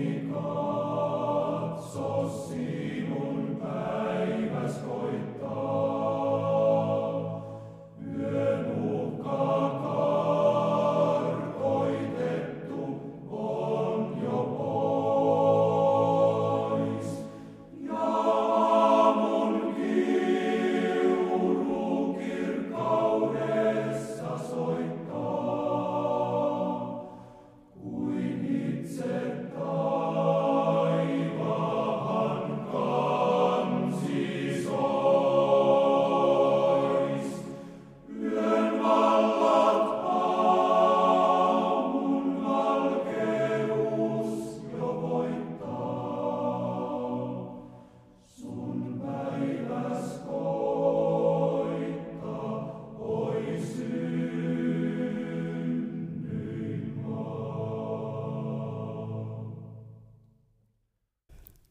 Micat, 0.00 1.82
sos 1.92 2.52
in. 2.52 2.70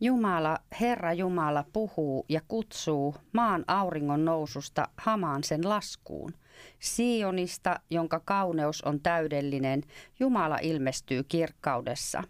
Jumala, 0.10 0.60
Herra 0.82 1.14
Jumala 1.14 1.66
puhuu 1.74 2.26
ja 2.30 2.42
kutsuu 2.48 3.16
maan 3.34 3.64
auringon 3.68 4.26
noususta 4.26 4.88
hamaan 4.98 5.44
sen 5.44 5.70
laskuun. 5.70 6.34
Sionista, 6.82 7.80
jonka 7.90 8.22
kauneus 8.26 8.82
on 8.82 9.00
täydellinen, 9.02 9.84
Jumala 10.20 10.58
ilmestyy 10.62 11.24
kirkkaudessa. 11.24 12.24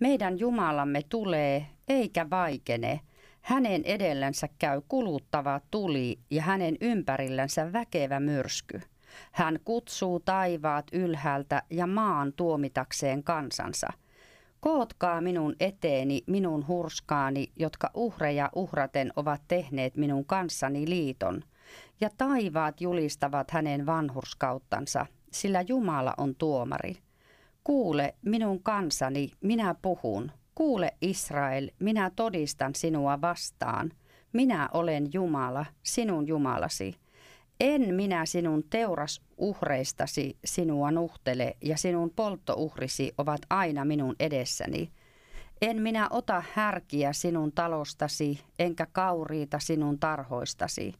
Meidän 0.00 0.38
Jumalamme 0.38 1.02
tulee 1.08 1.66
eikä 1.88 2.30
vaikene. 2.30 3.00
Hänen 3.40 3.84
edellänsä 3.84 4.48
käy 4.58 4.82
kuluttava 4.88 5.60
tuli 5.70 6.18
ja 6.30 6.42
hänen 6.42 6.76
ympärillänsä 6.80 7.72
väkevä 7.72 8.20
myrsky. 8.20 8.80
Hän 9.32 9.58
kutsuu 9.64 10.20
taivaat 10.20 10.86
ylhäältä 10.92 11.62
ja 11.70 11.86
maan 11.86 12.32
tuomitakseen 12.32 13.24
kansansa– 13.24 13.88
Kootkaa 14.60 15.20
minun 15.20 15.56
eteeni, 15.60 16.22
minun 16.26 16.68
hurskaani, 16.68 17.52
jotka 17.56 17.90
uhreja 17.94 18.50
uhraten 18.54 19.12
ovat 19.16 19.42
tehneet 19.48 19.96
minun 19.96 20.24
kanssani 20.24 20.88
liiton. 20.88 21.42
Ja 22.00 22.10
taivaat 22.18 22.80
julistavat 22.80 23.50
hänen 23.50 23.86
vanhurskauttansa, 23.86 25.06
sillä 25.32 25.64
Jumala 25.68 26.14
on 26.18 26.34
tuomari. 26.34 26.94
Kuule, 27.64 28.14
minun 28.22 28.62
kansani, 28.62 29.30
minä 29.40 29.74
puhun. 29.82 30.32
Kuule, 30.54 30.94
Israel, 31.02 31.70
minä 31.78 32.10
todistan 32.16 32.74
sinua 32.74 33.20
vastaan. 33.20 33.92
Minä 34.32 34.68
olen 34.74 35.08
Jumala, 35.12 35.66
sinun 35.82 36.26
Jumalasi. 36.26 36.94
En 37.60 37.94
minä 37.94 38.26
sinun 38.26 38.64
teurasuhreistasi 38.70 40.36
sinua 40.44 40.90
nuhtele, 40.90 41.56
ja 41.62 41.76
sinun 41.76 42.10
polttouhrisi 42.10 43.12
ovat 43.18 43.40
aina 43.50 43.84
minun 43.84 44.16
edessäni. 44.20 44.90
En 45.62 45.82
minä 45.82 46.08
ota 46.10 46.42
härkiä 46.52 47.12
sinun 47.12 47.52
talostasi, 47.52 48.40
enkä 48.58 48.86
kauriita 48.92 49.58
sinun 49.58 49.98
tarhoistasi. 49.98 50.94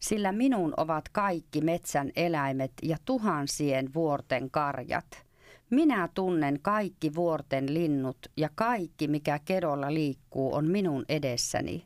Sillä 0.00 0.32
minun 0.32 0.74
ovat 0.76 1.08
kaikki 1.08 1.60
metsän 1.60 2.10
eläimet 2.16 2.72
ja 2.82 2.96
tuhansien 3.04 3.94
vuorten 3.94 4.50
karjat. 4.50 5.24
Minä 5.70 6.08
tunnen 6.14 6.58
kaikki 6.62 7.14
vuorten 7.14 7.74
linnut 7.74 8.18
ja 8.36 8.48
kaikki, 8.54 9.08
mikä 9.08 9.38
kedolla 9.44 9.94
liikkuu, 9.94 10.54
on 10.54 10.68
minun 10.70 11.04
edessäni. 11.08 11.84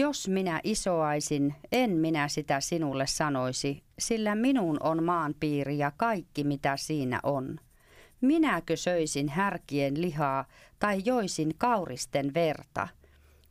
Jos 0.00 0.28
minä 0.28 0.60
isoaisin, 0.64 1.54
en 1.72 1.90
minä 1.90 2.28
sitä 2.28 2.60
sinulle 2.60 3.06
sanoisi, 3.06 3.82
sillä 3.98 4.34
minun 4.34 4.76
on 4.80 5.04
maan 5.04 5.34
piiri 5.40 5.78
ja 5.78 5.92
kaikki 5.96 6.44
mitä 6.44 6.76
siinä 6.76 7.20
on. 7.22 7.60
Minäkö 8.20 8.76
söisin 8.76 9.28
härkien 9.28 10.00
lihaa 10.00 10.44
tai 10.78 11.02
joisin 11.04 11.54
kauristen 11.58 12.34
verta? 12.34 12.88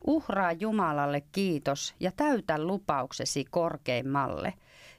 Uhraa 0.06 0.52
Jumalalle 0.52 1.22
kiitos 1.32 1.94
ja 2.00 2.12
täytä 2.16 2.58
lupauksesi 2.58 3.44
korkeimmalle. 3.50 4.54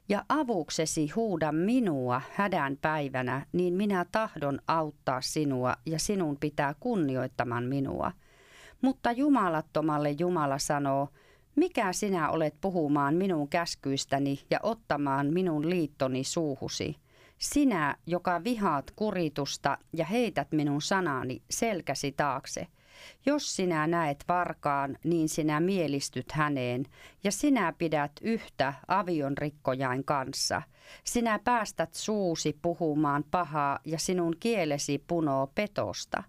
Ja 0.09 0.25
avuksesi 0.29 1.09
huuda 1.09 1.51
minua 1.51 2.21
hädän 2.31 2.77
päivänä, 2.81 3.45
niin 3.51 3.73
minä 3.73 4.05
tahdon 4.11 4.59
auttaa 4.67 5.21
sinua 5.21 5.75
ja 5.85 5.99
sinun 5.99 6.37
pitää 6.37 6.75
kunnioittaman 6.79 7.63
minua. 7.63 8.11
Mutta 8.81 9.11
jumalattomalle 9.11 10.11
Jumala 10.11 10.57
sanoo, 10.57 11.09
mikä 11.55 11.93
sinä 11.93 12.29
olet 12.29 12.55
puhumaan 12.61 13.15
minun 13.15 13.47
käskyistäni 13.47 14.39
ja 14.49 14.59
ottamaan 14.63 15.33
minun 15.33 15.69
liittoni 15.69 16.23
suuhusi? 16.23 16.95
Sinä, 17.37 17.95
joka 18.05 18.43
vihaat 18.43 18.91
kuritusta 18.95 19.77
ja 19.93 20.05
heität 20.05 20.51
minun 20.51 20.81
sanani 20.81 21.41
selkäsi 21.49 22.11
taakse. 22.11 22.67
Jos 23.25 23.55
sinä 23.55 23.87
näet 23.87 24.23
varkaan, 24.27 24.97
niin 25.03 25.29
sinä 25.29 25.59
mielistyt 25.59 26.31
häneen, 26.31 26.85
ja 27.23 27.31
sinä 27.31 27.73
pidät 27.77 28.11
yhtä 28.21 28.73
avion 28.87 29.37
rikkojain 29.37 30.03
kanssa. 30.03 30.61
Sinä 31.03 31.39
päästät 31.43 31.93
suusi 31.93 32.57
puhumaan 32.61 33.23
pahaa, 33.31 33.79
ja 33.85 33.99
sinun 33.99 34.35
kielesi 34.39 35.03
punoo 35.07 35.47
petosta. 35.55 36.23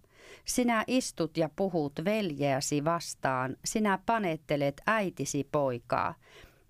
Sinä 0.45 0.85
istut 0.87 1.37
ja 1.37 1.49
puhut 1.57 1.93
veljeäsi 2.05 2.85
vastaan, 2.85 3.57
sinä 3.65 3.99
panettelet 4.07 4.81
äitisi 4.87 5.49
poikaa. 5.53 6.15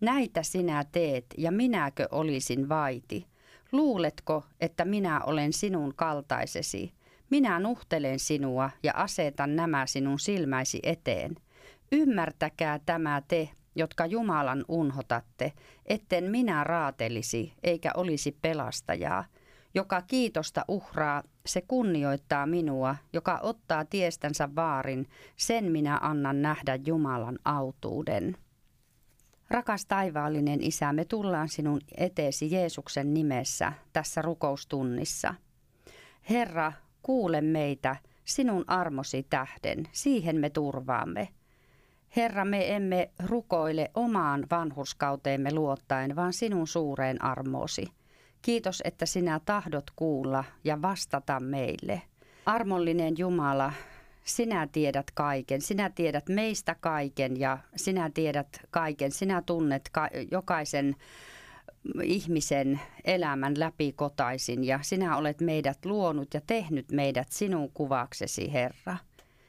Näitä 0.01 0.43
sinä 0.43 0.85
teet, 0.93 1.25
ja 1.39 1.53
minäkö 1.53 2.09
olisin 2.11 2.69
vaiti? 2.69 3.27
Luuletko, 3.73 4.45
että 4.61 4.85
minä 4.85 5.21
olen 5.25 5.53
sinun 5.53 5.95
kaltaisesi? 5.97 6.93
Minä 7.31 7.61
nuhtelen 7.61 8.19
sinua 8.19 8.71
ja 8.83 8.93
asetan 8.97 9.57
nämä 9.57 9.87
sinun 9.87 10.19
silmäisi 10.19 10.81
eteen. 10.83 11.37
Ymmärtäkää 11.93 12.81
tämä 12.87 13.23
te, 13.29 13.49
jotka 13.75 14.07
Jumalan 14.07 14.65
unhotatte, 14.69 15.53
etten 15.87 16.25
minä 16.25 16.65
raatelisi 16.65 17.53
eikä 17.63 17.91
olisi 17.95 18.39
pelastajaa– 18.43 19.25
joka 19.75 20.03
kiitosta 20.03 20.65
uhraa, 20.69 21.23
se 21.47 21.61
kunnioittaa 21.61 22.47
minua, 22.47 22.97
joka 23.13 23.39
ottaa 23.43 23.85
tiestänsä 23.85 24.49
vaarin, 24.57 25.07
sen 25.37 25.65
minä 25.65 25.99
annan 26.03 26.43
nähdä 26.43 26.79
Jumalan 26.87 27.39
autuuden. 27.45 28.37
Rakas 29.51 29.87
taivaallinen 29.87 30.63
Isä, 30.63 30.93
me 30.93 31.05
tullaan 31.05 31.49
sinun 31.49 31.81
eteesi 31.97 32.53
Jeesuksen 32.53 33.15
nimessä 33.15 33.73
tässä 33.93 34.23
rukoustunnissa. 34.23 35.35
Herra, 36.31 36.73
kuule 37.03 37.41
meitä 37.41 37.97
sinun 38.25 38.65
armosi 38.67 39.27
tähden, 39.31 39.89
siihen 39.93 40.37
me 40.37 40.51
turvaamme. 40.51 41.29
Herra, 42.17 42.45
me 42.45 42.77
emme 42.77 43.11
rukoile 43.27 43.91
omaan 43.95 44.47
vanhurskauteemme 44.51 45.55
luottaen, 45.55 46.17
vaan 46.17 46.33
sinun 46.33 46.67
suureen 46.67 47.25
armoosi– 47.25 47.87
Kiitos, 48.43 48.83
että 48.85 49.07
sinä 49.07 49.41
tahdot 49.45 49.91
kuulla 49.97 50.45
ja 50.65 50.83
vastata 50.83 51.41
meille. 51.41 52.03
Armollinen 52.47 53.15
Jumala, 53.19 53.73
sinä 54.25 54.69
tiedät 54.73 55.11
kaiken. 55.15 55.61
Sinä 55.61 55.91
tiedät 55.91 56.29
meistä 56.29 56.77
kaiken 56.81 57.41
ja 57.41 57.59
sinä 57.77 58.11
tiedät 58.15 58.61
kaiken. 58.71 59.13
Sinä 59.13 59.43
tunnet 59.43 59.89
ka- 59.93 60.09
jokaisen 60.31 60.97
ihmisen 62.03 62.81
elämän 63.05 63.55
läpikotaisin 63.59 64.65
ja 64.65 64.79
sinä 64.83 65.17
olet 65.17 65.41
meidät 65.41 65.85
luonut 65.85 66.35
ja 66.35 66.41
tehnyt 66.47 66.93
meidät 66.93 67.33
sinun 67.33 67.71
kuvaksesi, 67.75 68.53
Herra. 68.53 68.97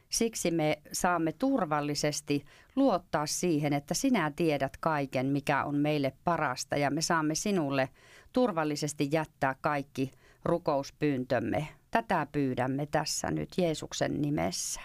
Siksi 0.10 0.52
me 0.52 0.82
saamme 0.92 1.32
turvallisesti 1.32 2.46
luottaa 2.76 3.26
siihen, 3.26 3.74
että 3.74 3.94
sinä 3.94 4.32
tiedät 4.36 4.78
kaiken, 4.78 5.26
mikä 5.26 5.64
on 5.64 5.76
meille 5.76 6.14
parasta 6.24 6.78
ja 6.78 6.92
me 6.92 7.02
saamme 7.02 7.36
sinulle 7.36 7.90
turvallisesti 8.34 9.10
jättää 9.12 9.56
kaikki 9.62 10.12
rukouspyyntömme. 10.46 11.68
Tätä 11.92 12.28
pyydämme 12.32 12.86
tässä 12.86 13.32
nyt 13.32 13.50
Jeesuksen 13.58 14.22
nimessä. 14.22 14.82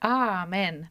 Aamen. 0.00 0.88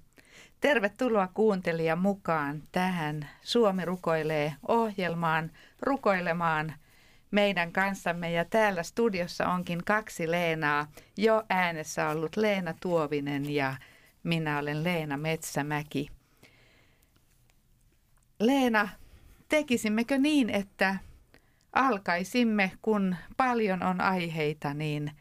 Tervetuloa 0.62 1.28
kuuntelija 1.34 1.96
mukaan 1.96 2.64
tähän 2.72 3.30
Suomi 3.42 3.86
rukoilee 3.86 4.56
ohjelmaan 4.68 5.52
rukoilemaan 5.82 6.74
meidän 7.32 7.72
kanssamme 7.72 8.32
ja 8.32 8.46
täällä 8.46 8.84
studiossa 8.84 9.48
onkin 9.48 9.84
kaksi 9.86 10.32
Leenaa. 10.32 10.88
Jo 11.18 11.44
äänessä 11.50 12.10
ollut 12.10 12.36
Leena 12.36 12.74
Tuovinen 12.82 13.50
ja 13.50 13.76
minä 14.24 14.60
olen 14.60 14.84
Leena 14.84 15.18
Metsämäki. 15.18 16.10
Leena, 18.40 18.90
tekisimmekö 19.50 20.18
niin, 20.18 20.50
että 20.50 20.96
alkaisimme, 21.74 22.72
kun 22.82 23.16
paljon 23.38 23.84
on 23.84 24.02
aiheita, 24.02 24.74
niin 24.74 25.12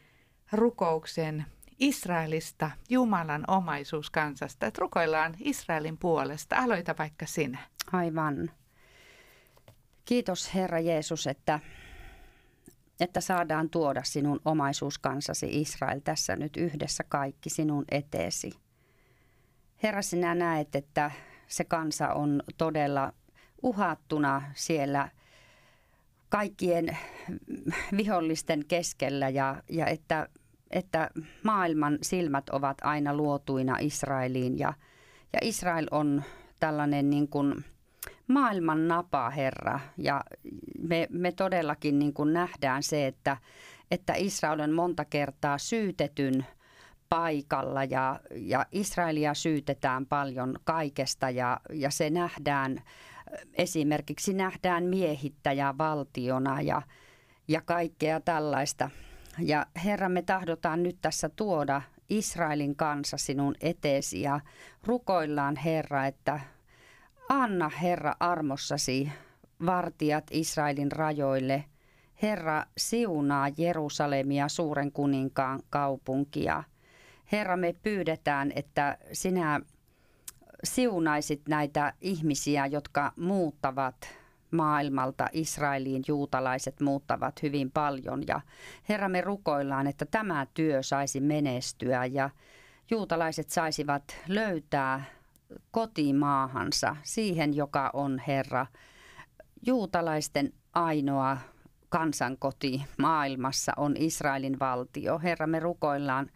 rukouksen 0.52 1.44
Israelista, 1.78 2.70
Jumalan 2.90 3.44
omaisuuskansasta. 3.48 4.66
Että 4.66 4.80
rukoillaan 4.80 5.34
Israelin 5.38 5.98
puolesta. 5.98 6.56
Aloita 6.56 6.94
vaikka 6.98 7.26
sinä. 7.26 7.58
Aivan. 7.92 8.50
Kiitos 10.04 10.54
Herra 10.54 10.80
Jeesus, 10.80 11.26
että, 11.26 11.60
että 13.00 13.20
saadaan 13.20 13.70
tuoda 13.70 14.02
sinun 14.04 14.40
omaisuuskansasi 14.44 15.60
Israel 15.60 16.00
tässä 16.04 16.36
nyt 16.36 16.56
yhdessä 16.56 17.04
kaikki 17.08 17.50
sinun 17.50 17.84
eteesi. 17.90 18.52
Herra, 19.82 20.02
sinä 20.02 20.34
näet, 20.34 20.74
että 20.74 21.10
se 21.48 21.64
kansa 21.64 22.08
on 22.08 22.42
todella 22.58 23.12
uhattuna 23.62 24.42
siellä 24.54 25.08
kaikkien 26.32 26.98
vihollisten 27.96 28.64
keskellä 28.68 29.28
ja, 29.28 29.62
ja 29.68 29.86
että, 29.86 30.28
että 30.70 31.10
maailman 31.42 31.98
silmät 32.02 32.48
ovat 32.48 32.76
aina 32.82 33.14
luotuina 33.14 33.76
Israeliin 33.80 34.58
ja, 34.58 34.72
ja 35.32 35.38
Israel 35.42 35.86
on 35.90 36.22
tällainen 36.60 37.10
niin 37.10 37.28
kuin 37.28 37.64
maailman 38.28 38.88
napa, 38.88 39.30
Herra. 39.30 39.80
Ja 39.98 40.24
me, 40.78 41.06
me 41.10 41.32
todellakin 41.32 41.98
niin 41.98 42.12
kuin 42.12 42.32
nähdään 42.32 42.82
se, 42.82 43.06
että, 43.06 43.36
että 43.90 44.14
Israel 44.16 44.60
on 44.60 44.72
monta 44.72 45.04
kertaa 45.04 45.58
syytetyn 45.58 46.46
paikalla 47.08 47.84
ja, 47.84 48.20
ja 48.30 48.66
Israelia 48.72 49.34
syytetään 49.34 50.06
paljon 50.06 50.54
kaikesta 50.64 51.30
ja, 51.30 51.60
ja 51.72 51.90
se 51.90 52.10
nähdään, 52.10 52.82
esimerkiksi 53.54 54.34
nähdään 54.34 54.84
miehittäjävaltiona 54.84 56.60
ja, 56.60 56.82
ja 57.48 57.60
kaikkea 57.60 58.20
tällaista. 58.20 58.90
Ja 59.38 59.66
Herra, 59.84 60.08
me 60.08 60.22
tahdotaan 60.22 60.82
nyt 60.82 60.98
tässä 61.00 61.28
tuoda 61.28 61.82
Israelin 62.08 62.76
kanssa 62.76 63.16
sinun 63.16 63.54
eteesi 63.60 64.22
ja 64.22 64.40
rukoillaan 64.86 65.56
Herra, 65.56 66.06
että 66.06 66.40
Anna 67.28 67.68
Herra 67.68 68.14
armossasi 68.20 69.12
vartijat 69.66 70.24
Israelin 70.30 70.92
rajoille. 70.92 71.64
Herra 72.22 72.64
siunaa 72.76 73.48
Jerusalemia 73.56 74.48
suuren 74.48 74.92
kuninkaan 74.92 75.60
kaupunkia. 75.70 76.64
Herra, 77.32 77.56
me 77.56 77.74
pyydetään, 77.82 78.52
että 78.56 78.98
sinä 79.12 79.60
siunaisit 80.64 81.42
näitä 81.48 81.92
ihmisiä, 82.00 82.66
jotka 82.66 83.12
muuttavat 83.16 83.96
maailmalta 84.50 85.28
Israeliin. 85.32 86.02
Juutalaiset 86.08 86.80
muuttavat 86.80 87.42
hyvin 87.42 87.70
paljon 87.70 88.24
ja 88.26 88.40
Herra, 88.88 89.08
me 89.08 89.20
rukoillaan, 89.20 89.86
että 89.86 90.06
tämä 90.06 90.46
työ 90.54 90.82
saisi 90.82 91.20
menestyä 91.20 92.04
ja 92.04 92.30
juutalaiset 92.90 93.50
saisivat 93.50 94.16
löytää 94.28 95.04
kotimaahansa, 95.70 96.96
siihen 97.02 97.56
joka 97.56 97.90
on 97.92 98.20
Herra, 98.26 98.66
juutalaisten 99.66 100.52
ainoa 100.72 101.36
kansankoti 101.88 102.82
maailmassa 102.98 103.72
on 103.76 103.94
Israelin 103.98 104.58
valtio. 104.58 105.18
Herra, 105.18 105.46
me 105.46 105.60
rukoillaan 105.60 106.30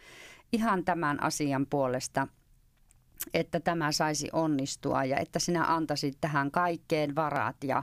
ihan 0.52 0.84
tämän 0.84 1.22
asian 1.22 1.66
puolesta, 1.70 2.28
että 3.34 3.60
tämä 3.60 3.92
saisi 3.92 4.28
onnistua 4.32 5.04
ja 5.04 5.18
että 5.18 5.38
sinä 5.38 5.64
antaisit 5.64 6.16
tähän 6.20 6.50
kaikkeen 6.50 7.14
varat 7.14 7.56
ja, 7.64 7.82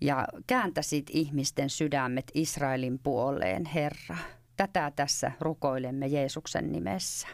ja 0.00 0.28
kääntäisit 0.46 1.06
ihmisten 1.10 1.70
sydämet 1.70 2.30
Israelin 2.34 2.98
puoleen, 2.98 3.64
Herra. 3.64 4.16
Tätä 4.56 4.92
tässä 4.96 5.32
rukoilemme 5.40 6.06
Jeesuksen 6.06 6.72
nimessä. 6.72 7.28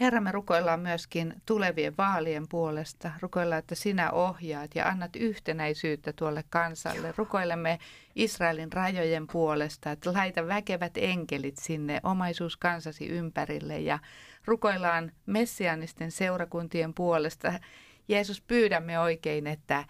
Herra, 0.00 0.20
me 0.20 0.32
rukoillaan 0.32 0.80
myöskin 0.80 1.42
tulevien 1.46 1.94
vaalien 1.98 2.48
puolesta. 2.48 3.10
Rukoillaan, 3.20 3.58
että 3.58 3.74
sinä 3.74 4.10
ohjaat 4.10 4.74
ja 4.74 4.88
annat 4.88 5.16
yhtenäisyyttä 5.16 6.12
tuolle 6.12 6.44
kansalle. 6.50 7.14
Rukoilemme 7.16 7.78
Israelin 8.14 8.72
rajojen 8.72 9.26
puolesta, 9.26 9.90
että 9.90 10.12
laita 10.12 10.46
väkevät 10.46 10.92
enkelit 10.96 11.56
sinne 11.58 12.00
omaisuuskansasi 12.02 13.06
ympärille. 13.06 13.80
Ja 13.80 13.98
rukoillaan 14.44 15.12
messianisten 15.26 16.10
seurakuntien 16.10 16.94
puolesta. 16.94 17.60
Jeesus, 18.08 18.40
pyydämme 18.40 18.98
oikein, 18.98 19.46
että, 19.46 19.84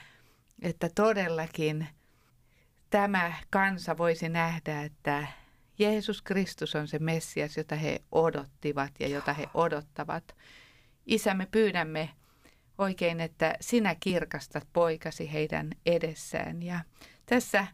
että 0.62 0.90
todellakin 0.94 1.86
tämä 2.90 3.32
kansa 3.50 3.98
voisi 3.98 4.28
nähdä, 4.28 4.82
että 4.82 5.26
Jeesus 5.78 6.22
Kristus 6.22 6.74
on 6.74 6.88
se 6.88 6.98
Messias, 6.98 7.56
jota 7.56 7.74
he 7.76 8.00
odottivat 8.12 8.92
ja 9.00 9.08
jota 9.08 9.32
he 9.32 9.46
odottavat. 9.54 10.36
Isä, 11.06 11.34
me 11.34 11.46
pyydämme 11.46 12.10
oikein, 12.78 13.20
että 13.20 13.54
sinä 13.60 13.96
kirkastat 14.00 14.68
poikasi 14.72 15.32
heidän 15.32 15.70
edessään. 15.86 16.62
Ja 16.62 16.80
tässä 17.26 17.66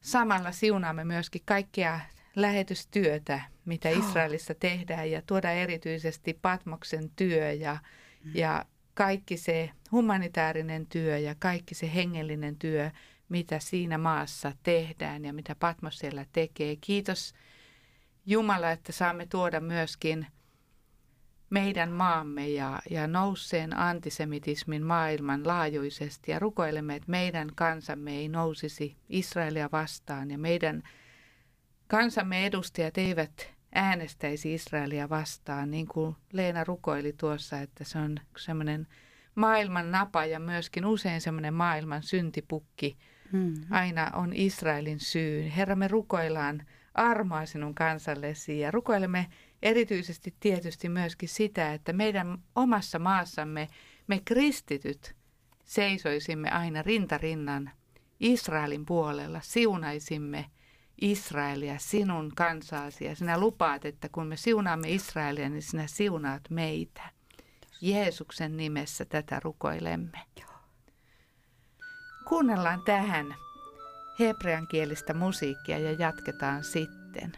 samalla 0.00 0.52
siunaamme 0.52 1.04
myöskin 1.04 1.42
kaikkea 1.44 2.00
lähetystyötä, 2.36 3.40
mitä 3.70 3.88
Israelissa 3.88 4.54
tehdään 4.54 5.10
ja 5.10 5.22
tuoda 5.26 5.50
erityisesti 5.50 6.38
Patmoksen 6.42 7.10
työ 7.16 7.52
ja, 7.52 7.78
mm. 8.24 8.30
ja 8.34 8.64
kaikki 8.94 9.36
se 9.36 9.70
humanitaarinen 9.92 10.86
työ 10.86 11.18
ja 11.18 11.34
kaikki 11.38 11.74
se 11.74 11.94
hengellinen 11.94 12.56
työ, 12.56 12.90
mitä 13.28 13.58
siinä 13.58 13.98
maassa 13.98 14.52
tehdään 14.62 15.24
ja 15.24 15.32
mitä 15.32 15.54
Patmos 15.54 15.98
siellä 15.98 16.26
tekee. 16.32 16.76
Kiitos 16.80 17.34
Jumala, 18.26 18.70
että 18.70 18.92
saamme 18.92 19.26
tuoda 19.26 19.60
myöskin 19.60 20.26
meidän 21.50 21.90
maamme 21.90 22.48
ja, 22.48 22.82
ja 22.90 23.06
nousseen 23.06 23.76
antisemitismin 23.76 24.82
maailman 24.82 25.46
laajuisesti 25.46 26.30
ja 26.30 26.38
rukoilemme, 26.38 26.96
että 26.96 27.10
meidän 27.10 27.48
kansamme 27.54 28.16
ei 28.16 28.28
nousisi 28.28 28.96
Israelia 29.08 29.68
vastaan 29.72 30.30
ja 30.30 30.38
meidän 30.38 30.82
kansamme 31.86 32.46
edustajat 32.46 32.98
eivät 32.98 33.59
äänestäisi 33.74 34.54
Israelia 34.54 35.08
vastaan, 35.08 35.70
niin 35.70 35.86
kuin 35.86 36.16
Leena 36.32 36.64
rukoili 36.64 37.12
tuossa, 37.12 37.60
että 37.60 37.84
se 37.84 37.98
on 37.98 38.16
semmoinen 38.36 38.86
maailman 39.34 39.90
napa 39.90 40.24
ja 40.24 40.40
myöskin 40.40 40.86
usein 40.86 41.20
semmoinen 41.20 41.54
maailman 41.54 42.02
syntipukki. 42.02 42.96
Hmm. 43.32 43.54
Aina 43.70 44.10
on 44.14 44.32
Israelin 44.32 45.00
syy. 45.00 45.50
Herra, 45.56 45.76
me 45.76 45.88
rukoillaan 45.88 46.66
armoa 46.94 47.46
sinun 47.46 47.74
kansallesi 47.74 48.60
ja 48.60 48.70
rukoilemme 48.70 49.26
erityisesti 49.62 50.34
tietysti 50.40 50.88
myöskin 50.88 51.28
sitä, 51.28 51.72
että 51.72 51.92
meidän 51.92 52.38
omassa 52.56 52.98
maassamme 52.98 53.68
me 54.06 54.20
kristityt 54.24 55.14
seisoisimme 55.64 56.50
aina 56.50 56.82
rintarinnan 56.82 57.70
Israelin 58.20 58.86
puolella, 58.86 59.40
siunaisimme 59.42 60.50
Israelia, 61.00 61.78
sinun 61.78 62.32
kansaasi 62.36 63.04
ja 63.04 63.16
sinä 63.16 63.38
lupaat, 63.38 63.84
että 63.84 64.08
kun 64.08 64.26
me 64.26 64.36
siunaamme 64.36 64.90
Israelia, 64.90 65.48
niin 65.48 65.62
sinä 65.62 65.86
siunaat 65.86 66.42
meitä. 66.50 67.02
Jeesuksen 67.80 68.56
nimessä 68.56 69.04
tätä 69.04 69.40
rukoilemme. 69.44 70.18
Kuunnellaan 72.28 72.82
tähän 72.84 73.34
hebreankielistä 74.18 75.14
musiikkia 75.14 75.78
ja 75.78 75.92
jatketaan 75.92 76.64
sitten. 76.64 77.32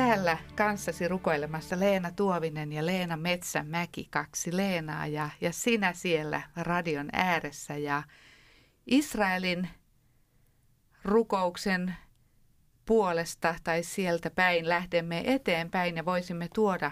Täällä 0.00 0.38
kanssasi 0.56 1.08
rukoilemassa 1.08 1.80
Leena 1.80 2.10
Tuovinen 2.10 2.72
ja 2.72 2.86
Leena 2.86 3.16
Metsämäki, 3.16 4.08
kaksi 4.10 4.56
Leenaa 4.56 5.06
ja, 5.06 5.30
ja 5.40 5.52
sinä 5.52 5.92
siellä 5.92 6.42
radion 6.56 7.08
ääressä. 7.12 7.76
Ja 7.76 8.02
Israelin 8.86 9.68
rukouksen 11.04 11.96
puolesta 12.86 13.54
tai 13.64 13.82
sieltä 13.82 14.30
päin 14.30 14.68
lähdemme 14.68 15.22
eteenpäin 15.26 15.96
ja 15.96 16.04
voisimme 16.04 16.48
tuoda, 16.54 16.90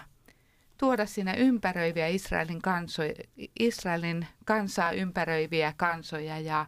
tuoda 0.78 1.06
siinä 1.06 1.34
ympäröiviä 1.34 2.06
Israelin, 2.06 2.62
kansoja, 2.62 3.14
Israelin 3.60 4.26
kansaa 4.44 4.92
ympäröiviä 4.92 5.74
kansoja 5.76 6.38
ja, 6.38 6.66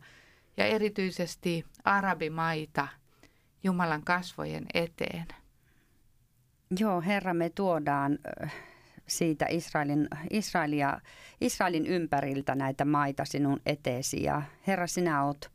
ja 0.56 0.64
erityisesti 0.64 1.64
arabimaita 1.84 2.88
Jumalan 3.62 4.04
kasvojen 4.04 4.66
eteen. 4.74 5.26
Joo, 6.78 7.00
Herra, 7.00 7.34
me 7.34 7.50
tuodaan 7.50 8.18
siitä 9.06 9.46
Israelin, 9.48 10.08
Israelia, 10.30 11.00
Israelin 11.40 11.86
ympäriltä 11.86 12.54
näitä 12.54 12.84
maita 12.84 13.24
sinun 13.24 13.60
eteesi. 13.66 14.22
Ja 14.22 14.42
Herra, 14.66 14.86
sinä 14.86 15.24
olet 15.24 15.50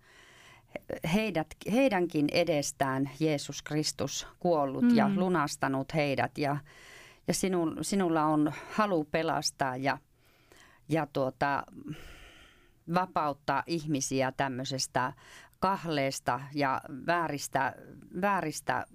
heidät, 1.13 1.47
heidänkin 1.71 2.27
edestään 2.31 3.09
Jeesus 3.19 3.61
Kristus 3.61 4.27
kuollut 4.39 4.83
mm. 4.83 4.95
ja 4.95 5.09
lunastanut 5.15 5.93
heidät. 5.93 6.37
Ja, 6.37 6.57
ja 7.27 7.33
sinun, 7.33 7.77
sinulla 7.81 8.23
on 8.23 8.53
halu 8.71 9.03
pelastaa 9.03 9.77
ja, 9.77 9.97
ja 10.89 11.07
tuota, 11.13 11.63
vapauttaa 12.93 13.63
ihmisiä 13.67 14.31
tämmöisestä 14.31 15.13
kahleesta 15.59 16.41
ja 16.53 16.81
vääristä, 17.05 17.75
vääristä 18.21 18.85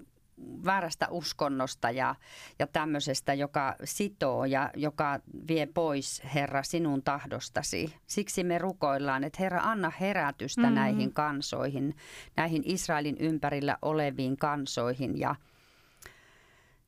väärästä 0.65 1.09
uskonnosta 1.11 1.91
ja, 1.91 2.15
ja 2.59 2.67
tämmöisestä, 2.67 3.35
joka 3.35 3.77
sitoo 3.85 4.45
ja 4.45 4.71
joka 4.77 5.21
vie 5.49 5.67
pois, 5.67 6.23
Herra, 6.35 6.63
sinun 6.63 7.03
tahdostasi. 7.03 7.95
Siksi 8.07 8.45
me 8.45 8.59
rukoillaan, 8.59 9.25
että 9.25 9.43
Herra, 9.43 9.61
anna 9.63 9.93
herätystä 10.01 10.61
mm-hmm. 10.61 10.75
näihin 10.75 11.13
kansoihin, 11.13 11.97
näihin 12.37 12.63
Israelin 12.65 13.17
ympärillä 13.19 13.79
oleviin 13.83 14.37
kansoihin 14.37 15.19
ja 15.19 15.35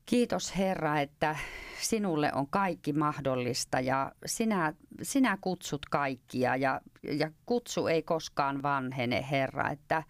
Kiitos 0.07 0.57
Herra, 0.59 1.01
että 1.01 1.37
sinulle 1.81 2.31
on 2.35 2.47
kaikki 2.47 2.93
mahdollista 2.93 3.81
ja 3.81 4.13
sinä, 4.27 4.75
sinä 5.03 5.39
kutsut 5.41 5.87
kaikkia 5.87 6.57
ja, 6.57 6.81
ja 7.03 7.31
kutsu 7.47 7.87
ei 7.87 8.03
koskaan 8.03 8.63
vanhene 8.63 9.27
Herra, 9.31 9.71
että 9.71 10.03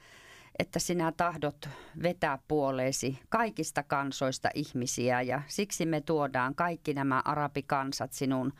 että 0.63 0.79
sinä 0.79 1.13
tahdot 1.17 1.69
vetää 2.03 2.39
puoleesi 2.49 3.19
kaikista 3.29 3.83
kansoista 3.83 4.49
ihmisiä 4.55 5.23
ja 5.23 5.43
siksi 5.47 5.87
me 5.87 6.01
tuodaan 6.01 6.55
kaikki 6.55 6.95
nämä 6.95 7.23
arabikansat 7.25 8.13
sinun 8.13 8.53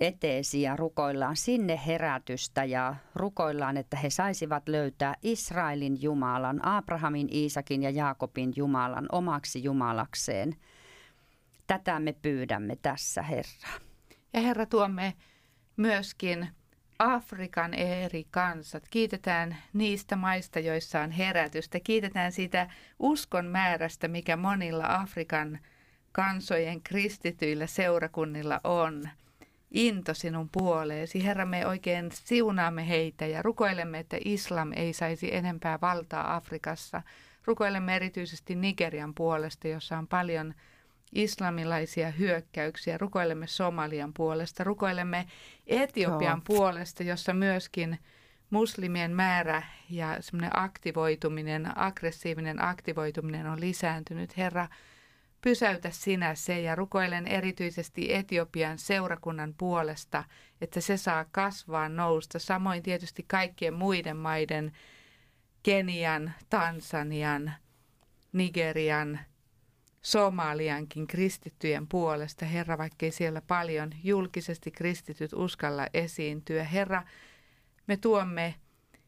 eteesi 0.00 0.62
ja 0.62 0.76
rukoillaan 0.76 1.36
sinne 1.36 1.80
herätystä 1.86 2.64
ja 2.64 2.94
rukoillaan, 3.14 3.76
että 3.76 3.96
he 3.96 4.10
saisivat 4.10 4.68
löytää 4.68 5.14
Israelin 5.22 6.02
Jumalan, 6.02 6.64
Abrahamin, 6.64 7.28
Iisakin 7.32 7.82
ja 7.82 7.90
Jaakobin 7.90 8.52
Jumalan 8.56 9.06
omaksi 9.12 9.64
Jumalakseen. 9.64 10.56
Tätä 11.66 12.00
me 12.00 12.12
pyydämme 12.12 12.76
tässä, 12.82 13.22
Herra. 13.22 13.68
Ja 14.32 14.40
Herra, 14.40 14.66
tuomme 14.66 15.14
myöskin 15.76 16.48
Afrikan 17.00 17.74
eri 17.74 18.26
kansat. 18.30 18.84
Kiitetään 18.90 19.56
niistä 19.72 20.16
maista, 20.16 20.60
joissa 20.60 21.00
on 21.00 21.10
herätystä. 21.10 21.80
Kiitetään 21.80 22.32
siitä 22.32 22.70
uskon 22.98 23.46
määrästä, 23.46 24.08
mikä 24.08 24.36
monilla 24.36 24.84
Afrikan 24.88 25.58
kansojen 26.12 26.82
kristityillä 26.82 27.66
seurakunnilla 27.66 28.60
on. 28.64 29.08
Into 29.70 30.14
sinun 30.14 30.48
puoleesi. 30.52 31.24
Herra, 31.24 31.46
me 31.46 31.66
oikein 31.66 32.10
siunaamme 32.12 32.88
heitä 32.88 33.26
ja 33.26 33.42
rukoilemme, 33.42 33.98
että 33.98 34.16
islam 34.24 34.72
ei 34.76 34.92
saisi 34.92 35.34
enempää 35.34 35.78
valtaa 35.80 36.36
Afrikassa. 36.36 37.02
Rukoilemme 37.44 37.96
erityisesti 37.96 38.54
Nigerian 38.54 39.14
puolesta, 39.14 39.68
jossa 39.68 39.98
on 39.98 40.06
paljon 40.08 40.54
islamilaisia 41.12 42.10
hyökkäyksiä. 42.10 42.98
Rukoilemme 42.98 43.46
Somalian 43.46 44.12
puolesta, 44.14 44.64
rukoilemme 44.64 45.26
Etiopian 45.66 46.38
Joo. 46.38 46.56
puolesta, 46.56 47.02
jossa 47.02 47.34
myöskin 47.34 47.98
muslimien 48.50 49.10
määrä 49.10 49.62
ja 49.90 50.16
semmoinen 50.20 50.50
aktivoituminen, 50.58 51.78
aggressiivinen 51.78 52.64
aktivoituminen 52.64 53.46
on 53.46 53.60
lisääntynyt. 53.60 54.36
Herra, 54.36 54.68
pysäytä 55.40 55.90
sinä 55.90 56.34
se 56.34 56.60
ja 56.60 56.74
rukoilen 56.74 57.26
erityisesti 57.26 58.14
Etiopian 58.14 58.78
seurakunnan 58.78 59.54
puolesta, 59.58 60.24
että 60.60 60.80
se 60.80 60.96
saa 60.96 61.24
kasvaa, 61.30 61.88
nousta. 61.88 62.38
Samoin 62.38 62.82
tietysti 62.82 63.24
kaikkien 63.28 63.74
muiden 63.74 64.16
maiden, 64.16 64.72
Kenian, 65.62 66.32
Tansanian, 66.50 67.52
Nigerian, 68.32 69.20
Somaliankin 70.02 71.06
kristittyjen 71.06 71.86
puolesta. 71.86 72.44
Herra, 72.46 72.78
vaikkei 72.78 73.10
siellä 73.10 73.40
paljon 73.40 73.90
julkisesti 74.04 74.70
kristityt 74.70 75.32
uskalla 75.32 75.86
esiintyä. 75.94 76.64
Herra, 76.64 77.02
me 77.86 77.96
tuomme 77.96 78.54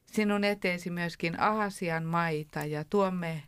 sinun 0.07 0.45
eteesi 0.45 0.91
myöskin 0.91 1.41
Aasian 1.41 2.05
maita 2.05 2.65
ja 2.65 2.85
tuomme 2.85 3.43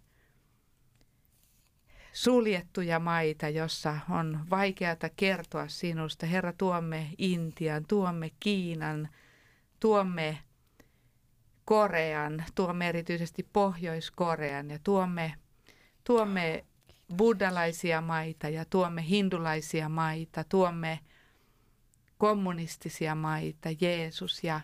suljettuja 2.12 2.98
maita, 2.98 3.48
jossa 3.48 3.98
on 4.10 4.40
vaikeata 4.50 5.08
kertoa 5.16 5.68
sinusta. 5.68 6.26
Herra, 6.26 6.52
tuomme 6.52 7.10
Intian, 7.18 7.84
tuomme 7.88 8.30
Kiinan, 8.40 9.08
tuomme 9.80 10.38
Korean, 11.64 12.44
tuomme 12.54 12.88
erityisesti 12.88 13.48
Pohjois-Korean 13.52 14.70
ja 14.70 14.78
tuomme, 14.84 15.34
tuomme 16.04 16.64
buddhalaisia 17.16 18.00
maita 18.00 18.48
ja 18.48 18.64
tuomme 18.64 19.08
hindulaisia 19.08 19.88
maita, 19.88 20.44
tuomme 20.44 21.00
kommunistisia 22.18 23.14
maita, 23.14 23.68
Jeesus 23.80 24.44
ja 24.44 24.60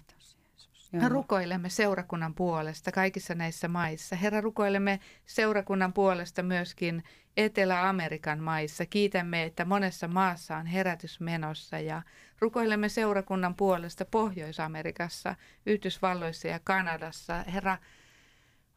Joo. 0.92 1.08
Rukoilemme 1.08 1.68
seurakunnan 1.68 2.34
puolesta 2.34 2.92
kaikissa 2.92 3.34
näissä 3.34 3.68
maissa. 3.68 4.16
Herra, 4.16 4.40
rukoilemme 4.40 5.00
seurakunnan 5.26 5.92
puolesta 5.92 6.42
myöskin 6.42 7.02
Etelä-Amerikan 7.36 8.38
maissa. 8.38 8.86
Kiitämme, 8.86 9.42
että 9.42 9.64
monessa 9.64 10.08
maassa 10.08 10.56
on 10.56 10.66
herätys 10.66 11.20
menossa 11.20 11.78
ja 11.78 12.02
rukoilemme 12.40 12.88
seurakunnan 12.88 13.54
puolesta 13.54 14.04
Pohjois-Amerikassa, 14.04 15.34
Yhdysvalloissa 15.66 16.48
ja 16.48 16.60
Kanadassa. 16.64 17.44
Herra, 17.52 17.78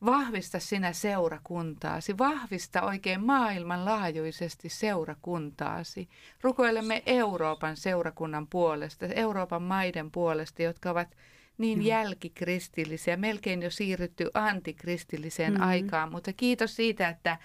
Vahvista 0.06 0.60
sinä 0.60 0.94
seurakuntaasi, 0.94 2.18
vahvista 2.18 2.82
oikein 2.82 3.26
maailmanlaajuisesti 3.26 4.70
seurakuntaasi. 4.70 6.10
Rukoilemme 6.42 7.04
Euroopan 7.06 7.78
seurakunnan 7.78 8.48
puolesta, 8.48 9.06
Euroopan 9.06 9.62
maiden 9.62 10.12
puolesta, 10.12 10.64
jotka 10.64 10.90
ovat 10.92 11.16
niin 11.58 11.80
mm. 11.80 11.86
jälkikristillisiä, 11.86 13.18
melkein 13.18 13.62
jo 13.62 13.72
siirrytty 13.72 14.30
antikristilliseen 14.34 15.54
mm-hmm. 15.54 15.68
aikaan, 15.68 16.12
mutta 16.12 16.34
kiitos 16.34 16.76
siitä, 16.76 17.10
että 17.10 17.38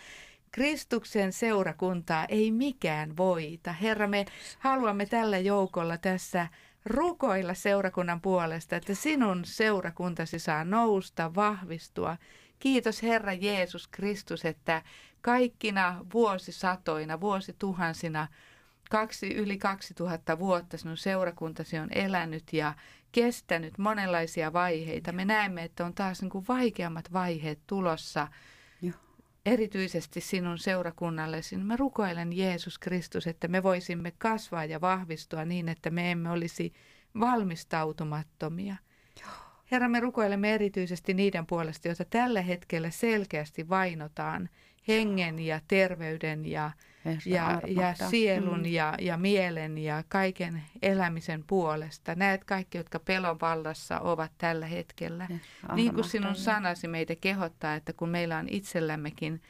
Kristuksen 0.52 1.32
seurakuntaa 1.32 2.24
ei 2.28 2.50
mikään 2.50 3.16
voita. 3.16 3.72
Herra, 3.72 4.08
me 4.08 4.24
haluamme 4.58 5.06
tällä 5.06 5.38
joukolla 5.38 5.98
tässä 5.98 6.48
rukoilla 6.84 7.54
seurakunnan 7.54 8.20
puolesta, 8.20 8.76
että 8.76 8.94
sinun 8.94 9.44
seurakuntasi 9.44 10.38
saa 10.38 10.64
nousta, 10.64 11.34
vahvistua 11.34 12.16
Kiitos 12.58 13.02
Herra 13.02 13.32
Jeesus 13.32 13.88
Kristus, 13.88 14.44
että 14.44 14.82
kaikkina 15.20 16.04
vuosisatoina, 16.12 17.20
vuosituhansina, 17.20 18.28
kaksi, 18.90 19.34
yli 19.34 19.58
2000 19.58 20.38
vuotta 20.38 20.76
sinun 20.76 20.96
seurakuntasi 20.96 21.78
on 21.78 21.88
elänyt 21.92 22.52
ja 22.52 22.74
kestänyt 23.12 23.78
monenlaisia 23.78 24.52
vaiheita. 24.52 25.12
Me 25.12 25.24
näemme, 25.24 25.64
että 25.64 25.84
on 25.84 25.94
taas 25.94 26.22
niin 26.22 26.30
kuin 26.30 26.44
vaikeammat 26.48 27.12
vaiheet 27.12 27.60
tulossa, 27.66 28.28
Joo. 28.82 28.94
erityisesti 29.46 30.20
sinun 30.20 30.58
seurakunnallesi. 30.58 31.56
Mä 31.56 31.76
rukoilen 31.76 32.32
Jeesus 32.32 32.78
Kristus, 32.78 33.26
että 33.26 33.48
me 33.48 33.62
voisimme 33.62 34.12
kasvaa 34.18 34.64
ja 34.64 34.80
vahvistua 34.80 35.44
niin, 35.44 35.68
että 35.68 35.90
me 35.90 36.10
emme 36.10 36.30
olisi 36.30 36.72
valmistautumattomia– 37.20 38.76
Herra, 39.70 39.88
me 39.88 40.00
rukoilemme 40.00 40.54
erityisesti 40.54 41.14
niiden 41.14 41.46
puolesta, 41.46 41.88
joita 41.88 42.04
tällä 42.04 42.42
hetkellä 42.42 42.90
selkeästi 42.90 43.68
vainotaan 43.68 44.48
hengen 44.88 45.38
ja 45.38 45.60
terveyden 45.68 46.46
ja, 46.46 46.70
ja, 47.26 47.60
ja 47.66 47.94
sielun 48.10 48.58
mm. 48.58 48.66
ja, 48.66 48.94
ja 49.00 49.16
mielen 49.16 49.78
ja 49.78 50.04
kaiken 50.08 50.62
elämisen 50.82 51.44
puolesta. 51.46 52.14
Näet 52.14 52.44
kaikki, 52.44 52.78
jotka 52.78 52.98
pelon 52.98 53.40
vallassa 53.40 54.00
ovat 54.00 54.32
tällä 54.38 54.66
hetkellä. 54.66 55.28
Niin 55.74 55.94
kuin 55.94 56.04
sinun 56.04 56.34
sanasi 56.34 56.88
meitä 56.88 57.14
kehottaa, 57.20 57.74
että 57.74 57.92
kun 57.92 58.08
meillä 58.08 58.38
on 58.38 58.48
itsellämmekin 58.50 59.42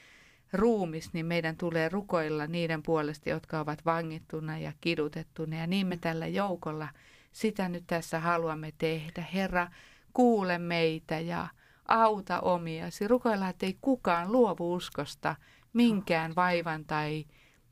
ruumis, 0.52 1.12
niin 1.12 1.26
meidän 1.26 1.56
tulee 1.56 1.88
rukoilla 1.88 2.46
niiden 2.46 2.82
puolesta, 2.82 3.30
jotka 3.30 3.60
ovat 3.60 3.84
vangittuna 3.84 4.58
ja 4.58 4.72
kidutettuna. 4.80 5.56
Ja 5.56 5.66
niin 5.66 5.86
me 5.86 5.96
tällä 5.96 6.26
joukolla 6.26 6.88
sitä 7.32 7.68
nyt 7.68 7.84
tässä 7.86 8.20
haluamme 8.20 8.72
tehdä. 8.78 9.24
Herra, 9.34 9.68
kuule 10.14 10.58
meitä 10.58 11.20
ja 11.20 11.48
auta 11.88 12.40
omiasi. 12.40 13.08
Rukoilla, 13.08 13.48
että 13.48 13.66
ei 13.66 13.78
kukaan 13.80 14.32
luovu 14.32 14.74
uskosta 14.74 15.36
minkään 15.72 16.34
vaivan 16.36 16.84
tai 16.84 17.24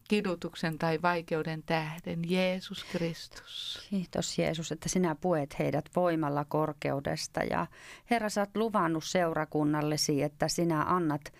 kidutuksen 0.08 0.78
tai 0.78 1.02
vaikeuden 1.02 1.62
tähden, 1.62 2.30
Jeesus 2.30 2.84
Kristus. 2.84 3.86
Kiitos 3.90 4.38
Jeesus, 4.38 4.72
että 4.72 4.88
sinä 4.88 5.14
puet 5.14 5.58
heidät 5.58 5.90
voimalla 5.96 6.44
korkeudesta 6.44 7.40
ja 7.40 7.66
Herra, 8.10 8.28
sä 8.30 8.40
oot 8.40 8.56
luvannut 8.56 9.04
seurakunnallesi, 9.04 10.22
että 10.22 10.48
sinä 10.48 10.82
annat, 10.82 11.32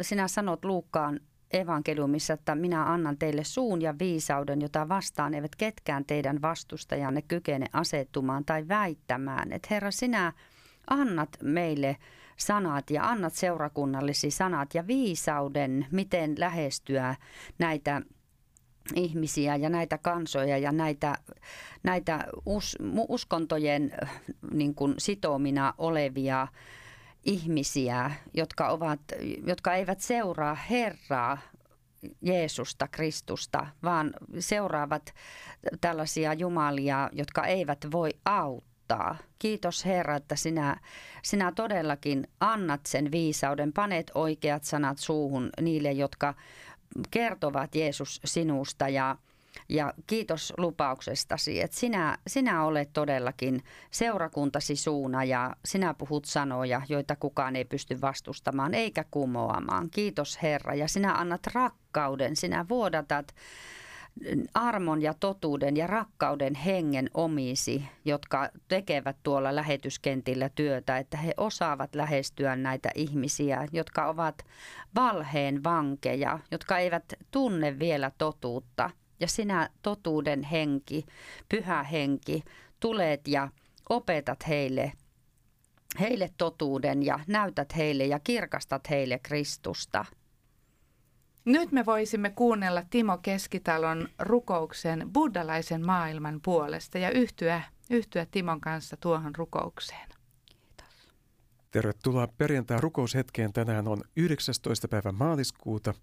sinä 0.00 0.28
sanot 0.28 0.64
Luukkaan 0.64 1.20
evankeliumissa, 1.50 2.34
että 2.34 2.54
minä 2.54 2.92
annan 2.92 3.18
teille 3.18 3.44
suun 3.44 3.82
ja 3.82 3.94
viisauden, 3.98 4.60
jota 4.60 4.88
vastaan 4.88 5.34
eivät 5.34 5.56
ketkään 5.56 6.04
teidän 6.04 6.42
vastustajanne 6.42 7.22
kykene 7.22 7.66
asettumaan 7.72 8.44
tai 8.44 8.68
väittämään. 8.68 9.52
Että 9.52 9.68
Herra, 9.70 9.90
sinä 9.90 10.32
annat 10.90 11.28
meille 11.42 11.96
sanat 12.36 12.90
ja 12.90 13.08
annat 13.08 13.34
seurakunnallisi 13.34 14.30
sanat 14.30 14.74
ja 14.74 14.86
viisauden, 14.86 15.86
miten 15.90 16.34
lähestyä 16.38 17.14
näitä 17.58 18.02
ihmisiä 18.94 19.56
ja 19.56 19.70
näitä 19.70 19.98
kansoja 19.98 20.58
ja 20.58 20.72
näitä, 20.72 21.14
näitä 21.82 22.24
us, 22.46 22.76
uskontojen 23.08 23.92
niin 24.52 24.74
kuin 24.74 24.94
sitomina 24.98 25.74
olevia 25.78 26.48
ihmisiä, 27.24 28.10
jotka, 28.34 28.68
ovat, 28.68 29.00
jotka 29.46 29.74
eivät 29.74 30.00
seuraa 30.00 30.54
Herraa, 30.54 31.38
Jeesusta, 32.22 32.88
Kristusta, 32.88 33.66
vaan 33.82 34.14
seuraavat 34.38 35.14
tällaisia 35.80 36.34
jumalia, 36.34 37.10
jotka 37.12 37.46
eivät 37.46 37.86
voi 37.92 38.10
auttaa. 38.24 39.16
Kiitos 39.38 39.84
Herra, 39.84 40.16
että 40.16 40.36
sinä, 40.36 40.76
sinä 41.22 41.52
todellakin 41.56 42.28
annat 42.40 42.80
sen 42.86 43.10
viisauden, 43.10 43.72
panet 43.72 44.10
oikeat 44.14 44.64
sanat 44.64 44.98
suuhun 44.98 45.50
niille, 45.60 45.92
jotka 45.92 46.34
kertovat 47.10 47.74
Jeesus 47.74 48.20
sinusta 48.24 48.88
ja, 48.88 49.16
ja 49.70 49.94
kiitos 50.06 50.52
lupauksestasi, 50.58 51.60
että 51.60 51.76
sinä, 51.76 52.18
sinä 52.26 52.64
olet 52.64 52.90
todellakin 52.92 53.62
seurakuntasi 53.90 54.76
suuna 54.76 55.24
ja 55.24 55.56
sinä 55.64 55.94
puhut 55.94 56.24
sanoja, 56.24 56.82
joita 56.88 57.16
kukaan 57.16 57.56
ei 57.56 57.64
pysty 57.64 58.00
vastustamaan 58.00 58.74
eikä 58.74 59.04
kumoamaan. 59.10 59.90
Kiitos 59.90 60.42
Herra 60.42 60.74
ja 60.74 60.88
sinä 60.88 61.14
annat 61.14 61.46
rakkauden, 61.54 62.36
sinä 62.36 62.66
vuodatat 62.68 63.34
armon 64.54 65.02
ja 65.02 65.14
totuuden 65.14 65.76
ja 65.76 65.86
rakkauden 65.86 66.54
hengen 66.54 67.10
omisi, 67.14 67.84
jotka 68.04 68.48
tekevät 68.68 69.16
tuolla 69.22 69.54
lähetyskentillä 69.54 70.48
työtä, 70.54 70.98
että 70.98 71.16
he 71.16 71.34
osaavat 71.36 71.94
lähestyä 71.94 72.56
näitä 72.56 72.90
ihmisiä, 72.94 73.68
jotka 73.72 74.08
ovat 74.08 74.44
valheen 74.94 75.64
vankeja, 75.64 76.38
jotka 76.50 76.78
eivät 76.78 77.04
tunne 77.30 77.78
vielä 77.78 78.10
totuutta. 78.18 78.90
Ja 79.20 79.28
sinä 79.28 79.70
totuuden 79.82 80.42
henki, 80.42 81.06
pyhä 81.48 81.82
henki, 81.82 82.42
tulet 82.80 83.28
ja 83.28 83.48
opetat 83.88 84.48
heille 84.48 84.92
heille 86.00 86.30
totuuden 86.38 87.02
ja 87.02 87.20
näytät 87.26 87.76
heille 87.76 88.06
ja 88.06 88.18
kirkastat 88.18 88.90
heille 88.90 89.20
Kristusta. 89.22 90.04
Nyt 91.44 91.72
me 91.72 91.86
voisimme 91.86 92.30
kuunnella 92.30 92.82
Timo 92.90 93.18
Keskitalon 93.18 94.08
rukouksen 94.18 95.10
buddhalaisen 95.12 95.86
maailman 95.86 96.40
puolesta 96.44 96.98
ja 96.98 97.10
yhtyä, 97.10 97.62
yhtyä 97.90 98.26
Timon 98.30 98.60
kanssa 98.60 98.96
tuohon 98.96 99.36
rukoukseen. 99.36 100.08
Kiitos. 100.46 101.12
Tervetuloa 101.70 102.28
perjantai 102.38 102.80
rukoushetkeen. 102.80 103.52
Tänään 103.52 103.88
on 103.88 104.02
19. 104.16 104.88
päivä 104.88 105.12
maaliskuuta 105.12 105.94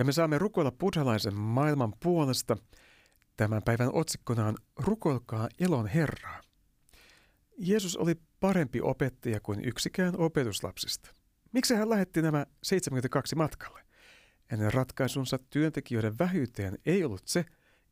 ja 0.00 0.04
me 0.04 0.12
saamme 0.12 0.38
rukoilla 0.38 0.72
buddhalaisen 0.72 1.34
maailman 1.34 1.92
puolesta. 2.02 2.56
Tämän 3.36 3.62
päivän 3.62 3.90
otsikkona 3.92 4.46
on 4.46 4.56
Rukoilkaa 4.76 5.48
elon 5.58 5.86
Herraa. 5.86 6.40
Jeesus 7.58 7.96
oli 7.96 8.14
parempi 8.40 8.80
opettaja 8.80 9.40
kuin 9.40 9.64
yksikään 9.64 10.20
opetuslapsista. 10.20 11.14
Miksi 11.52 11.74
hän 11.74 11.90
lähetti 11.90 12.22
nämä 12.22 12.46
72 12.62 13.36
matkalle? 13.36 13.80
Hänen 14.46 14.72
ratkaisunsa 14.72 15.38
työntekijöiden 15.50 16.18
vähyyteen 16.18 16.78
ei 16.86 17.04
ollut 17.04 17.22
se, 17.24 17.44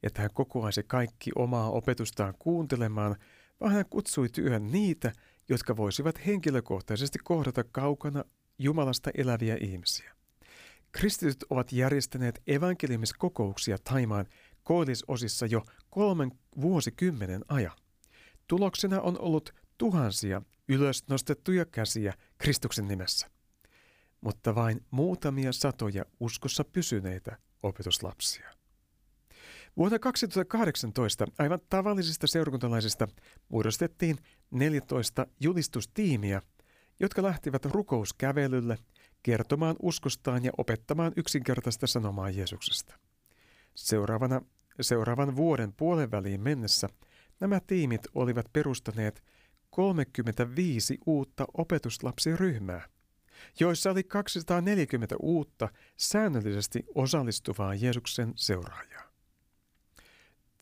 että 0.02 0.22
hän 0.22 0.30
kokoaisi 0.34 0.82
kaikki 0.82 1.30
omaa 1.36 1.70
opetustaan 1.70 2.34
kuuntelemaan, 2.38 3.16
vaan 3.60 3.72
hän 3.72 3.84
kutsui 3.90 4.28
työhön 4.28 4.72
niitä, 4.72 5.12
jotka 5.48 5.76
voisivat 5.76 6.26
henkilökohtaisesti 6.26 7.18
kohdata 7.24 7.64
kaukana 7.64 8.24
Jumalasta 8.58 9.10
eläviä 9.14 9.56
ihmisiä. 9.60 10.17
Kristityt 10.92 11.44
ovat 11.50 11.72
järjestäneet 11.72 12.42
evankeliumiskokouksia 12.46 13.78
Taimaan 13.84 14.26
koillisosissa 14.62 15.46
jo 15.46 15.64
kolmen 15.90 16.32
vuosikymmenen 16.60 17.44
ajan. 17.48 17.76
Tuloksena 18.46 19.00
on 19.00 19.20
ollut 19.20 19.54
tuhansia 19.78 20.42
ylösnostettuja 20.68 21.64
käsiä 21.64 22.14
Kristuksen 22.38 22.88
nimessä 22.88 23.28
mutta 24.20 24.54
vain 24.54 24.86
muutamia 24.90 25.52
satoja 25.52 26.04
uskossa 26.20 26.64
pysyneitä 26.64 27.38
opetuslapsia. 27.62 28.50
Vuonna 29.76 29.98
2018 29.98 31.26
aivan 31.38 31.60
tavallisista 31.68 32.26
seurakuntalaisista 32.26 33.08
muodostettiin 33.48 34.16
14 34.50 35.26
julistustiimiä, 35.40 36.42
jotka 37.00 37.22
lähtivät 37.22 37.64
rukouskävelylle 37.64 38.78
kertomaan 39.22 39.76
uskostaan 39.82 40.44
ja 40.44 40.50
opettamaan 40.58 41.12
yksinkertaista 41.16 41.86
sanomaa 41.86 42.30
Jeesuksesta. 42.30 42.98
Seuraavana, 43.74 44.42
seuraavan 44.80 45.36
vuoden 45.36 45.72
puolen 45.72 46.10
väliin 46.10 46.40
mennessä 46.40 46.88
nämä 47.40 47.60
tiimit 47.66 48.02
olivat 48.14 48.52
perustaneet 48.52 49.24
35 49.70 50.98
uutta 51.06 51.44
opetuslapsiryhmää– 51.54 52.88
joissa 53.60 53.90
oli 53.90 54.04
240 54.04 55.16
uutta 55.22 55.68
säännöllisesti 55.96 56.84
osallistuvaa 56.94 57.74
Jeesuksen 57.74 58.32
seuraajaa. 58.36 59.02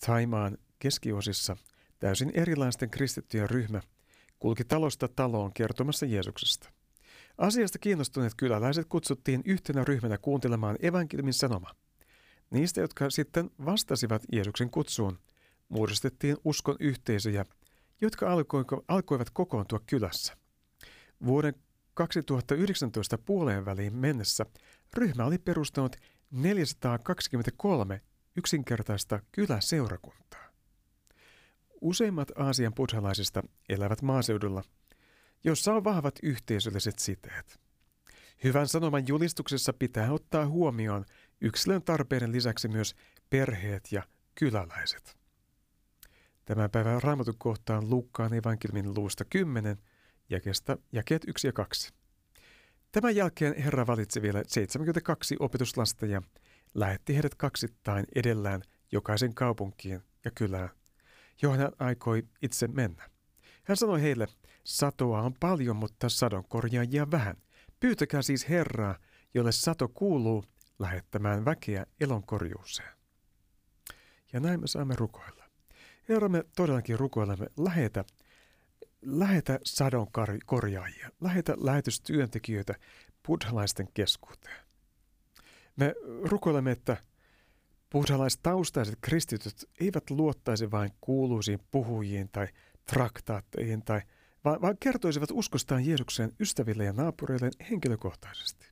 Taimaan 0.07 0.59
keskiosissa 0.79 1.57
täysin 1.99 2.31
erilaisten 2.35 2.91
kristittyjen 2.91 3.51
ryhmä 3.51 3.81
kulki 4.39 4.65
talosta 4.65 5.09
taloon 5.09 5.53
kertomassa 5.53 6.07
Jeesuksesta. 6.07 6.76
Asiasta 7.39 7.79
kiinnostuneet 7.79 8.33
kyläläiset 8.37 8.87
kutsuttiin 8.89 9.43
yhtenä 9.45 9.85
ryhmänä 9.85 10.19
kuuntelemaan 10.19 10.77
evankeliumin 10.83 11.35
sanoma. 11.35 11.71
Niistä, 12.51 12.81
jotka 12.81 13.11
sitten 13.11 13.51
vastasivat 13.65 14.23
Jeesuksen 14.33 14.71
kutsuun, 14.71 15.19
muodostettiin 15.69 16.37
uskon 16.45 16.77
yhteisöjä, 16.81 17.45
jotka 18.01 18.27
alkoivat 18.89 19.31
kokoontua 19.31 19.81
kylässä. 19.87 20.37
Vuoden 21.25 21.55
2019 21.95 23.19
puoleen 23.19 23.65
väliin 23.65 23.95
mennessä 23.95 24.47
ryhmä 24.95 25.25
oli 25.25 25.39
perustanut 25.39 25.97
423 26.31 28.01
yksinkertaista 28.37 29.21
kyläseurakuntaa. 29.33 30.47
Useimmat 31.81 32.31
Aasian 32.37 32.75
buddhalaisista 32.75 33.43
elävät 33.69 34.03
maaseudulla, 34.03 34.63
jossa 35.47 35.75
on 35.75 35.85
vahvat 35.85 36.15
yhteisölliset 36.23 36.99
siteet. 36.99 37.61
Hyvän 38.45 38.69
sanoman 38.69 39.09
julistuksessa 39.09 39.73
pitää 39.73 40.13
ottaa 40.13 40.47
huomioon 40.47 41.05
yksilön 41.41 41.83
tarpeiden 41.83 42.33
lisäksi 42.33 42.69
myös 42.69 42.95
perheet 43.31 43.93
ja 43.93 44.03
kyläläiset. 44.35 45.17
Tämän 46.45 46.71
päivän 46.71 47.03
raamatun 47.03 47.39
kohtaan 47.39 47.91
Lukkaan 47.91 48.35
evankeliumin 48.35 48.95
luusta 48.95 49.25
10– 49.25 49.77
jakesta, 50.31 50.79
jakeet 50.93 51.23
1 51.29 51.47
ja 51.47 51.53
2. 51.53 51.95
Tämän 52.93 53.17
jälkeen 53.17 53.63
Herra 53.63 53.87
valitsi 53.87 54.23
vielä 54.23 54.43
72 54.47 55.37
opetuslasta 55.41 56.07
ja 56.07 56.23
lähetti 56.75 57.15
heidät 57.15 57.35
kaksittain 57.35 58.05
edellään 58.15 58.63
jokaisen 58.93 59.35
kaupunkiin 59.35 60.03
ja 60.25 60.31
kylään, 60.35 60.69
johon 61.43 61.59
hän 61.59 61.73
aikoi 61.79 62.23
itse 62.43 62.69
mennä. 62.69 63.11
Hän 63.65 63.77
sanoi 63.77 64.03
heille, 64.03 64.29
satoa 64.67 65.23
on 65.23 65.35
paljon, 65.41 65.77
mutta 65.77 66.09
sadon 66.09 66.45
korjaajia 66.49 67.11
vähän. 67.11 67.37
Pyytäkää 67.81 68.23
siis 68.23 68.49
Herraa, 68.49 68.99
jolle 69.35 69.53
sato 69.53 69.89
kuuluu, 69.89 70.45
lähettämään 70.79 71.45
väkeä 71.45 71.87
elonkorjuuseen. 72.01 72.93
Ja 74.33 74.41
näin 74.41 74.61
me 74.61 74.67
saamme 74.67 74.95
rukoilla. 74.97 75.45
Herra, 76.09 76.29
me 76.29 76.45
todellakin 76.57 76.99
rukoilemme, 76.99 77.47
lähetä 77.59 78.05
lähetä 79.03 79.59
sadonkorjaajia, 79.65 81.11
lähetä 81.21 81.55
lähetystyöntekijöitä 81.57 82.75
buddhalaisten 83.27 83.89
keskuuteen. 83.95 84.67
Me 85.77 85.95
rukoilemme, 86.23 86.71
että 86.71 86.97
buddhalaistaustaiset 87.93 88.99
kristityt 89.01 89.71
eivät 89.81 90.11
luottaisi 90.11 90.71
vain 90.71 90.91
kuuluisiin 91.01 91.61
puhujiin 91.71 92.29
tai 92.29 92.49
traktaatteihin, 92.93 93.83
tai, 93.85 94.01
vaan, 94.47 94.77
kertoisivat 94.81 95.31
uskostaan 95.33 95.87
Jeesukseen 95.87 96.33
ystäville 96.41 96.85
ja 96.85 96.93
naapureille 96.93 97.51
henkilökohtaisesti. 97.71 98.67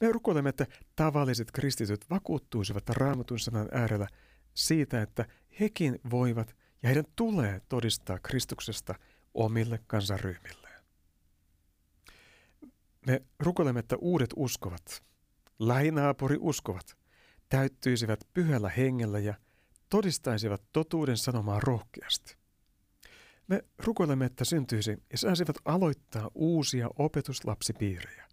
Me 0.00 0.12
rukoilemme, 0.12 0.50
että 0.50 0.66
tavalliset 0.96 1.50
kristityt 1.50 2.10
vakuuttuisivat 2.10 2.88
raamatun 2.88 3.38
sanan 3.38 3.68
äärellä 3.72 4.06
siitä, 4.54 5.02
että 5.02 5.26
hekin 5.60 6.00
voivat 6.10 6.56
ja 6.82 6.88
heidän 6.88 7.04
tulee 7.16 7.60
todistaa 7.68 8.18
Kristuksesta 8.18 8.94
omille 9.34 9.80
kansanryhmilleen. 9.86 10.84
Me 13.06 13.22
rukoilemme, 13.38 13.80
että 13.80 13.96
uudet 13.96 14.30
uskovat, 14.36 15.04
lähinaapuri 15.58 16.36
uskovat, 16.40 16.96
täyttyisivät 17.48 18.20
pyhällä 18.34 18.68
hengellä 18.68 19.18
ja 19.18 19.34
todistaisivat 19.90 20.62
totuuden 20.72 21.16
sanomaa 21.16 21.60
rohkeasti. 21.60 22.36
Me 23.48 23.64
rukoilemme, 23.78 24.24
että 24.24 24.44
syntyisi 24.44 24.90
ja 24.90 25.18
saisivat 25.18 25.56
aloittaa 25.64 26.30
uusia 26.34 26.88
opetuslapsipiirejä, 26.98 28.24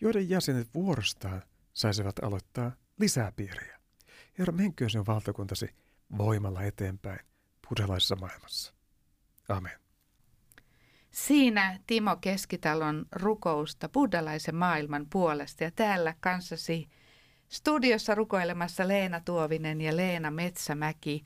joiden 0.00 0.28
jäsenet 0.28 0.74
vuorostaan 0.74 1.42
saisivat 1.72 2.18
aloittaa 2.18 2.72
lisää 3.00 3.32
piirejä. 3.32 3.78
Herra, 4.38 4.52
menköön 4.52 4.90
sen 4.90 5.06
valtakuntasi 5.06 5.74
voimalla 6.18 6.62
eteenpäin 6.62 7.20
buddhalaisessa 7.68 8.16
maailmassa. 8.16 8.74
Amen. 9.48 9.80
Siinä 11.10 11.80
Timo 11.86 12.16
Keskitalon 12.16 13.06
rukousta 13.12 13.88
buddhalaisen 13.88 14.54
maailman 14.54 15.06
puolesta 15.10 15.64
ja 15.64 15.70
täällä 15.70 16.14
kanssasi 16.20 16.88
studiossa 17.48 18.14
rukoilemassa 18.14 18.88
Leena 18.88 19.20
Tuovinen 19.20 19.80
ja 19.80 19.96
Leena 19.96 20.30
Metsämäki. 20.30 21.24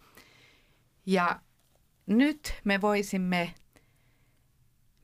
Ja 1.07 1.41
nyt 2.07 2.55
me 2.65 2.81
voisimme 2.81 3.55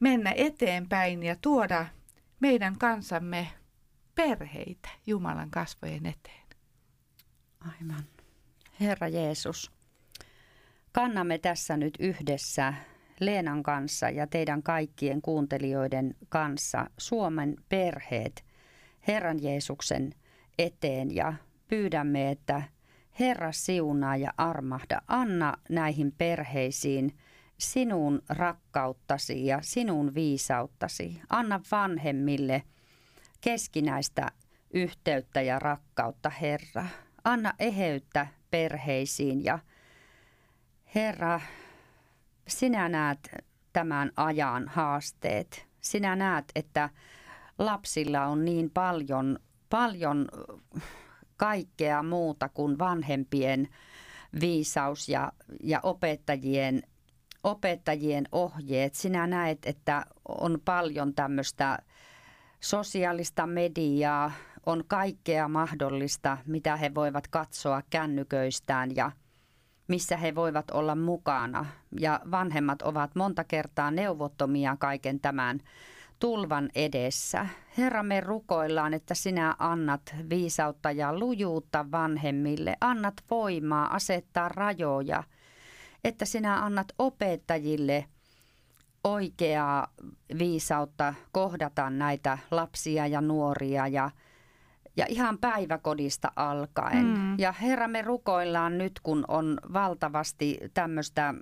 mennä 0.01 0.33
eteenpäin 0.37 1.23
ja 1.23 1.37
tuoda 1.41 1.87
meidän 2.41 2.79
kansamme 2.79 3.49
perheitä 4.15 4.89
Jumalan 5.07 5.51
kasvojen 5.51 6.07
eteen. 6.07 6.47
Aivan. 7.61 8.05
Herra 8.81 9.09
Jeesus, 9.09 9.73
kannamme 10.93 11.39
tässä 11.39 11.77
nyt 11.77 11.95
yhdessä 12.01 12.75
Leenan 13.21 13.63
kanssa 13.63 14.11
ja 14.11 14.27
teidän 14.27 14.63
kaikkien 14.63 15.23
kuuntelijoiden 15.23 16.15
kanssa 16.29 16.91
Suomen 16.99 17.57
perheet 17.69 18.45
Herran 19.09 19.43
Jeesuksen 19.43 20.15
eteen 20.59 21.15
ja 21.15 21.35
pyydämme, 21.69 22.31
että 22.31 22.63
Herra 23.21 23.53
siunaa 23.53 24.17
ja 24.17 24.31
armahda. 24.37 25.03
Anna 25.09 25.55
näihin 25.69 26.13
perheisiin 26.19 27.19
sinun 27.59 28.23
rakkauttasi 28.29 29.47
ja 29.47 29.59
sinun 29.63 30.15
viisauttasi. 30.15 31.21
Anna 31.31 31.61
vanhemmille 31.71 32.63
keskinäistä 33.41 34.31
yhteyttä 34.75 35.43
ja 35.43 35.59
rakkautta, 35.59 36.31
Herra. 36.31 36.87
Anna 37.25 37.53
eheyttä 37.59 38.27
perheisiin 38.51 39.45
ja 39.45 39.59
Herra, 40.95 41.41
sinä 42.49 42.89
näet 42.89 43.31
tämän 43.73 44.13
ajan 44.17 44.69
haasteet. 44.69 45.69
Sinä 45.81 46.17
näet, 46.17 46.45
että 46.55 46.91
lapsilla 47.59 48.27
on 48.27 48.45
niin 48.45 48.71
paljon, 48.71 49.39
paljon 49.71 50.29
kaikkea 51.39 52.03
muuta 52.03 52.49
kuin 52.49 52.79
vanhempien 52.79 53.69
viisaus 54.41 55.09
ja, 55.09 55.33
ja 55.63 55.81
opettajien, 55.83 56.83
opettajien 57.45 58.29
ohjeet. 58.33 58.95
Sinä 58.95 59.27
näet, 59.27 59.59
että 59.67 60.05
on 60.29 60.59
paljon 60.65 61.15
tämmöistä 61.15 61.79
sosiaalista 62.61 63.47
mediaa, 63.47 64.33
on 64.67 64.85
kaikkea 64.89 65.49
mahdollista, 65.49 66.39
mitä 66.47 66.77
he 66.77 66.95
voivat 66.95 67.29
katsoa 67.29 67.83
kännyköistään 67.91 68.97
ja 68.97 69.13
missä 69.89 70.17
he 70.17 70.35
voivat 70.35 70.71
olla 70.71 70.95
mukana. 70.95 71.67
Ja 72.01 72.21
vanhemmat 72.31 72.83
ovat 72.83 73.15
monta 73.15 73.45
kertaa 73.45 73.91
neuvottomia 73.91 74.77
kaiken 74.77 75.21
tämän 75.21 75.61
tulvan 76.19 76.69
edessä. 76.75 77.47
Herra, 77.79 78.03
me 78.03 78.21
rukoillaan, 78.21 78.95
että 78.95 79.15
sinä 79.15 79.55
annat 79.59 80.15
viisautta 80.31 80.91
ja 80.91 81.19
lujuutta 81.19 81.91
vanhemmille, 81.91 82.77
annat 82.81 83.15
voimaa 83.31 83.95
asettaa 83.95 84.49
rajoja, 84.49 85.23
että 86.05 86.25
sinä 86.25 86.65
annat 86.65 86.87
opettajille 86.99 88.05
oikeaa 89.05 89.87
viisautta 90.39 91.15
kohdata 91.33 91.91
näitä 91.91 92.39
lapsia 92.51 93.07
ja 93.07 93.21
nuoria 93.21 93.87
ja 93.87 94.11
ja 94.97 95.07
ihan 95.09 95.39
päiväkodista 95.39 96.33
alkaen. 96.37 97.07
Mm. 97.07 97.39
Ja 97.39 97.53
Herra, 97.53 97.89
me 97.89 98.03
rukoillaan 98.03 98.79
nyt, 98.79 99.01
kun 99.03 99.25
on 99.29 99.59
valtavasti 99.73 100.59
tämmöistä 100.75 101.35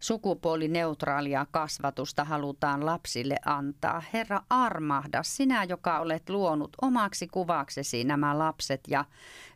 sukupuolineutraalia 0.00 1.46
kasvatusta 1.50 2.24
halutaan 2.24 2.86
lapsille 2.86 3.36
antaa. 3.44 4.02
Herra, 4.12 4.42
armahda, 4.50 5.22
sinä, 5.22 5.64
joka 5.64 5.98
olet 5.98 6.30
luonut 6.30 6.76
omaksi 6.82 7.26
kuvaksesi 7.26 8.04
nämä 8.04 8.38
lapset 8.38 8.80
ja 8.88 9.04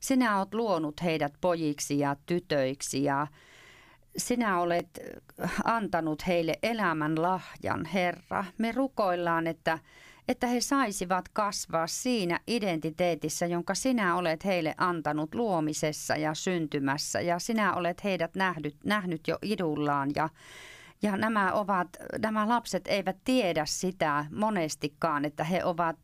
sinä 0.00 0.38
olet 0.38 0.54
luonut 0.54 1.02
heidät 1.02 1.32
pojiksi 1.40 1.98
ja 1.98 2.16
tytöiksi 2.26 3.04
ja 3.04 3.26
sinä 4.16 4.60
olet 4.60 4.98
antanut 5.64 6.26
heille 6.26 6.54
elämän 6.62 7.22
lahjan, 7.22 7.84
Herra. 7.84 8.44
Me 8.58 8.72
rukoillaan, 8.72 9.46
että 9.46 9.78
että 10.28 10.46
he 10.46 10.60
saisivat 10.60 11.28
kasvaa 11.28 11.86
siinä 11.86 12.40
identiteetissä, 12.46 13.46
jonka 13.46 13.74
sinä 13.74 14.16
olet 14.16 14.44
heille 14.44 14.74
antanut 14.76 15.34
luomisessa 15.34 16.16
ja 16.16 16.34
syntymässä. 16.34 17.20
Ja 17.20 17.38
sinä 17.38 17.74
olet 17.74 18.04
heidät 18.04 18.34
nähnyt, 18.34 18.76
nähnyt 18.84 19.28
jo 19.28 19.38
idullaan 19.42 20.10
ja 20.16 20.28
ja 21.02 21.16
nämä, 21.16 21.52
ovat, 21.52 21.88
nämä 22.18 22.48
lapset 22.48 22.86
eivät 22.86 23.16
tiedä 23.24 23.66
sitä 23.66 24.24
monestikaan, 24.30 25.24
että 25.24 25.44
he 25.44 25.64
ovat 25.64 25.96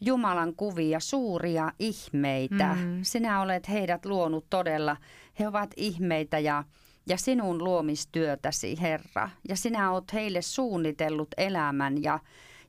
Jumalan 0.00 0.54
kuvia, 0.54 1.00
suuria 1.00 1.72
ihmeitä. 1.78 2.74
Mm. 2.74 2.98
Sinä 3.02 3.40
olet 3.40 3.68
heidät 3.68 4.06
luonut 4.06 4.46
todella. 4.50 4.96
He 5.38 5.48
ovat 5.48 5.70
ihmeitä 5.76 6.38
ja, 6.38 6.64
ja 7.06 7.16
sinun 7.16 7.64
luomistyötäsi, 7.64 8.80
Herra. 8.80 9.30
Ja 9.48 9.56
sinä 9.56 9.90
olet 9.90 10.12
heille 10.12 10.42
suunnitellut 10.42 11.28
elämän 11.36 12.02
ja 12.02 12.18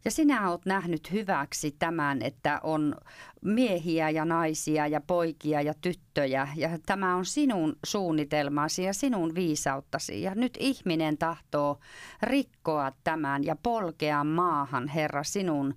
ja 0.06 0.12
sinä 0.12 0.50
olet 0.50 0.66
nähnyt 0.66 1.12
hyväksi 1.12 1.76
tämän, 1.80 2.22
että 2.22 2.60
on 2.64 2.96
miehiä 3.42 4.10
ja 4.10 4.26
naisia 4.26 4.88
ja 4.88 5.02
poikia 5.02 5.62
ja 5.62 5.74
tyttöjä. 5.82 6.48
Ja 6.56 6.70
tämä 6.86 7.16
on 7.16 7.26
sinun 7.26 7.76
suunnitelmasi 7.86 8.84
ja 8.84 8.94
sinun 8.94 9.36
viisauttasi. 9.36 10.22
Ja 10.22 10.36
nyt 10.36 10.58
ihminen 10.60 11.18
tahtoo 11.18 11.80
rikkoa 12.24 12.92
tämän 13.04 13.44
ja 13.44 13.56
polkea 13.64 14.24
maahan, 14.24 14.88
Herra, 14.88 15.24
sinun, 15.24 15.76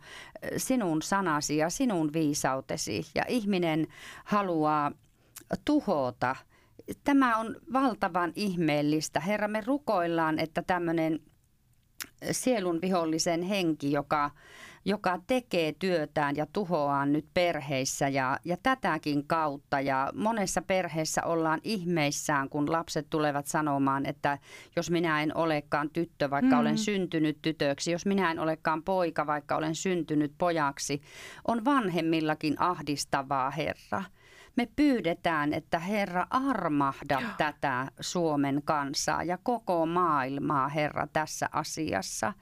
sinun 0.57 1.03
sanasi 1.03 1.57
ja 1.57 1.71
sinun 1.71 2.13
viisautesi. 2.13 3.07
Ja 3.15 3.23
ihminen 3.29 3.87
haluaa 4.25 4.93
tuhota. 5.65 6.37
Tämä 7.05 7.37
on 7.37 7.57
valtavan 7.73 8.33
ihmeellistä. 8.35 9.21
Herra, 9.21 9.49
me 9.49 9.63
rukoillaan, 9.67 10.39
että 10.39 10.63
tämmöinen 10.63 11.21
sielun 12.31 12.81
vihollisen 12.83 13.43
henki, 13.43 13.93
joka, 13.93 14.31
joka 14.85 15.21
tekee 15.27 15.73
työtään 15.79 16.37
ja 16.37 16.47
tuhoaa 16.53 17.07
nyt 17.07 17.27
perheissä 17.35 18.09
ja, 18.09 18.39
ja 18.45 18.57
tätäkin 18.63 19.27
kautta. 19.27 19.81
Ja 19.81 20.13
monessa 20.15 20.63
perheessä 20.63 21.25
ollaan 21.25 21.61
ihmeissään, 21.65 22.49
kun 22.49 22.73
lapset 22.73 23.07
tulevat 23.11 23.47
sanomaan, 23.47 24.07
että 24.07 24.39
jos 24.77 24.91
minä 24.91 25.23
en 25.23 25.37
olekaan 25.37 25.91
tyttö, 25.91 26.31
vaikka 26.31 26.55
mm. 26.55 26.61
olen 26.61 26.79
syntynyt 26.79 27.39
tytöksi, 27.43 27.93
jos 27.93 28.07
minä 28.07 28.31
en 28.31 28.39
olekaan 28.39 28.83
poika, 28.83 29.27
vaikka 29.27 29.57
olen 29.57 29.75
syntynyt 29.75 30.33
pojaksi, 30.39 31.01
on 31.49 31.65
vanhemmillakin 31.65 32.61
ahdistavaa, 32.61 33.51
Herra. 33.51 34.05
Me 34.57 34.69
pyydetään, 34.77 35.53
että 35.53 35.79
Herra 35.79 36.27
armahda 36.31 37.23
tätä 37.37 37.87
Suomen 38.01 38.63
kansaa 38.65 39.23
ja 39.23 39.39
koko 39.43 39.87
maailmaa, 39.87 40.69
Herra, 40.69 41.07
tässä 41.13 41.49
asiassa. 41.53 42.33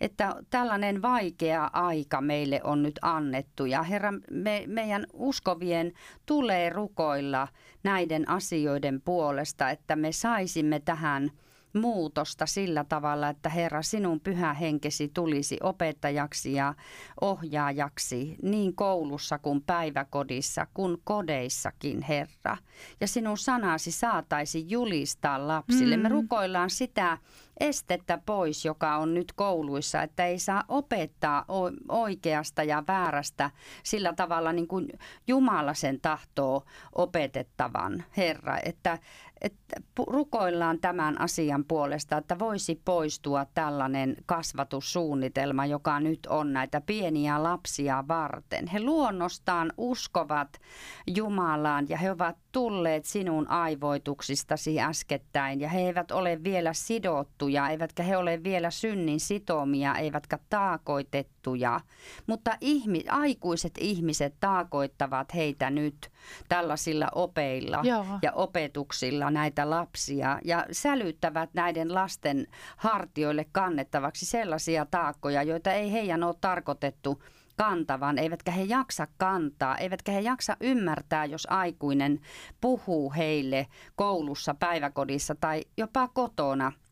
Että 0.00 0.34
tällainen 0.50 1.02
vaikea 1.02 1.70
aika 1.72 2.20
meille 2.20 2.60
on 2.64 2.82
nyt 2.82 2.98
annettu 3.02 3.64
ja 3.64 3.82
Herra, 3.82 4.12
me, 4.30 4.64
meidän 4.66 5.06
uskovien 5.12 5.92
tulee 6.26 6.70
rukoilla 6.70 7.48
näiden 7.82 8.28
asioiden 8.28 9.00
puolesta, 9.00 9.70
että 9.70 9.96
me 9.96 10.12
saisimme 10.12 10.80
tähän 10.80 11.30
muutosta 11.78 12.46
sillä 12.46 12.84
tavalla, 12.84 13.28
että 13.28 13.48
Herra, 13.48 13.82
sinun 13.82 14.20
pyhä 14.20 14.54
henkesi 14.54 15.10
tulisi 15.14 15.58
opettajaksi 15.62 16.52
ja 16.52 16.74
ohjaajaksi 17.20 18.36
niin 18.42 18.74
koulussa 18.74 19.38
kuin 19.38 19.62
päiväkodissa 19.62 20.66
kuin 20.74 20.96
kodeissakin, 21.04 22.02
Herra. 22.02 22.56
Ja 23.00 23.08
sinun 23.08 23.38
sanasi 23.38 23.90
saataisi 23.92 24.64
julistaa 24.68 25.48
lapsille. 25.48 25.96
Mm. 25.96 26.02
Me 26.02 26.08
rukoillaan 26.08 26.70
sitä 26.70 27.18
estettä 27.60 28.18
pois, 28.26 28.64
joka 28.64 28.96
on 28.96 29.14
nyt 29.14 29.32
kouluissa, 29.32 30.02
että 30.02 30.26
ei 30.26 30.38
saa 30.38 30.64
opettaa 30.68 31.44
oikeasta 31.88 32.62
ja 32.62 32.84
väärästä 32.88 33.50
sillä 33.82 34.12
tavalla 34.12 34.52
niin 34.52 34.68
kuin 34.68 34.88
Jumala 35.26 35.74
sen 35.74 36.00
tahtoo 36.00 36.64
opetettavan, 36.92 38.04
Herra. 38.16 38.58
Että, 38.64 38.98
että 39.40 39.66
rukoillaan 40.06 40.78
tämän 40.78 41.20
asian 41.20 41.64
puolesta, 41.64 42.16
että 42.16 42.38
voisi 42.38 42.80
poistua 42.84 43.46
tällainen 43.54 44.16
kasvatussuunnitelma, 44.26 45.66
joka 45.66 46.00
nyt 46.00 46.26
on 46.26 46.52
näitä 46.52 46.80
pieniä 46.80 47.42
lapsia 47.42 48.04
varten. 48.08 48.66
He 48.66 48.80
luonnostaan 48.80 49.72
uskovat 49.76 50.48
Jumalaan 51.06 51.86
ja 51.88 51.98
he 51.98 52.10
ovat 52.10 52.36
tulleet 52.58 53.04
sinun 53.04 53.48
aivoituksistasi 53.48 54.80
äskettäin 54.80 55.60
ja 55.60 55.68
he 55.68 55.80
eivät 55.80 56.10
ole 56.10 56.44
vielä 56.44 56.72
sidottuja, 56.72 57.68
eivätkä 57.68 58.02
he 58.02 58.16
ole 58.16 58.42
vielä 58.42 58.70
synnin 58.70 59.20
sitomia, 59.20 59.94
eivätkä 59.94 60.38
taakoitettuja. 60.50 61.80
Mutta 62.26 62.56
ihmi, 62.60 63.04
aikuiset 63.08 63.72
ihmiset 63.80 64.34
taakoittavat 64.40 65.34
heitä 65.34 65.70
nyt 65.70 66.10
tällaisilla 66.48 67.08
opeilla 67.14 67.80
Joo. 67.82 68.06
ja 68.22 68.32
opetuksilla 68.32 69.30
näitä 69.30 69.70
lapsia 69.70 70.38
ja 70.44 70.66
sälyttävät 70.72 71.50
näiden 71.54 71.94
lasten 71.94 72.46
hartioille 72.76 73.46
kannettavaksi 73.52 74.26
sellaisia 74.26 74.86
taakkoja, 74.86 75.42
joita 75.42 75.72
ei 75.72 75.92
heidän 75.92 76.24
ole 76.24 76.34
tarkoitettu 76.40 77.22
kantavan, 77.58 78.18
eivätkä 78.18 78.50
he 78.50 78.62
jaksa 78.62 79.06
kantaa, 79.18 79.76
eivätkä 79.76 80.12
he 80.12 80.20
jaksa 80.20 80.56
ymmärtää, 80.60 81.24
jos 81.24 81.46
aikuinen 81.50 82.20
puhuu 82.60 83.12
heille 83.12 83.66
koulussa, 83.96 84.54
päiväkodissa 84.54 85.34
tai 85.34 85.64
jopa 85.76 86.08
kotona– 86.08 86.72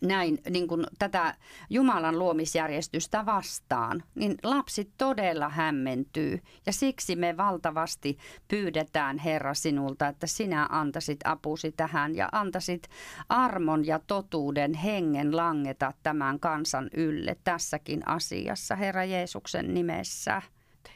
näin 0.00 0.38
niin 0.50 0.68
kuin 0.68 0.86
tätä 0.98 1.34
Jumalan 1.70 2.18
luomisjärjestystä 2.18 3.26
vastaan, 3.26 4.02
niin 4.14 4.34
lapsi 4.42 4.92
todella 4.98 5.48
hämmentyy. 5.48 6.40
Ja 6.66 6.72
siksi 6.72 7.16
me 7.16 7.36
valtavasti 7.36 8.18
pyydetään 8.48 9.18
Herra 9.18 9.54
sinulta, 9.54 10.08
että 10.08 10.26
sinä 10.26 10.66
antaisit 10.70 11.20
apusi 11.24 11.72
tähän 11.72 12.14
ja 12.14 12.28
antaisit 12.32 12.88
armon 13.28 13.86
ja 13.86 14.00
totuuden 14.06 14.74
hengen 14.74 15.36
langeta 15.36 15.92
tämän 16.02 16.40
kansan 16.40 16.90
ylle 16.96 17.36
tässäkin 17.44 18.08
asiassa, 18.08 18.76
Herra 18.76 19.04
Jeesuksen 19.04 19.74
nimessä. 19.74 20.42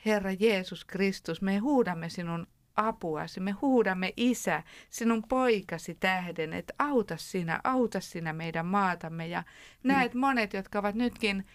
Herra 0.06 0.30
Jeesus 0.40 0.84
Kristus, 0.84 1.42
me 1.42 1.58
huudamme 1.58 2.08
sinun 2.08 2.46
apuasi. 2.76 3.40
Me 3.40 3.50
huudamme 3.50 4.12
Isä, 4.16 4.62
sinun 4.90 5.22
poikasi 5.28 5.94
tähden, 5.94 6.52
että 6.52 6.74
auta 6.78 7.16
sinä, 7.16 7.60
auta 7.64 8.00
sinä 8.00 8.32
meidän 8.32 8.66
maatamme. 8.66 9.26
Ja 9.26 9.42
näet 9.82 10.14
mm. 10.14 10.20
monet, 10.20 10.52
jotka 10.52 10.78
ovat 10.78 10.94
nytkin 10.94 11.46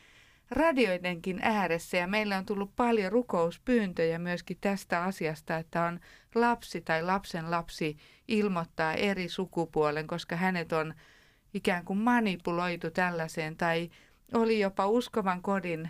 radioidenkin 0.52 1.40
ääressä 1.42 1.98
ja 1.98 2.08
meillä 2.08 2.38
on 2.38 2.46
tullut 2.46 2.76
paljon 2.76 3.12
rukouspyyntöjä 3.12 4.20
myöskin 4.20 4.58
tästä 4.62 5.04
asiasta, 5.04 5.58
että 5.58 5.84
on 5.84 6.00
lapsi 6.36 6.82
tai 6.82 7.04
lapsen 7.04 7.52
lapsi 7.52 7.98
ilmoittaa 8.28 8.94
eri 8.94 9.30
sukupuolen, 9.30 10.08
koska 10.08 10.36
hänet 10.36 10.74
on 10.74 10.94
ikään 11.54 11.86
kuin 11.86 12.00
manipuloitu 12.00 12.92
tällaiseen 12.92 13.58
tai 13.58 13.90
oli 14.34 14.60
jopa 14.60 14.88
uskovan 14.88 15.42
kodin 15.42 15.90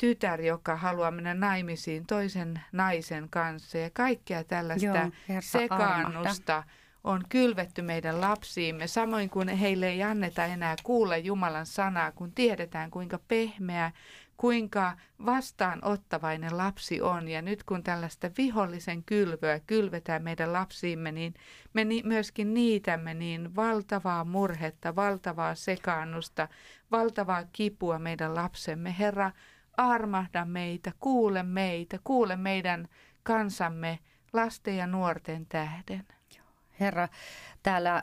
tytär, 0.00 0.40
joka 0.40 0.76
haluaa 0.76 1.10
mennä 1.10 1.34
naimisiin 1.34 2.06
toisen 2.06 2.60
naisen 2.72 3.28
kanssa 3.30 3.78
ja 3.78 3.90
kaikkea 3.90 4.44
tällaista 4.44 4.86
Joo, 4.86 5.40
sekaannusta 5.40 6.56
armahta. 6.56 6.62
on 7.04 7.22
kylvetty 7.28 7.82
meidän 7.82 8.20
lapsiimme, 8.20 8.86
samoin 8.86 9.30
kuin 9.30 9.48
heille 9.48 9.88
ei 9.88 10.02
anneta 10.02 10.44
enää 10.44 10.76
kuulla 10.82 11.16
Jumalan 11.16 11.66
sanaa, 11.66 12.12
kun 12.12 12.32
tiedetään 12.32 12.90
kuinka 12.90 13.18
pehmeä, 13.28 13.92
kuinka 14.36 14.96
vastaanottavainen 15.26 16.56
lapsi 16.58 17.00
on. 17.00 17.28
Ja 17.28 17.42
nyt 17.42 17.62
kun 17.62 17.82
tällaista 17.82 18.30
vihollisen 18.38 19.04
kylvöä 19.04 19.60
kylvetään 19.66 20.22
meidän 20.22 20.52
lapsiimme, 20.52 21.12
niin 21.12 21.34
me 21.74 21.84
ni- 21.84 22.02
myöskin 22.04 22.54
niitämme 22.54 23.14
niin 23.14 23.56
valtavaa 23.56 24.24
murhetta, 24.24 24.96
valtavaa 24.96 25.54
sekaannusta, 25.54 26.48
valtavaa 26.90 27.44
kipua 27.52 27.98
meidän 27.98 28.34
lapsemme. 28.34 28.94
Herra, 28.98 29.30
armahda 29.76 30.44
meitä, 30.44 30.92
kuule 31.00 31.42
meitä, 31.42 31.98
kuule 32.04 32.36
meidän 32.36 32.88
kansamme 33.22 33.98
lasten 34.32 34.76
ja 34.76 34.86
nuorten 34.86 35.46
tähden. 35.46 36.06
Herra, 36.80 37.08
täällä 37.62 38.02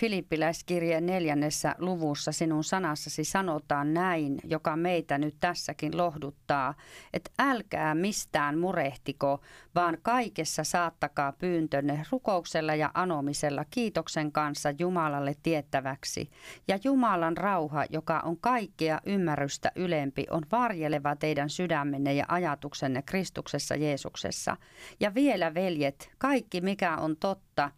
Filippiläiskirjeen 0.00 1.06
neljännessä 1.06 1.74
luvussa 1.78 2.32
sinun 2.32 2.64
sanassasi 2.64 3.24
sanotaan 3.24 3.94
näin, 3.94 4.40
joka 4.44 4.76
meitä 4.76 5.18
nyt 5.18 5.36
tässäkin 5.40 5.96
lohduttaa, 5.96 6.74
että 7.12 7.30
älkää 7.38 7.94
mistään 7.94 8.58
murehtiko, 8.58 9.40
vaan 9.74 9.98
kaikessa 10.02 10.64
saattakaa 10.64 11.32
pyyntönne 11.32 12.04
rukouksella 12.12 12.74
ja 12.74 12.90
anomisella 12.94 13.64
kiitoksen 13.70 14.32
kanssa 14.32 14.72
Jumalalle 14.78 15.34
tiettäväksi. 15.42 16.30
Ja 16.68 16.78
Jumalan 16.84 17.36
rauha, 17.36 17.84
joka 17.90 18.20
on 18.20 18.36
kaikkea 18.40 19.00
ymmärrystä 19.06 19.72
ylempi, 19.76 20.26
on 20.30 20.42
varjeleva 20.52 21.16
teidän 21.16 21.50
sydämenne 21.50 22.14
ja 22.14 22.24
ajatuksenne 22.28 23.02
Kristuksessa 23.02 23.76
Jeesuksessa. 23.76 24.56
Ja 25.00 25.14
vielä 25.14 25.54
veljet, 25.54 26.10
kaikki 26.18 26.60
mikä 26.60 26.96
on 26.96 27.16
totta, 27.16 27.70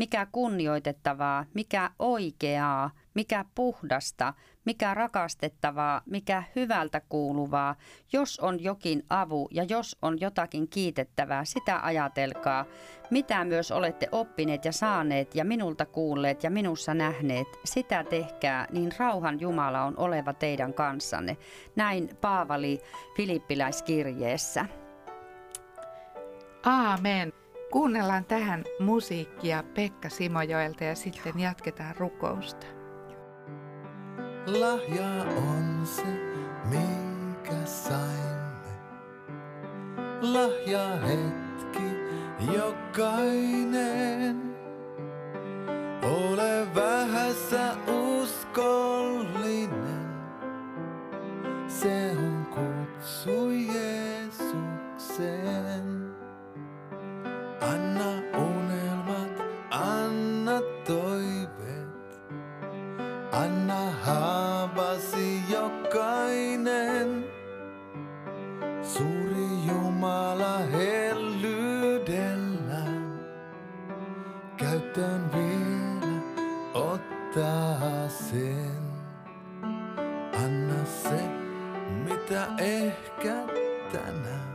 mikä 0.00 0.26
kunnioitettavaa, 0.32 1.44
mikä 1.54 1.90
oikeaa, 1.98 2.90
mikä 3.14 3.44
puhdasta, 3.54 4.34
mikä 4.64 4.94
rakastettavaa, 4.94 6.02
mikä 6.06 6.42
hyvältä 6.56 7.00
kuuluvaa. 7.08 7.74
Jos 8.12 8.40
on 8.40 8.62
jokin 8.62 9.02
avu 9.10 9.48
ja 9.50 9.64
jos 9.64 9.96
on 10.02 10.20
jotakin 10.20 10.68
kiitettävää, 10.68 11.44
sitä 11.44 11.80
ajatelkaa. 11.82 12.64
Mitä 13.10 13.44
myös 13.44 13.72
olette 13.72 14.08
oppineet 14.12 14.64
ja 14.64 14.72
saaneet 14.72 15.34
ja 15.34 15.44
minulta 15.44 15.86
kuulleet 15.86 16.44
ja 16.44 16.50
minussa 16.50 16.94
nähneet, 16.94 17.48
sitä 17.64 18.04
tehkää, 18.04 18.66
niin 18.70 18.90
rauhan 18.98 19.40
Jumala 19.40 19.82
on 19.84 19.98
oleva 19.98 20.32
teidän 20.32 20.74
kanssanne. 20.74 21.36
Näin 21.76 22.10
Paavali 22.20 22.80
Filippiläiskirjeessä. 23.16 24.66
Aamen. 26.64 27.32
Kuunnellaan 27.70 28.24
tähän 28.24 28.64
musiikkia 28.80 29.64
Pekka 29.74 30.08
Simojoelta 30.08 30.84
ja 30.84 30.94
sitten 30.94 31.40
jatketaan 31.40 31.96
rukousta. 31.96 32.66
Lahja 34.46 35.24
on 35.36 35.86
se, 35.86 36.04
minkä 36.64 37.64
saimme. 37.64 38.70
Lahja 40.20 40.96
hetki 40.96 41.90
jokainen. 42.54 44.56
Ole 46.02 46.66
vähässä 46.74 47.76
uskollinen. 47.86 49.70
Se 51.68 52.10
on 52.18 52.46
kutsu 52.46 53.50
Jeesukseen. 53.50 55.69
Ehkä 82.58 83.34
tänään 83.92 84.50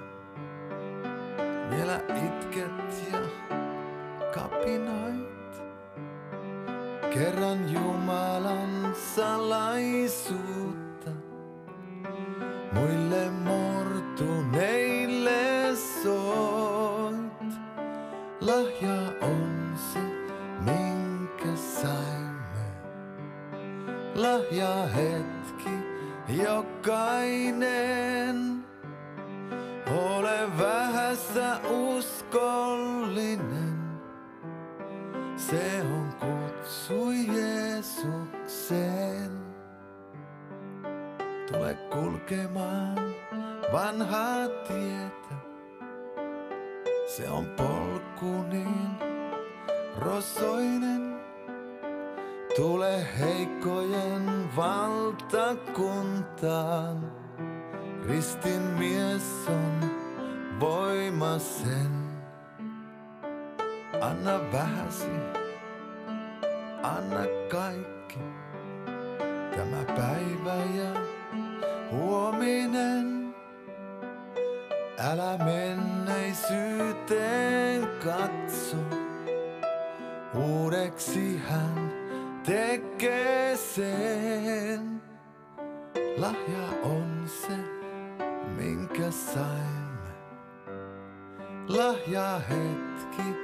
vielä 1.70 2.00
itket 2.26 3.12
ja 3.12 3.20
kapinoit. 4.34 5.26
Kerran 7.14 7.74
Jumalan 7.74 8.96
salaisuutta 9.16 11.12
muille 12.74 13.30
mortuneille 13.30 15.76
soit. 16.04 17.26
Lahja 18.42 19.02
on 19.22 19.76
se, 19.94 20.00
minkä 20.60 21.56
saimme. 21.56 22.66
lahja 24.16 24.86
hetki, 24.86 25.35
jokainen. 26.28 28.16
Ole 29.92 30.58
vähässä 30.60 31.60
uskollinen, 31.70 33.80
se 35.36 35.82
on 35.82 36.14
kutsu 36.20 37.12
Jeesukseen. 37.12 39.32
Tule 41.52 41.74
kulkemaan 41.74 43.16
vanhaa 43.72 44.48
tietä, 44.68 45.36
se 47.08 47.30
on 47.30 47.46
polku 47.46 48.44
niin 48.50 48.98
rosoinen. 50.00 51.05
Tule 52.56 53.08
heikkojen 53.20 54.50
valtakuntaan, 54.56 57.12
ristin 58.08 58.62
mies 58.62 59.48
on 59.48 59.92
voima 60.60 61.40
sen. 61.40 62.06
Anna 64.02 64.52
vähäsi, 64.52 65.12
anna 66.84 67.26
kaikki, 67.52 68.20
tämä 69.56 69.84
päivä 69.96 70.56
ja 70.76 70.94
huominen. 71.92 73.36
Älä 74.98 75.38
menneisyyteen 75.46 77.88
katso, 78.04 78.78
uudeksi 80.34 81.42
hän 81.50 81.95
tekee 82.46 83.58
sen. 83.58 85.02
Lahja 86.18 86.68
on 86.84 87.28
se, 87.28 87.58
minkä 88.58 89.12
saimme. 89.12 90.12
Lahja 91.68 92.42
hetki, 92.50 93.36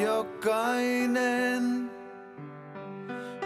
jokainen. 0.00 1.90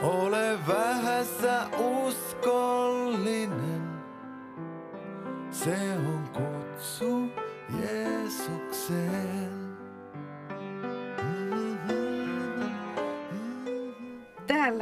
Ole 0.02 0.58
vähässä 0.68 1.66
uskollinen. 1.78 3.82
Se 5.50 5.76
on 5.96 6.28
kutsu 6.32 7.28
Jeesukseen. 7.80 9.51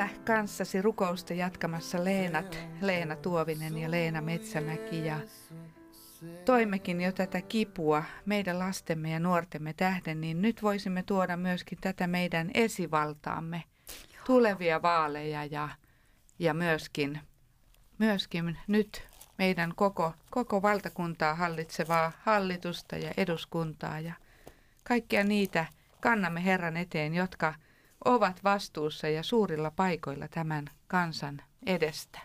Täällä 0.01 0.19
kanssasi 0.25 0.83
rukousta 0.83 1.35
jatkamassa 1.35 2.05
Leenat, 2.05 2.59
Leena 2.81 3.17
Tuovinen 3.17 3.79
ja 3.79 3.91
Leena 3.91 4.21
Metsämäki 4.21 5.07
ja 5.07 5.21
toimmekin 6.45 7.01
jo 7.01 7.13
tätä 7.13 7.41
kipua 7.41 8.05
meidän 8.27 8.59
lastemme 8.59 9.11
ja 9.11 9.21
nuortemme 9.21 9.73
tähden, 9.73 10.21
niin 10.21 10.43
nyt 10.43 10.63
voisimme 10.63 11.03
tuoda 11.03 11.37
myöskin 11.37 11.79
tätä 11.81 12.07
meidän 12.07 12.51
esivaltaamme, 12.55 13.63
tulevia 14.27 14.83
vaaleja 14.83 15.45
ja, 15.45 15.69
ja 16.39 16.55
myöskin, 16.55 17.21
myöskin 17.99 18.59
nyt 18.67 19.03
meidän 19.39 19.73
koko, 19.77 20.13
koko 20.31 20.63
valtakuntaa 20.63 21.35
hallitsevaa 21.35 22.13
hallitusta 22.23 22.97
ja 22.97 23.11
eduskuntaa 23.17 24.01
ja 24.01 24.15
kaikkia 24.85 25.25
niitä 25.25 25.67
kannamme 26.01 26.45
Herran 26.45 26.77
eteen, 26.77 27.15
jotka 27.15 27.55
ovat 28.05 28.45
vastuussa 28.45 29.09
ja 29.09 29.23
suurilla 29.23 29.71
paikoilla 29.71 30.29
tämän 30.29 30.65
kansan 30.87 31.43
edestä. 31.67 32.19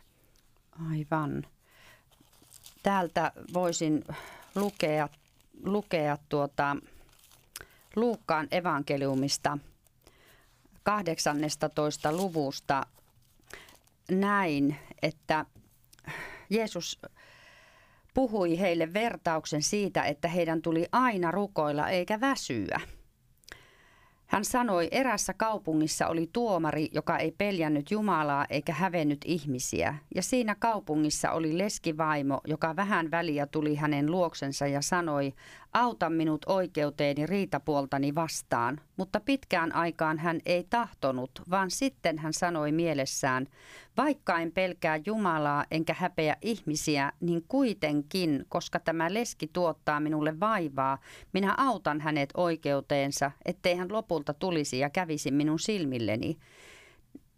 Aivan. 0.92 1.48
Täältä 2.84 3.32
voisin 3.54 4.04
lukea, 4.56 5.10
lukea 5.64 6.18
tuota 6.30 6.76
Luukkaan 7.96 8.48
evankeliumista 8.52 9.58
18. 10.84 12.12
luvusta 12.12 12.86
näin, 14.12 14.76
että 15.02 15.46
Jeesus 16.50 17.02
puhui 18.14 18.60
heille 18.60 18.94
vertauksen 18.94 19.64
siitä, 19.64 20.04
että 20.04 20.28
heidän 20.28 20.62
tuli 20.62 20.88
aina 20.92 21.32
rukoilla 21.32 21.90
eikä 21.90 22.22
väsyä. 22.22 22.82
Hän 24.36 24.46
sanoi, 24.46 24.88
erässä 24.92 25.34
kaupungissa 25.34 26.08
oli 26.08 26.30
tuomari, 26.34 26.90
joka 26.92 27.18
ei 27.18 27.32
peljännyt 27.32 27.92
Jumalaa 27.92 28.46
eikä 28.50 28.74
hävennyt 28.74 29.22
ihmisiä. 29.26 29.96
Ja 30.16 30.22
siinä 30.22 30.56
kaupungissa 30.60 31.32
oli 31.32 31.58
leskivaimo, 31.58 32.42
joka 32.48 32.76
vähän 32.76 33.12
väliä 33.12 33.46
tuli 33.46 33.76
hänen 33.76 34.12
luoksensa 34.12 34.68
ja 34.68 34.82
sanoi, 34.82 35.34
auta 35.76 36.10
minut 36.10 36.46
oikeuteeni 36.46 37.26
riitapuoltani 37.26 38.16
vastaan. 38.16 38.82
Mutta 38.98 39.20
pitkään 39.20 39.76
aikaan 39.76 40.18
hän 40.20 40.40
ei 40.46 40.68
tahtonut, 40.70 41.42
vaan 41.50 41.72
sitten 41.72 42.18
hän 42.18 42.34
sanoi 42.34 42.72
mielessään, 42.72 43.48
vaikka 43.98 44.40
en 44.40 44.52
pelkää 44.52 45.00
Jumalaa 45.06 45.66
enkä 45.72 45.96
häpeä 45.98 46.38
ihmisiä, 46.42 47.12
niin 47.20 47.46
kuitenkin, 47.48 48.46
koska 48.50 48.80
tämä 48.80 49.14
leski 49.14 49.50
tuottaa 49.54 50.00
minulle 50.00 50.40
vaivaa, 50.40 50.98
minä 51.34 51.54
autan 51.58 52.02
hänet 52.02 52.30
oikeuteensa, 52.38 53.32
ettei 53.46 53.76
hän 53.76 53.92
lopulta 53.92 54.34
tulisi 54.34 54.80
ja 54.80 54.90
kävisi 54.90 55.32
minun 55.32 55.60
silmilleni. 55.60 56.38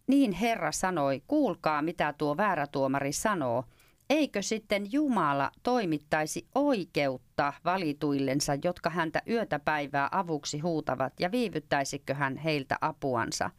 Niin 0.08 0.32
Herra 0.32 0.72
sanoi, 0.72 1.24
kuulkaa 1.28 1.82
mitä 1.82 2.14
tuo 2.18 2.38
väärätuomari 2.38 3.14
sanoo. 3.14 3.64
Eikö 4.10 4.42
sitten 4.42 4.92
Jumala 4.92 5.52
toimittaisi 5.64 6.48
oikeutta 6.56 7.54
valituillensa, 7.66 8.54
jotka 8.64 8.90
häntä 8.90 9.22
yötä 9.30 9.60
päivää 9.60 10.10
avuksi 10.12 10.60
huutavat, 10.60 11.14
ja 11.20 11.32
viivyttäisikö 11.32 12.14
hän 12.14 12.38
heiltä 12.38 12.78
apuansa? 12.82 13.50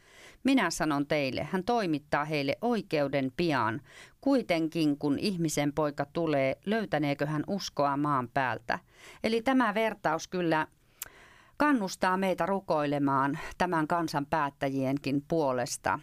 Minä 0.44 0.70
sanon 0.70 1.06
teille, 1.06 1.48
hän 1.50 1.64
toimittaa 1.64 2.24
heille 2.24 2.56
oikeuden 2.60 3.32
pian. 3.36 3.80
Kuitenkin 4.20 4.98
kun 4.98 5.18
ihmisen 5.18 5.72
poika 5.72 6.06
tulee, 6.12 6.56
löytäneekö 6.66 7.26
hän 7.26 7.44
uskoa 7.46 7.96
maan 7.96 8.28
päältä? 8.34 8.78
Eli 9.24 9.42
tämä 9.42 9.74
vertaus 9.74 10.28
kyllä 10.28 10.66
kannustaa 11.56 12.16
meitä 12.16 12.46
rukoilemaan 12.46 13.38
tämän 13.58 13.86
kansan 13.86 14.26
päättäjienkin 14.26 15.24
puolesta 15.28 15.98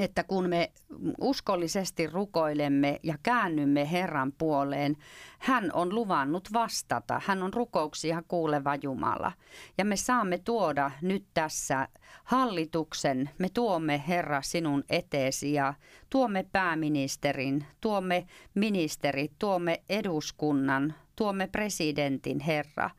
että 0.00 0.24
kun 0.24 0.48
me 0.48 0.72
uskollisesti 1.20 2.06
rukoilemme 2.06 3.00
ja 3.02 3.18
käännymme 3.22 3.90
Herran 3.92 4.32
puoleen, 4.38 4.96
hän 5.38 5.70
on 5.72 5.94
luvannut 5.94 6.52
vastata. 6.52 7.20
Hän 7.24 7.42
on 7.42 7.54
rukouksia 7.54 8.22
kuuleva 8.28 8.74
Jumala. 8.82 9.32
Ja 9.78 9.84
me 9.84 9.96
saamme 9.96 10.38
tuoda 10.38 10.90
nyt 11.02 11.24
tässä 11.34 11.88
hallituksen, 12.24 13.30
me 13.38 13.48
tuomme 13.54 14.02
Herra 14.08 14.42
sinun 14.42 14.84
eteesi 14.88 15.52
ja 15.52 15.74
tuomme 16.10 16.46
pääministerin, 16.52 17.66
tuomme 17.80 18.26
ministerit, 18.54 19.32
tuomme 19.38 19.82
eduskunnan, 19.88 20.94
tuomme 21.16 21.46
presidentin 21.46 22.40
Herra. 22.40 22.90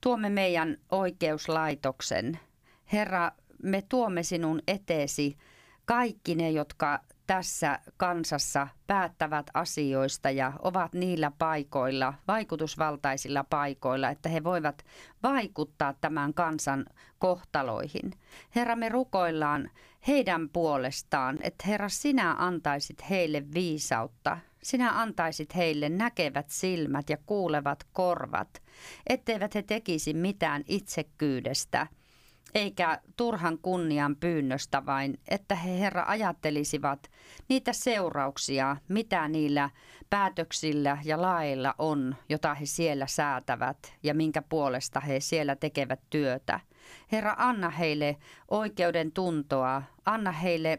Tuomme 0.00 0.30
meidän 0.30 0.76
oikeuslaitoksen. 0.90 2.38
Herra, 2.92 3.32
me 3.62 3.82
tuomme 3.88 4.22
sinun 4.22 4.62
eteesi 4.68 5.36
kaikki 5.90 6.34
ne, 6.34 6.50
jotka 6.50 7.00
tässä 7.26 7.78
kansassa 7.96 8.68
päättävät 8.86 9.46
asioista 9.54 10.30
ja 10.30 10.52
ovat 10.62 10.92
niillä 10.92 11.32
paikoilla, 11.38 12.14
vaikutusvaltaisilla 12.28 13.44
paikoilla, 13.44 14.10
että 14.10 14.28
he 14.28 14.44
voivat 14.44 14.84
vaikuttaa 15.22 15.94
tämän 16.00 16.34
kansan 16.34 16.86
kohtaloihin. 17.18 18.12
Herra, 18.54 18.76
me 18.76 18.88
rukoillaan 18.88 19.70
heidän 20.06 20.48
puolestaan, 20.48 21.38
että 21.42 21.64
Herra, 21.66 21.88
sinä 21.88 22.34
antaisit 22.38 23.10
heille 23.10 23.44
viisautta, 23.54 24.38
sinä 24.62 25.00
antaisit 25.00 25.56
heille 25.56 25.88
näkevät 25.88 26.50
silmät 26.50 27.10
ja 27.10 27.16
kuulevat 27.26 27.86
korvat, 27.92 28.62
etteivät 29.06 29.54
he 29.54 29.62
tekisi 29.62 30.14
mitään 30.14 30.62
itsekyydestä– 30.66 31.86
eikä 32.54 33.00
turhan 33.16 33.58
kunnian 33.58 34.16
pyynnöstä 34.16 34.86
vain, 34.86 35.20
että 35.28 35.54
he 35.54 35.80
Herra 35.80 36.04
ajattelisivat 36.06 37.10
niitä 37.48 37.72
seurauksia, 37.72 38.76
mitä 38.88 39.28
niillä 39.28 39.70
päätöksillä 40.10 40.98
ja 41.04 41.22
lailla 41.22 41.74
on, 41.78 42.16
jota 42.28 42.54
he 42.54 42.66
siellä 42.66 43.06
säätävät 43.06 43.94
ja 44.02 44.14
minkä 44.14 44.42
puolesta 44.42 45.00
he 45.00 45.20
siellä 45.20 45.56
tekevät 45.56 46.00
työtä. 46.10 46.60
Herra, 47.12 47.34
anna 47.38 47.70
heille 47.70 48.16
oikeuden 48.48 49.12
tuntoa, 49.12 49.82
anna 50.06 50.32
heille 50.32 50.78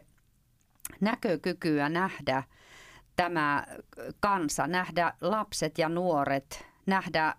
näkökykyä 1.00 1.88
nähdä 1.88 2.42
tämä 3.16 3.66
kansa, 4.20 4.66
nähdä 4.66 5.14
lapset 5.20 5.78
ja 5.78 5.88
nuoret, 5.88 6.66
nähdä 6.86 7.34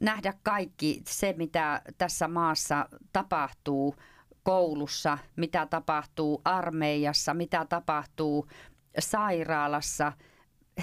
nähdä 0.00 0.34
kaikki 0.42 1.02
se, 1.06 1.34
mitä 1.38 1.82
tässä 1.98 2.28
maassa 2.28 2.88
tapahtuu 3.12 3.96
koulussa, 4.42 5.18
mitä 5.36 5.66
tapahtuu 5.66 6.42
armeijassa, 6.44 7.34
mitä 7.34 7.66
tapahtuu 7.68 8.48
sairaalassa. 8.98 10.12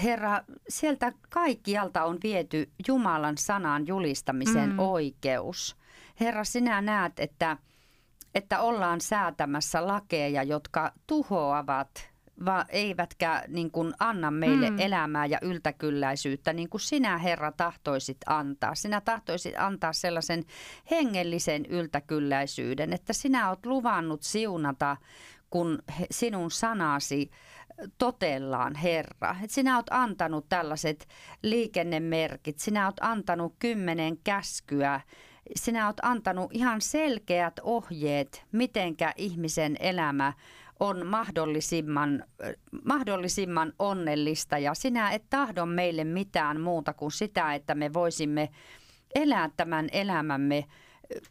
Herra, 0.02 0.40
sieltä 0.68 1.12
kaikkialta 1.30 2.04
on 2.04 2.18
viety 2.22 2.70
Jumalan 2.88 3.38
sanan 3.38 3.86
julistamisen 3.86 4.70
mm. 4.70 4.78
oikeus. 4.78 5.76
Herra, 6.20 6.44
sinä 6.44 6.80
näet, 6.80 7.20
että, 7.20 7.56
että 8.34 8.60
ollaan 8.60 9.00
säätämässä 9.00 9.86
lakeja, 9.86 10.42
jotka 10.42 10.92
tuhoavat 11.06 12.09
va, 12.44 12.64
eivätkä 12.68 13.44
niin 13.48 13.70
kuin 13.70 13.94
anna 13.98 14.30
meille 14.30 14.70
mm. 14.70 14.78
elämää 14.78 15.26
ja 15.26 15.38
yltäkylläisyyttä, 15.42 16.52
niin 16.52 16.68
kuin 16.68 16.80
sinä 16.80 17.18
Herra 17.18 17.52
tahtoisit 17.52 18.18
antaa. 18.26 18.74
Sinä 18.74 19.00
tahtoisit 19.00 19.54
antaa 19.58 19.92
sellaisen 19.92 20.44
hengellisen 20.90 21.66
yltäkylläisyyden, 21.66 22.92
että 22.92 23.12
sinä 23.12 23.48
olet 23.48 23.66
luvannut 23.66 24.22
siunata, 24.22 24.96
kun 25.50 25.82
sinun 26.10 26.50
sanasi 26.50 27.30
totellaan, 27.98 28.74
Herra. 28.74 29.36
Et 29.44 29.50
sinä 29.50 29.76
olet 29.76 29.86
antanut 29.90 30.48
tällaiset 30.48 31.08
liikennemerkit, 31.42 32.58
sinä 32.58 32.86
olet 32.86 32.96
antanut 33.00 33.54
kymmenen 33.58 34.18
käskyä, 34.24 35.00
sinä 35.56 35.86
olet 35.86 36.00
antanut 36.02 36.50
ihan 36.52 36.80
selkeät 36.80 37.60
ohjeet, 37.62 38.44
mitenkä 38.52 39.12
ihmisen 39.16 39.76
elämä 39.80 40.32
on 40.80 41.06
mahdollisimman, 41.06 42.24
mahdollisimman 42.84 43.72
onnellista 43.78 44.58
ja 44.58 44.74
sinä 44.74 45.10
et 45.10 45.24
tahdo 45.30 45.66
meille 45.66 46.04
mitään 46.04 46.60
muuta 46.60 46.92
kuin 46.92 47.12
sitä, 47.12 47.54
että 47.54 47.74
me 47.74 47.92
voisimme 47.92 48.48
elää 49.14 49.50
tämän 49.56 49.88
elämämme 49.92 50.64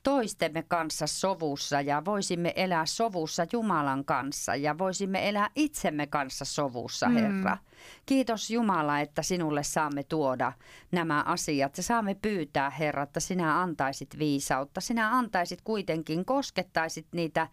toistemme 0.03 0.63
kanssa 0.67 1.07
sovussa 1.07 1.81
ja 1.81 2.05
voisimme 2.05 2.53
elää 2.55 2.85
sovussa 2.85 3.45
Jumalan 3.53 4.05
kanssa 4.05 4.55
ja 4.55 4.77
voisimme 4.77 5.29
elää 5.29 5.49
itsemme 5.55 6.07
kanssa 6.07 6.45
sovussa, 6.45 7.09
mm. 7.09 7.15
Herra. 7.15 7.55
Mm. 7.55 7.68
Kiitos 8.05 8.49
Jumala, 8.49 8.99
että 8.99 9.23
sinulle 9.23 9.63
saamme 9.63 10.03
tuoda 10.03 10.53
nämä 10.91 11.23
asiat 11.23 11.75
saamme 11.79 12.15
pyytää, 12.21 12.69
Herra, 12.69 13.03
että 13.03 13.19
sinä 13.19 13.61
antaisit 13.61 14.19
viisautta. 14.19 14.81
Sinä 14.81 15.17
antaisit 15.17 15.61
kuitenkin, 15.61 16.25
koskettaisit 16.25 17.07
niitä 17.11 17.47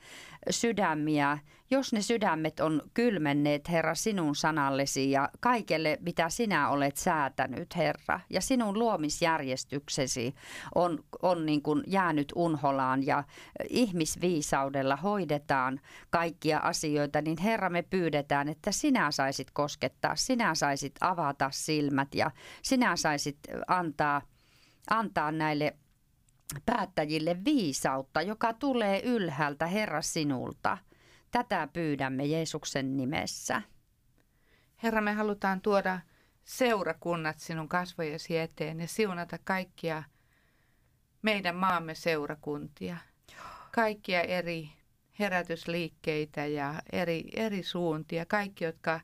sydämiä, 0.51 1.39
jos 1.71 1.93
ne 1.93 2.03
sydämet 2.03 2.61
on 2.61 2.83
kylmenneet, 2.95 3.69
Herra, 3.69 3.95
sinun 3.95 4.37
sanallesi 4.37 5.11
ja 5.11 5.29
kaikelle, 5.41 5.99
mitä 6.01 6.29
sinä 6.29 6.69
olet 6.69 6.97
säätänyt, 6.97 7.77
Herra. 7.77 8.21
Ja 8.31 8.41
sinun 8.41 8.79
luomisjärjestyksesi 8.79 10.35
on, 10.75 10.99
on 11.23 11.47
niin 11.47 11.63
kuin 11.63 11.83
jäänyt 11.87 12.33
unholaan 12.35 13.07
ja 13.07 13.25
ihmisviisaudella 13.71 14.97
hoidetaan 14.97 15.81
kaikkia 16.11 16.59
asioita, 16.59 17.23
niin 17.23 17.39
Herra, 17.39 17.71
me 17.71 17.83
pyydetään, 17.83 18.49
että 18.49 18.73
sinä 18.73 19.11
saisit 19.11 19.51
koskettaa, 19.51 20.16
sinä 20.17 20.55
saisit 20.55 20.95
avata 21.01 21.51
silmät 21.53 22.15
ja 22.15 22.31
sinä 22.63 22.97
saisit 22.97 23.39
antaa, 23.67 24.23
antaa 24.91 25.33
näille 25.33 25.77
päättäjille 26.67 27.45
viisautta, 27.45 28.23
joka 28.23 28.53
tulee 28.53 29.01
ylhäältä 29.01 29.67
Herra 29.67 30.03
sinulta. 30.03 30.79
Tätä 31.31 31.69
pyydämme 31.73 32.25
Jeesuksen 32.25 32.97
nimessä. 32.97 33.63
Herra, 34.83 35.01
me 35.01 35.13
halutaan 35.13 35.61
tuoda 35.61 36.01
seurakunnat 36.45 37.39
sinun 37.39 37.69
kasvojesi 37.69 38.39
eteen 38.39 38.81
ja 38.81 38.89
siunata 38.89 39.39
kaikkia 39.45 40.03
meidän 41.23 41.57
maamme 41.57 41.95
seurakuntia. 41.95 42.97
Kaikkia 43.75 44.21
eri 44.21 44.71
herätysliikkeitä 45.19 46.47
ja 46.47 46.75
eri, 46.93 47.25
eri 47.37 47.63
suuntia. 47.63 48.27
Kaikki, 48.27 48.65
jotka 48.65 49.01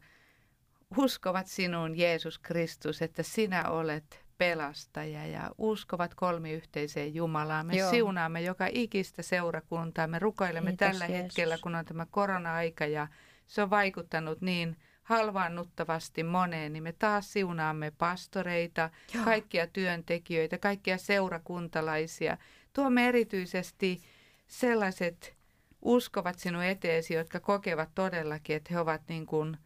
uskovat 0.97 1.47
sinuun 1.47 1.99
Jeesus 1.99 2.39
Kristus, 2.39 3.03
että 3.03 3.23
sinä 3.23 3.69
olet 3.69 4.23
pelastaja 4.39 5.27
ja 5.27 5.51
uskovat 5.59 6.15
kolmiyhteiseen 6.15 7.15
Jumalaan. 7.15 7.67
Me 7.67 7.77
Joo. 7.77 7.91
siunaamme 7.91 8.41
joka 8.43 8.67
ikistä 8.73 9.23
seurakuntaa. 9.23 10.07
Me 10.07 10.19
rukoilemme 10.19 10.71
Kiitos, 10.71 10.89
tällä 10.89 11.05
Jeesus. 11.05 11.23
hetkellä, 11.23 11.59
kun 11.63 11.75
on 11.75 11.85
tämä 11.85 12.07
korona-aika 12.11 12.87
ja 12.87 13.09
se 13.47 13.63
on 13.63 13.71
vaikuttanut 13.71 14.41
niin 14.41 14.77
halvaannuttavasti 15.03 16.23
moneen, 16.23 16.73
niin 16.73 16.83
me 16.83 16.93
taas 16.93 17.33
siunaamme 17.33 17.91
pastoreita, 17.91 18.91
Joo. 19.15 19.25
kaikkia 19.25 19.67
työntekijöitä, 19.67 20.59
kaikkia 20.59 20.99
seurakuntalaisia. 20.99 22.39
Tuomme 22.73 23.09
erityisesti 23.09 24.03
sellaiset 24.47 25.35
uskovat 25.83 26.39
sinun 26.39 26.65
eteesi, 26.65 27.15
jotka 27.15 27.41
kokevat 27.41 27.89
todellakin, 27.95 28.57
että 28.57 28.75
he 28.75 28.81
ovat 28.81 29.03
niin 29.09 29.27
kuin– 29.27 29.57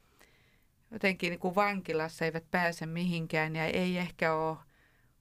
jotenkin 0.91 1.31
niin 1.31 1.41
kuin 1.41 1.55
vankilassa 1.55 2.25
eivät 2.25 2.51
pääse 2.51 2.87
mihinkään 2.87 3.57
ja 3.57 3.65
ei 3.65 3.99
ehkä 3.99 4.35
ole 4.35 4.57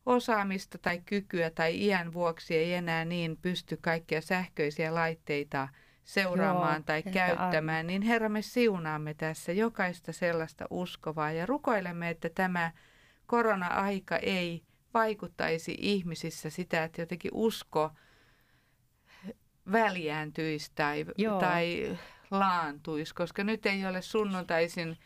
osaamista 0.06 0.78
tai 0.78 1.02
kykyä 1.06 1.50
tai 1.50 1.82
iän 1.82 2.14
vuoksi 2.14 2.56
ei 2.56 2.74
enää 2.74 3.06
niin 3.06 3.38
pysty 3.38 3.78
kaikkia 3.82 4.22
sähköisiä 4.22 4.94
laitteita 4.94 5.68
seuraamaan 6.04 6.76
Joo, 6.76 6.84
tai 6.84 7.04
käyttämään, 7.04 7.86
on. 7.86 7.88
niin 7.88 8.02
Herra, 8.02 8.30
me 8.30 8.42
siunaamme 8.42 9.14
tässä 9.14 9.52
jokaista 9.52 10.12
sellaista 10.12 10.66
uskovaa 10.70 11.32
ja 11.32 11.46
rukoilemme, 11.46 12.10
että 12.10 12.30
tämä 12.36 12.72
korona-aika 13.26 14.18
ei 14.18 14.64
vaikuttaisi 14.94 15.76
ihmisissä 15.80 16.50
sitä, 16.50 16.84
että 16.84 17.02
jotenkin 17.02 17.32
usko 17.34 17.92
väliääntyisi 19.72 20.72
tai, 20.76 21.06
tai 21.40 21.98
laantuisi, 22.32 23.16
koska 23.16 23.44
nyt 23.44 23.66
ei 23.66 23.86
ole 23.86 24.02
sunnuntaisin 24.02 24.98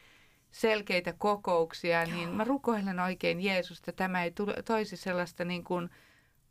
selkeitä 0.52 1.14
kokouksia, 1.18 2.04
Joo. 2.04 2.16
niin 2.16 2.30
mä 2.30 2.44
rukoilen 2.44 3.00
oikein 3.00 3.42
Jeesusta, 3.42 3.92
tämä 3.92 4.24
ei 4.24 4.32
tule, 4.32 4.56
toisi 4.66 4.98
sellaista 4.98 5.46
niin 5.46 5.64
kuin 5.64 5.90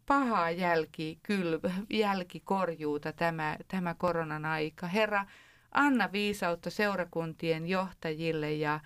pahaa 0.06 0.50
jälki, 0.50 1.18
kyl, 1.22 1.58
jälkikorjuuta 1.90 3.12
tämä, 3.12 3.56
tämä 3.68 3.94
koronan 3.94 4.44
aika. 4.44 4.86
Herra, 4.86 5.26
anna 5.72 6.12
viisautta 6.12 6.70
seurakuntien 6.70 7.66
johtajille 7.66 8.52
ja, 8.52 8.80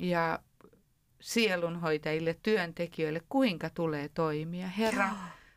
ja 0.00 0.38
sielunhoitajille, 1.20 2.36
työntekijöille, 2.42 3.20
kuinka 3.28 3.70
tulee 3.70 4.08
toimia. 4.08 4.66
Herra, 4.66 5.04
Joo. 5.04 5.14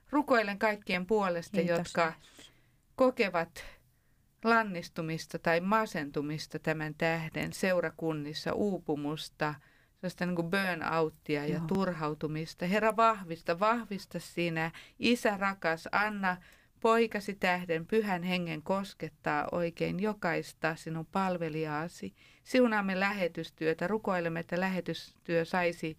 rukoilen 0.10 0.60
kaikkien 0.60 1.06
puolesta, 1.06 1.58
Kiitos, 1.58 1.78
jotka 1.78 2.14
kokevat 2.96 3.77
lannistumista 4.50 5.40
tai 5.40 5.60
masentumista 5.60 6.60
tämän 6.60 6.96
tähden 6.98 7.54
seurakunnissa, 7.54 8.54
uupumusta, 8.54 9.56
sellaista 9.96 10.26
niin 10.26 10.36
kuin 10.36 10.52
burnouttia 10.52 11.46
ja 11.46 11.58
Joo. 11.58 11.68
turhautumista. 11.68 12.66
Herra, 12.66 12.96
vahvista, 12.96 13.60
vahvista 13.60 14.20
sinä. 14.20 14.72
Isä 15.00 15.38
rakas, 15.38 15.90
anna 15.92 16.38
poikasi 16.80 17.36
tähden 17.36 17.86
pyhän 17.86 18.24
hengen 18.24 18.62
koskettaa 18.62 19.48
oikein 19.52 20.00
jokaista 20.00 20.76
sinun 20.76 21.06
palvelijaasi. 21.06 22.14
Siunaamme 22.44 23.00
lähetystyötä, 23.00 23.88
rukoilemme, 23.88 24.40
että 24.40 24.60
lähetystyö 24.60 25.46
saisi 25.46 25.98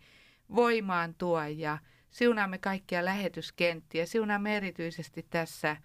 voimaan 0.54 1.14
tuo 1.14 1.42
ja 1.44 1.78
siunaamme 2.10 2.58
kaikkia 2.58 3.04
lähetyskenttiä. 3.04 4.06
Siunaamme 4.06 4.56
erityisesti 4.56 5.26
tässä 5.30 5.76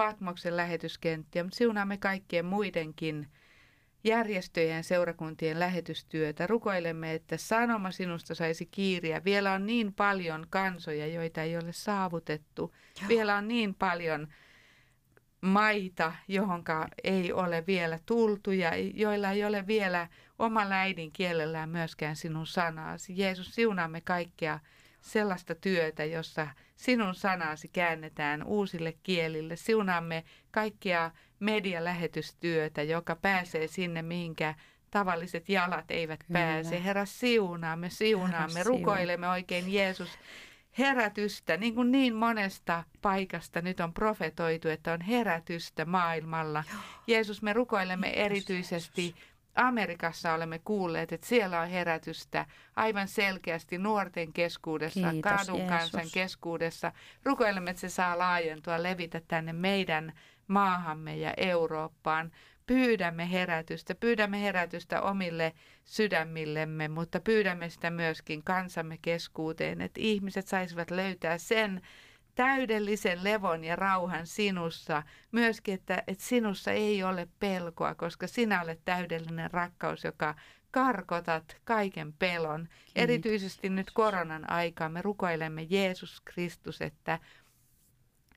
Patmoksen 0.00 0.56
lähetyskenttiä, 0.56 1.42
mutta 1.44 1.56
siunaamme 1.56 1.96
kaikkien 1.96 2.44
muidenkin 2.44 3.28
järjestöjen 4.04 4.84
seurakuntien 4.84 5.60
lähetystyötä. 5.60 6.46
Rukoilemme, 6.46 7.14
että 7.14 7.36
sanoma 7.36 7.90
sinusta 7.90 8.34
saisi 8.34 8.66
kiiriä. 8.66 9.24
Vielä 9.24 9.52
on 9.52 9.66
niin 9.66 9.94
paljon 9.94 10.46
kansoja, 10.50 11.06
joita 11.06 11.42
ei 11.42 11.56
ole 11.56 11.72
saavutettu. 11.72 12.74
Joo. 13.00 13.08
Vielä 13.08 13.36
on 13.36 13.48
niin 13.48 13.74
paljon 13.74 14.28
maita, 15.40 16.12
johonka 16.28 16.88
ei 17.04 17.32
ole 17.32 17.64
vielä 17.66 17.98
tultu 18.06 18.50
ja 18.50 18.70
joilla 18.94 19.30
ei 19.30 19.44
ole 19.44 19.66
vielä 19.66 20.08
omalla 20.38 20.74
äidinkielellään 20.74 21.68
myöskään 21.68 22.16
sinun 22.16 22.46
sanaasi. 22.46 23.12
Jeesus, 23.16 23.54
siunaamme 23.54 24.00
kaikkea 24.00 24.60
sellaista 25.00 25.54
työtä, 25.54 26.04
jossa 26.04 26.48
sinun 26.76 27.14
sanasi 27.14 27.68
käännetään 27.68 28.44
uusille 28.44 28.94
kielille. 29.02 29.56
Siunaamme 29.56 30.24
kaikkia 30.50 31.10
medialähetystyötä, 31.40 32.82
joka 32.82 33.16
pääsee 33.16 33.66
sinne, 33.66 34.02
mihinkä 34.02 34.54
tavalliset 34.90 35.48
jalat 35.48 35.90
eivät 35.90 36.24
Kyllä. 36.24 36.38
pääse. 36.38 36.84
Herra, 36.84 37.04
siunaamme, 37.04 37.90
siunaamme, 37.90 38.58
Herra, 38.58 38.68
rukoilemme 38.68 39.28
oikein 39.28 39.72
Jeesus 39.72 40.18
herätystä, 40.78 41.56
niin 41.56 41.74
kuin 41.74 41.92
niin 41.92 42.14
monesta 42.14 42.84
paikasta 43.02 43.62
nyt 43.62 43.80
on 43.80 43.94
profetoitu, 43.94 44.68
että 44.68 44.92
on 44.92 45.00
herätystä 45.00 45.84
maailmalla. 45.84 46.64
Joo. 46.72 46.80
Jeesus, 47.06 47.42
me 47.42 47.52
rukoilemme 47.52 48.06
Kiitos, 48.06 48.24
erityisesti 48.24 49.02
Jeesus 49.02 49.29
Amerikassa 49.54 50.34
olemme 50.34 50.58
kuulleet, 50.58 51.12
että 51.12 51.26
siellä 51.26 51.60
on 51.60 51.68
herätystä 51.68 52.46
aivan 52.76 53.08
selkeästi 53.08 53.78
nuorten 53.78 54.32
keskuudessa, 54.32 55.10
Kiitos, 55.10 55.32
kadun 55.32 55.58
Jeesus. 55.60 55.78
kansan 55.90 56.10
keskuudessa. 56.14 56.92
Rukoilemme, 57.24 57.70
että 57.70 57.80
se 57.80 57.88
saa 57.88 58.18
laajentua, 58.18 58.82
levitä 58.82 59.20
tänne 59.28 59.52
meidän 59.52 60.12
maahamme 60.48 61.16
ja 61.16 61.34
Eurooppaan. 61.36 62.30
pyydämme 62.66 63.30
herätystä. 63.30 63.94
Pyydämme 63.94 64.42
herätystä 64.42 65.02
omille 65.02 65.52
sydämillemme, 65.84 66.88
mutta 66.88 67.20
pyydämme 67.20 67.68
sitä 67.70 67.90
myöskin 67.90 68.44
kansamme 68.44 68.98
keskuuteen, 69.02 69.80
että 69.80 70.00
ihmiset 70.02 70.48
saisivat 70.48 70.90
löytää 70.90 71.38
sen 71.38 71.80
täydellisen 72.34 73.24
levon 73.24 73.64
ja 73.64 73.76
rauhan 73.76 74.26
sinussa. 74.26 75.02
Myöskin, 75.32 75.74
että, 75.74 76.02
että 76.06 76.24
sinussa 76.24 76.72
ei 76.72 77.02
ole 77.02 77.28
pelkoa, 77.38 77.94
koska 77.94 78.26
sinä 78.26 78.62
olet 78.62 78.80
täydellinen 78.84 79.50
rakkaus, 79.50 80.04
joka 80.04 80.34
karkotat 80.70 81.56
kaiken 81.64 82.12
pelon. 82.12 82.68
Kiitos. 82.68 82.92
Erityisesti 82.96 83.68
nyt 83.68 83.90
koronan 83.90 84.50
aikaa 84.50 84.88
me 84.88 85.02
rukoilemme 85.02 85.66
Jeesus 85.70 86.20
Kristus, 86.24 86.82
että 86.82 87.18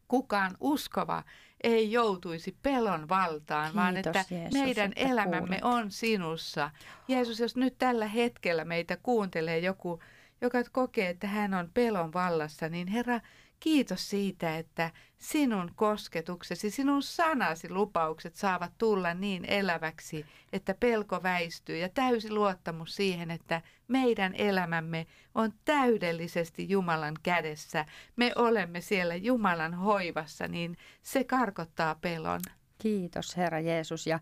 kukaan 0.07 0.57
uskova 0.59 1.23
ei 1.63 1.91
joutuisi 1.91 2.57
pelon 2.61 3.09
valtaan, 3.09 3.65
Kiitos, 3.65 3.75
vaan 3.75 3.97
että 3.97 4.25
Jeesus, 4.31 4.53
meidän 4.53 4.91
että 4.95 5.11
elämämme 5.11 5.59
kuulet. 5.59 5.79
on 5.79 5.91
sinussa. 5.91 6.71
Jeesus, 7.07 7.39
jos 7.39 7.55
nyt 7.55 7.77
tällä 7.77 8.07
hetkellä 8.07 8.65
meitä 8.65 8.97
kuuntelee 9.03 9.59
joku, 9.59 9.99
joka 10.41 10.63
kokee, 10.71 11.09
että 11.09 11.27
hän 11.27 11.53
on 11.53 11.69
pelon 11.73 12.13
vallassa, 12.13 12.69
niin 12.69 12.87
Herra, 12.87 13.19
Kiitos 13.63 14.09
siitä, 14.09 14.57
että 14.57 14.91
sinun 15.17 15.71
kosketuksesi, 15.75 16.69
sinun 16.69 17.03
sanasi 17.03 17.69
lupaukset 17.69 18.35
saavat 18.35 18.71
tulla 18.77 19.13
niin 19.13 19.45
eläväksi, 19.45 20.25
että 20.53 20.73
pelko 20.79 21.23
väistyy 21.23 21.77
ja 21.77 21.89
täysi 21.89 22.31
luottamus 22.31 22.95
siihen, 22.95 23.31
että 23.31 23.61
meidän 23.87 24.35
elämämme 24.35 25.07
on 25.35 25.53
täydellisesti 25.65 26.69
Jumalan 26.69 27.15
kädessä. 27.23 27.85
Me 28.15 28.31
olemme 28.35 28.81
siellä 28.81 29.15
Jumalan 29.15 29.73
hoivassa, 29.73 30.47
niin 30.47 30.77
se 31.01 31.23
karkottaa 31.23 31.95
pelon. 31.95 32.41
Kiitos 32.77 33.37
Herra 33.37 33.59
Jeesus 33.59 34.07
ja 34.07 34.19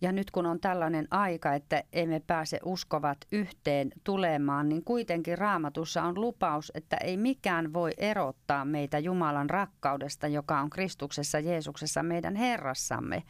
ja 0.00 0.12
nyt 0.12 0.30
kun 0.30 0.46
on 0.46 0.60
tällainen 0.60 1.08
aika, 1.10 1.54
että 1.54 1.84
emme 1.92 2.22
pääse 2.26 2.58
uskovat 2.64 3.18
yhteen 3.32 3.92
tulemaan, 4.04 4.68
niin 4.68 4.84
kuitenkin 4.84 5.38
raamatussa 5.38 6.02
on 6.02 6.20
lupaus, 6.20 6.72
että 6.74 6.96
ei 6.96 7.16
mikään 7.16 7.72
voi 7.72 7.90
erottaa 7.98 8.64
meitä 8.64 8.98
Jumalan 8.98 9.50
rakkaudesta, 9.50 10.28
joka 10.28 10.60
on 10.60 10.70
Kristuksessa 10.70 11.38
Jeesuksessa 11.38 12.02
meidän 12.02 12.36
Herrassamme. 12.36 13.22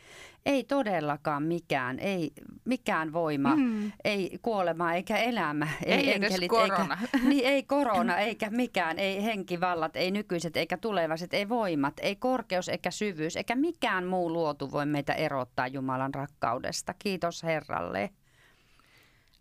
Ei 0.47 0.65
todellakaan 0.65 1.43
mikään, 1.43 1.99
ei 1.99 2.33
mikään 2.65 3.13
voima, 3.13 3.57
mm. 3.57 3.93
ei 4.05 4.39
kuolema 4.43 4.95
eikä 4.95 5.17
elämä, 5.17 5.69
ei, 5.85 5.93
ei 5.93 6.15
enkelit, 6.15 6.49
korona. 6.49 6.99
Eikä, 7.01 7.19
niin, 7.29 7.45
ei 7.47 7.63
korona 7.63 8.19
eikä 8.19 8.51
mikään, 8.51 8.99
ei 8.99 9.25
henkivallat, 9.25 9.97
ei 9.97 10.11
nykyiset 10.11 10.57
eikä 10.57 10.77
tulevaset, 10.77 11.35
ei 11.35 11.49
voimat, 11.49 11.95
ei 12.01 12.17
korkeus 12.17 12.69
eikä 12.69 12.91
syvyys, 12.91 13.37
eikä 13.37 13.55
mikään 13.57 14.07
muu 14.07 14.33
luotu 14.33 14.73
voi 14.73 14.87
meitä 14.87 15.13
erottaa 15.13 15.67
Jumalan 15.67 16.15
rakkaudesta. 16.15 16.60
Kiitos 16.99 17.43
Herralle. 17.43 18.11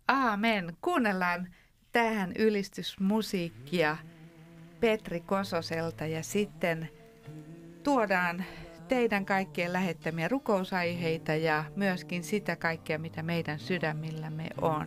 Aamen. 0.08 0.76
Kuunnellaan 0.80 1.48
tähän 1.92 2.32
ylistysmusiikkia 2.38 3.96
Petri 4.80 5.20
Kososelta 5.20 6.06
ja 6.06 6.22
sitten 6.22 6.88
tuodaan 7.82 8.44
teidän 8.88 9.26
kaikkien 9.26 9.72
lähettämiä 9.72 10.28
rukousaiheita 10.28 11.34
ja 11.34 11.64
myöskin 11.76 12.24
sitä 12.24 12.56
kaikkea, 12.56 12.98
mitä 12.98 13.22
meidän 13.22 13.58
sydämillämme 13.58 14.48
on. 14.60 14.86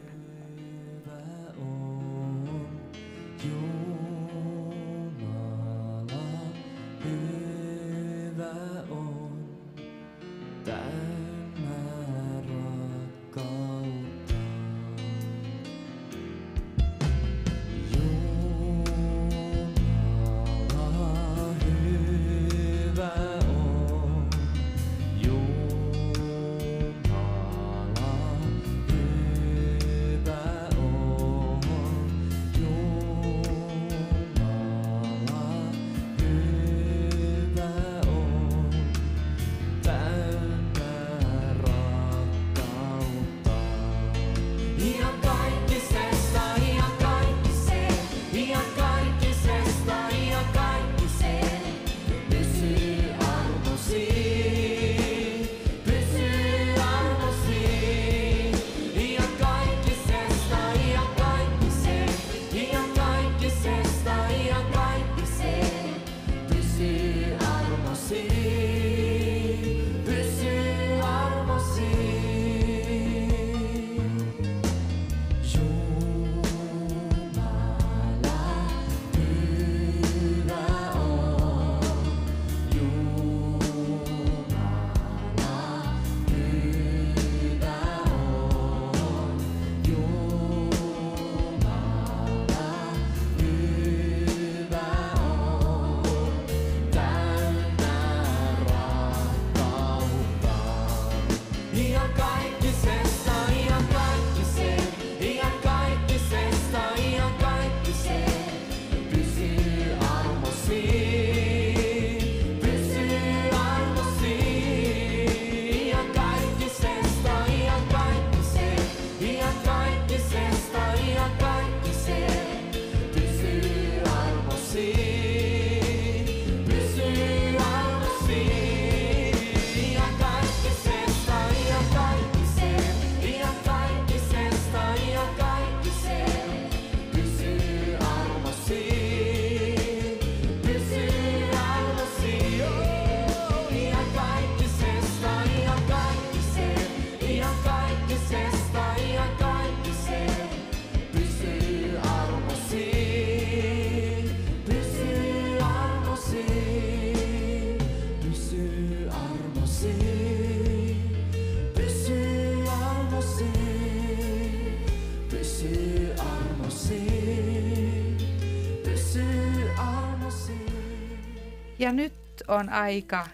Ja 171.84 171.92
nyt 171.92 172.14
on 172.48 172.70
aika 172.70 173.28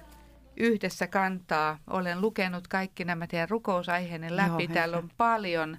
yhdessä 0.58 1.08
kantaa. 1.08 1.80
Olen 1.88 2.22
lukenut 2.22 2.68
kaikki 2.68 3.06
nämä 3.06 3.28
teidän 3.28 3.50
rukousaiheenne 3.50 4.36
läpi. 4.36 4.64
Joo, 4.64 4.74
Täällä 4.74 4.97
on 4.97 5.10
paljon 5.18 5.78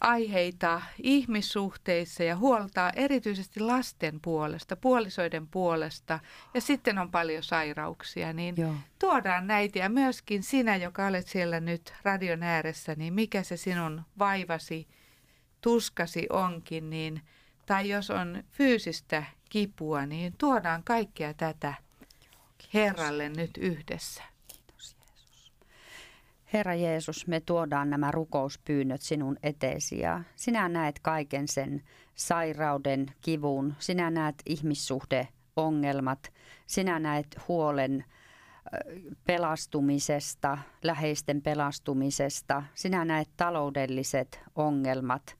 aiheita 0.00 0.82
ihmissuhteissa 1.02 2.22
ja 2.22 2.36
huoltaa 2.36 2.92
erityisesti 2.96 3.60
lasten 3.60 4.20
puolesta, 4.20 4.76
puolisoiden 4.76 5.46
puolesta 5.46 6.20
ja 6.54 6.60
sitten 6.60 6.98
on 6.98 7.10
paljon 7.10 7.42
sairauksia, 7.42 8.32
niin 8.32 8.54
Joo. 8.58 8.74
tuodaan 8.98 9.46
näitä 9.46 9.78
ja 9.78 9.88
myöskin 9.88 10.42
sinä, 10.42 10.76
joka 10.76 11.06
olet 11.06 11.26
siellä 11.26 11.60
nyt 11.60 11.94
radion 12.02 12.42
ääressä, 12.42 12.94
niin 12.94 13.14
mikä 13.14 13.42
se 13.42 13.56
sinun 13.56 14.02
vaivasi, 14.18 14.88
tuskasi 15.60 16.26
onkin, 16.30 16.90
niin, 16.90 17.20
tai 17.66 17.88
jos 17.88 18.10
on 18.10 18.44
fyysistä 18.50 19.24
kipua, 19.48 20.06
niin 20.06 20.34
tuodaan 20.38 20.82
kaikkea 20.84 21.34
tätä 21.34 21.74
Herralle 22.74 23.28
nyt 23.28 23.50
yhdessä. 23.56 24.22
Herra 26.52 26.74
Jeesus, 26.74 27.26
me 27.26 27.40
tuodaan 27.40 27.90
nämä 27.90 28.10
rukouspyynnöt 28.10 29.02
sinun 29.02 29.36
eteesi 29.42 29.98
ja 29.98 30.22
sinä 30.36 30.68
näet 30.68 30.98
kaiken 30.98 31.48
sen 31.48 31.82
sairauden, 32.14 33.06
kivun, 33.20 33.74
sinä 33.78 34.10
näet 34.10 34.34
ihmissuhdeongelmat, 34.46 36.32
sinä 36.66 36.98
näet 36.98 37.26
huolen 37.48 38.04
pelastumisesta, 39.24 40.58
läheisten 40.82 41.42
pelastumisesta, 41.42 42.62
sinä 42.74 43.04
näet 43.04 43.28
taloudelliset 43.36 44.40
ongelmat 44.54 45.37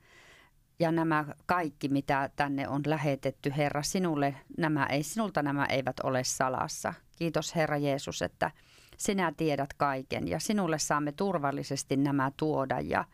ja 0.80 0.92
nämä 0.92 1.24
kaikki, 1.46 1.88
mitä 1.88 2.30
tänne 2.36 2.68
on 2.68 2.82
lähetetty, 2.86 3.52
Herra, 3.56 3.82
sinulle 3.82 4.34
nämä 4.58 4.86
ei, 4.86 5.02
sinulta 5.02 5.42
nämä 5.42 5.66
eivät 5.66 6.00
ole 6.00 6.24
salassa. 6.24 6.94
Kiitos 7.16 7.56
Herra 7.56 7.76
Jeesus, 7.76 8.22
että 8.22 8.50
sinä 8.96 9.32
tiedät 9.36 9.72
kaiken 9.72 10.28
ja 10.28 10.40
sinulle 10.40 10.78
saamme 10.78 11.12
turvallisesti 11.12 11.96
nämä 11.96 12.32
tuoda. 12.36 12.80
Ja 12.80 13.04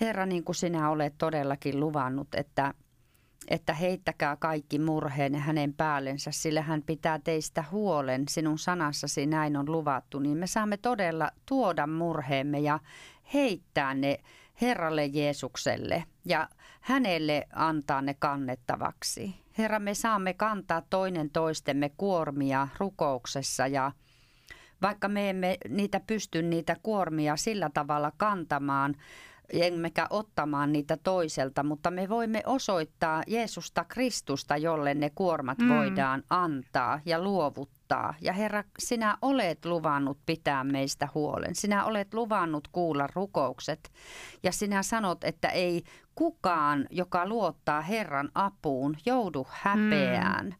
Herra, 0.00 0.26
niin 0.26 0.44
kuin 0.44 0.56
sinä 0.56 0.90
olet 0.90 1.14
todellakin 1.18 1.80
luvannut, 1.80 2.28
että, 2.34 2.74
että 3.48 3.72
heittäkää 3.74 4.36
kaikki 4.36 4.78
murheen 4.78 5.34
hänen 5.34 5.74
päällensä, 5.74 6.30
sillä 6.32 6.62
hän 6.62 6.82
pitää 6.82 7.18
teistä 7.18 7.64
huolen. 7.70 8.24
Sinun 8.28 8.58
sanassasi 8.58 9.26
näin 9.26 9.56
on 9.56 9.72
luvattu, 9.72 10.18
niin 10.18 10.38
me 10.38 10.46
saamme 10.46 10.76
todella 10.76 11.30
tuoda 11.46 11.86
murheemme 11.86 12.58
ja 12.58 12.78
heittää 13.34 13.94
ne 13.94 14.18
Herralle 14.60 15.06
Jeesukselle 15.06 16.04
ja 16.24 16.48
hänelle 16.80 17.46
antaa 17.52 18.02
ne 18.02 18.14
kannettavaksi. 18.14 19.34
Herra, 19.58 19.78
me 19.78 19.94
saamme 19.94 20.34
kantaa 20.34 20.82
toinen 20.90 21.30
toistemme 21.30 21.90
kuormia 21.96 22.68
rukouksessa 22.78 23.66
ja 23.66 23.92
vaikka 24.82 25.08
me 25.08 25.30
emme 25.30 25.58
niitä 25.68 26.00
pysty 26.00 26.42
niitä 26.42 26.76
kuormia 26.82 27.36
sillä 27.36 27.70
tavalla 27.74 28.12
kantamaan, 28.16 28.94
emmekä 29.52 30.06
ottamaan 30.10 30.72
niitä 30.72 30.96
toiselta, 30.96 31.62
mutta 31.62 31.90
me 31.90 32.08
voimme 32.08 32.42
osoittaa 32.46 33.22
Jeesusta 33.26 33.84
Kristusta, 33.84 34.56
jolle 34.56 34.94
ne 34.94 35.10
kuormat 35.14 35.58
mm. 35.58 35.68
voidaan 35.68 36.22
antaa 36.30 37.00
ja 37.04 37.22
luovuttaa. 37.22 37.73
Ja 38.20 38.32
Herra, 38.32 38.64
sinä 38.78 39.18
olet 39.22 39.64
luvannut 39.64 40.18
pitää 40.26 40.64
meistä 40.64 41.08
huolen. 41.14 41.54
Sinä 41.54 41.84
olet 41.84 42.14
luvannut 42.14 42.68
kuulla 42.68 43.06
rukoukset 43.14 43.92
ja 44.42 44.52
sinä 44.52 44.82
sanot, 44.82 45.24
että 45.24 45.48
ei 45.48 45.82
kukaan, 46.14 46.86
joka 46.90 47.28
luottaa 47.28 47.80
Herran 47.80 48.30
apuun, 48.34 48.96
joudu 49.06 49.46
häpeään. 49.50 50.46
Mm 50.46 50.54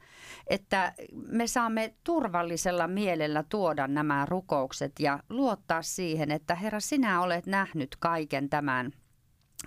että 0.47 0.93
me 1.29 1.47
saamme 1.47 1.95
turvallisella 2.05 2.89
mielellä 2.89 3.45
tuoda 3.49 3.89
nämä 3.89 4.27
rukoukset 4.29 4.93
ja 4.99 5.19
luottaa 5.29 5.83
siihen, 5.83 6.31
että 6.31 6.55
Herra, 6.55 6.81
sinä 6.81 7.21
olet 7.21 7.47
nähnyt 7.47 7.97
kaiken 7.99 8.51
tämän 8.51 8.93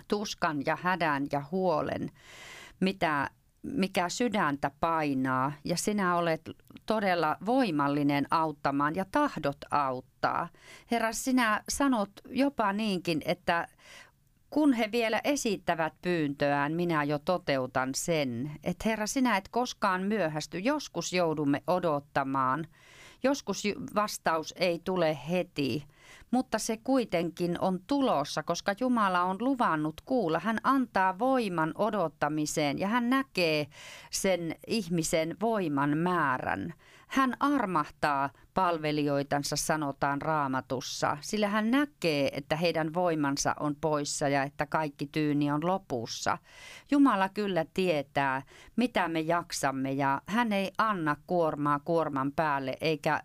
tuskan 0.08 0.64
ja 0.66 0.78
hädän 0.82 1.28
ja 1.32 1.44
huolen, 1.52 2.10
mitä, 2.80 3.30
mikä 3.74 4.10
sydäntä 4.10 4.72
painaa 4.80 5.52
ja 5.64 5.78
sinä 5.78 6.16
olet 6.16 6.42
todella 6.86 7.38
voimallinen 7.46 8.28
auttamaan 8.32 8.96
ja 8.96 9.06
tahdot 9.12 9.58
auttaa. 9.72 10.50
Herra, 10.92 11.12
sinä 11.12 11.64
sanot 11.70 12.12
jopa 12.30 12.74
niinkin, 12.74 13.22
että 13.26 13.68
kun 14.50 14.74
he 14.74 14.90
vielä 14.92 15.22
esittävät 15.24 15.94
pyyntöään, 16.02 16.74
minä 16.74 17.04
jo 17.04 17.20
toteutan 17.20 17.90
sen, 17.96 18.52
että 18.64 18.90
Herra, 18.90 19.08
sinä 19.08 19.38
et 19.38 19.48
koskaan 19.48 20.04
myöhästy. 20.04 20.60
Joskus 20.60 21.14
joudumme 21.14 21.64
odottamaan. 21.68 22.68
Joskus 23.24 23.64
vastaus 23.96 24.54
ei 24.58 24.82
tule 24.84 25.18
heti, 25.30 25.84
mutta 26.32 26.60
se 26.60 26.78
kuitenkin 26.78 27.58
on 27.62 27.80
tulossa, 27.88 28.44
koska 28.44 28.74
Jumala 28.80 29.24
on 29.24 29.38
luvannut 29.40 30.02
kuulla. 30.06 30.40
Hän 30.40 30.58
antaa 30.64 31.20
voiman 31.20 31.72
odottamiseen 31.76 32.80
ja 32.80 32.88
hän 32.88 33.10
näkee 33.10 33.68
sen 34.12 34.56
ihmisen 34.68 35.36
voiman 35.42 35.98
määrän. 35.98 36.74
Hän 37.08 37.34
armahtaa 37.40 38.30
palvelijoitansa, 38.54 39.56
sanotaan 39.56 40.22
raamatussa, 40.22 41.18
sillä 41.22 41.48
hän 41.48 41.72
näkee, 41.72 42.30
että 42.38 42.56
heidän 42.56 42.94
voimansa 42.94 43.56
on 43.60 43.76
poissa 43.82 44.30
ja 44.30 44.44
että 44.44 44.66
kaikki 44.66 45.10
tyyni 45.12 45.52
on 45.52 45.68
lopussa. 45.68 46.38
Jumala 46.92 47.30
kyllä 47.30 47.66
tietää, 47.74 48.42
mitä 48.76 49.08
me 49.08 49.20
jaksamme 49.20 49.92
ja 49.92 50.22
hän 50.26 50.54
ei 50.54 50.72
anna 50.78 51.16
kuormaa 51.28 51.80
kuorman 51.80 52.32
päälle 52.32 52.78
eikä 52.82 53.24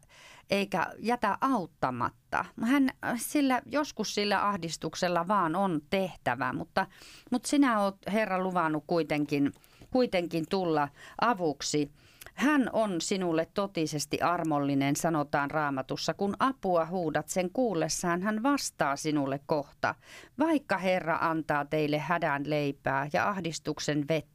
eikä 0.53 0.87
jätä 0.99 1.39
auttamatta. 1.41 2.45
Hän 2.63 2.91
sillä, 3.17 3.63
joskus 3.67 4.15
sillä 4.15 4.49
ahdistuksella 4.49 5.29
vaan 5.29 5.57
on 5.57 5.81
tehtävä, 5.91 6.53
mutta, 6.53 6.87
mutta 7.31 7.49
sinä 7.49 7.81
olet 7.81 7.97
Herra 8.13 8.43
luvannut 8.43 8.85
kuitenkin, 8.87 9.53
kuitenkin 9.91 10.45
tulla 10.49 10.89
avuksi 11.21 11.93
hän 12.35 12.71
on 12.73 13.01
sinulle 13.01 13.49
totisesti 13.55 14.21
armollinen, 14.21 14.97
sanotaan 14.97 15.51
raamatussa. 15.51 16.15
Kun 16.15 16.37
apua 16.39 16.87
huudat 16.87 17.29
sen 17.29 17.51
kuullessaan, 17.53 18.23
hän 18.23 18.43
vastaa 18.43 18.97
sinulle 18.97 19.41
kohta. 19.47 19.95
Vaikka 20.39 20.79
Herra 20.79 21.19
antaa 21.21 21.65
teille 21.65 21.99
hädän 21.99 22.43
leipää 22.51 23.09
ja 23.13 23.29
ahdistuksen 23.29 24.09
vettä, 24.09 24.32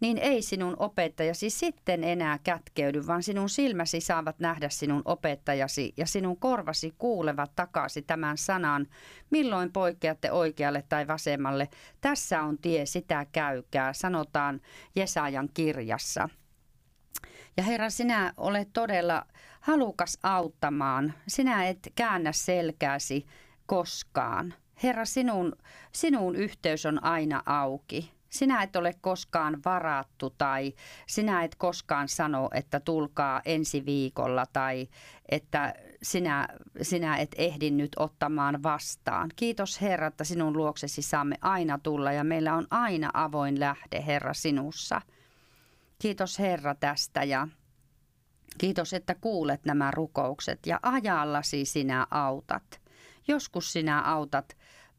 niin 0.00 0.18
ei 0.18 0.42
sinun 0.42 0.76
opettajasi 0.78 1.50
sitten 1.50 2.04
enää 2.04 2.38
kätkeydy, 2.44 3.06
vaan 3.06 3.22
sinun 3.22 3.48
silmäsi 3.48 4.00
saavat 4.00 4.38
nähdä 4.38 4.68
sinun 4.68 5.02
opettajasi 5.04 5.92
ja 5.96 6.06
sinun 6.06 6.36
korvasi 6.36 6.94
kuulevat 6.98 7.52
takaisin 7.56 8.04
tämän 8.04 8.38
sanan. 8.38 8.86
Milloin 9.30 9.72
poikkeatte 9.72 10.32
oikealle 10.32 10.84
tai 10.88 11.06
vasemmalle? 11.06 11.68
Tässä 12.00 12.42
on 12.42 12.58
tie, 12.58 12.86
sitä 12.86 13.26
käykää, 13.32 13.92
sanotaan 13.92 14.60
Jesajan 14.96 15.48
kirjassa. 15.54 16.28
Ja 17.56 17.62
Herra, 17.62 17.90
sinä 17.90 18.32
olet 18.36 18.68
todella 18.72 19.26
halukas 19.60 20.18
auttamaan. 20.22 21.14
Sinä 21.28 21.66
et 21.68 21.92
käännä 21.94 22.32
selkääsi 22.32 23.26
koskaan. 23.66 24.54
Herra, 24.82 25.04
sinun, 25.04 25.52
sinun 25.92 26.36
yhteys 26.36 26.86
on 26.86 27.04
aina 27.04 27.42
auki. 27.46 28.17
Sinä 28.30 28.62
et 28.62 28.76
ole 28.76 28.94
koskaan 29.00 29.58
varattu 29.64 30.30
tai 30.30 30.74
sinä 31.06 31.44
et 31.44 31.54
koskaan 31.54 32.08
sano, 32.08 32.48
että 32.54 32.80
tulkaa 32.80 33.42
ensi 33.44 33.86
viikolla 33.86 34.46
tai 34.52 34.88
että 35.28 35.74
sinä, 36.02 36.48
sinä 36.82 37.16
et 37.16 37.34
ehdi 37.38 37.70
nyt 37.70 37.92
ottamaan 37.96 38.62
vastaan. 38.62 39.30
Kiitos 39.36 39.80
Herra, 39.80 40.06
että 40.06 40.24
sinun 40.24 40.56
luoksesi 40.56 41.02
saamme 41.02 41.36
aina 41.42 41.78
tulla 41.82 42.12
ja 42.12 42.24
meillä 42.24 42.54
on 42.54 42.66
aina 42.70 43.10
avoin 43.14 43.60
lähde 43.60 44.04
Herra 44.06 44.34
sinussa. 44.34 45.02
Kiitos 45.98 46.38
Herra 46.38 46.74
tästä 46.74 47.24
ja 47.24 47.48
kiitos, 48.58 48.92
että 48.92 49.14
kuulet 49.14 49.64
nämä 49.64 49.90
rukoukset 49.90 50.66
ja 50.66 50.80
ajallasi 50.82 51.64
sinä 51.64 52.06
autat. 52.10 52.80
Joskus 53.28 53.72
sinä 53.72 54.02
autat 54.02 54.56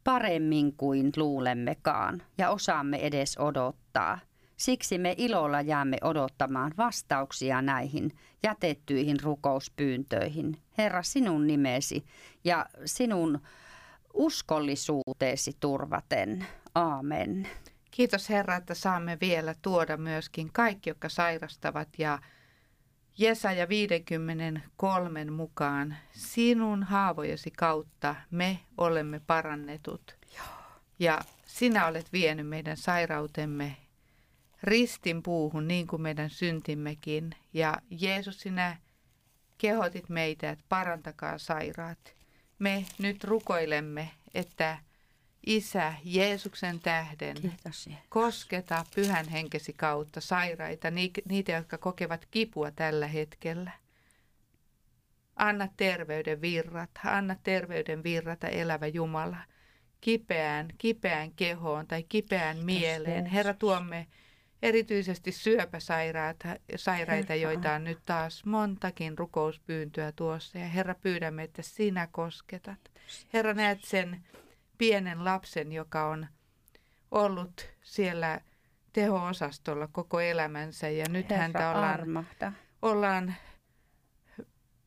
paremmin 0.09 0.73
kuin 0.73 1.11
luulemmekaan 1.17 2.21
ja 2.37 2.49
osaamme 2.49 2.97
edes 2.97 3.37
odottaa. 3.37 4.19
Siksi 4.57 4.97
me 4.97 5.15
ilolla 5.17 5.61
jäämme 5.61 5.97
odottamaan 6.01 6.71
vastauksia 6.77 7.61
näihin 7.61 8.11
jätettyihin 8.43 9.19
rukouspyyntöihin. 9.23 10.57
Herra, 10.77 11.03
sinun 11.03 11.47
nimesi 11.47 12.05
ja 12.43 12.65
sinun 12.85 13.39
uskollisuuteesi 14.13 15.51
turvaten. 15.59 16.45
Aamen. 16.75 17.47
Kiitos 17.91 18.29
Herra, 18.29 18.55
että 18.55 18.73
saamme 18.73 19.17
vielä 19.21 19.55
tuoda 19.61 19.97
myöskin 19.97 20.49
kaikki, 20.53 20.89
jotka 20.89 21.09
sairastavat 21.09 21.89
ja 21.97 22.19
Jesaja 23.19 23.69
53 23.69 25.25
mukaan, 25.25 25.97
sinun 26.11 26.83
haavojesi 26.83 27.51
kautta 27.51 28.15
me 28.31 28.59
olemme 28.77 29.21
parannetut. 29.27 30.15
Ja 30.99 31.21
sinä 31.45 31.87
olet 31.87 32.13
vienyt 32.13 32.47
meidän 32.47 32.77
sairautemme 32.77 33.77
ristin 34.63 35.23
puuhun 35.23 35.67
niin 35.67 35.87
kuin 35.87 36.01
meidän 36.01 36.29
syntimmekin. 36.29 37.31
Ja 37.53 37.77
Jeesus, 37.89 38.39
sinä 38.39 38.77
kehotit 39.57 40.09
meitä, 40.09 40.49
että 40.49 40.65
parantakaa 40.69 41.37
sairaat. 41.37 42.15
Me 42.59 42.85
nyt 42.99 43.23
rukoilemme, 43.23 44.11
että 44.33 44.77
Isä, 45.49 45.93
Jeesuksen 46.03 46.79
tähden, 46.79 47.35
Kiitos 47.41 47.89
kosketa 48.09 48.85
pyhän 48.95 49.27
henkesi 49.27 49.73
kautta 49.73 50.21
sairaita, 50.21 50.91
niitä, 51.29 51.51
jotka 51.51 51.77
kokevat 51.77 52.25
kipua 52.31 52.71
tällä 52.71 53.07
hetkellä. 53.07 53.71
Anna 55.35 55.67
terveyden 55.77 56.41
virrat, 56.41 56.89
anna 57.05 57.35
terveyden 57.43 58.03
virrata 58.03 58.47
elävä 58.47 58.87
Jumala 58.87 59.37
kipeään, 60.01 60.67
kipeään 60.77 61.31
kehoon 61.31 61.87
tai 61.87 62.03
kipeään 62.03 62.57
mieleen. 62.57 63.25
Herra, 63.25 63.53
tuomme 63.53 64.07
erityisesti 64.61 65.31
syöpäsairaita, 65.31 66.47
sairaita, 66.75 67.35
joita 67.35 67.73
on 67.73 67.83
nyt 67.83 67.99
taas 68.05 68.45
montakin 68.45 69.17
rukouspyyntöä 69.17 70.11
tuossa. 70.11 70.57
Ja 70.57 70.67
Herra, 70.67 70.95
pyydämme, 70.95 71.43
että 71.43 71.61
sinä 71.61 72.07
kosketat. 72.11 72.79
Herra, 73.33 73.53
näet 73.53 73.83
sen 73.83 74.23
pienen 74.79 75.25
lapsen, 75.25 75.71
joka 75.71 76.07
on 76.07 76.27
ollut 77.11 77.69
siellä 77.81 78.41
teho-osastolla 78.93 79.87
koko 79.91 80.19
elämänsä 80.19 80.89
ja 80.89 81.05
nyt 81.09 81.29
Herra, 81.29 81.41
häntä 81.41 81.71
ollaan, 81.71 82.27
ollaan 82.81 83.35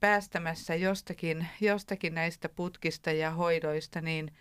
päästämässä 0.01 0.75
jostakin, 0.75 1.49
jostakin 1.61 2.15
näistä 2.15 2.49
putkista 2.49 3.13
ja 3.13 3.31
hoidoista, 3.31 4.01
niin– 4.01 4.33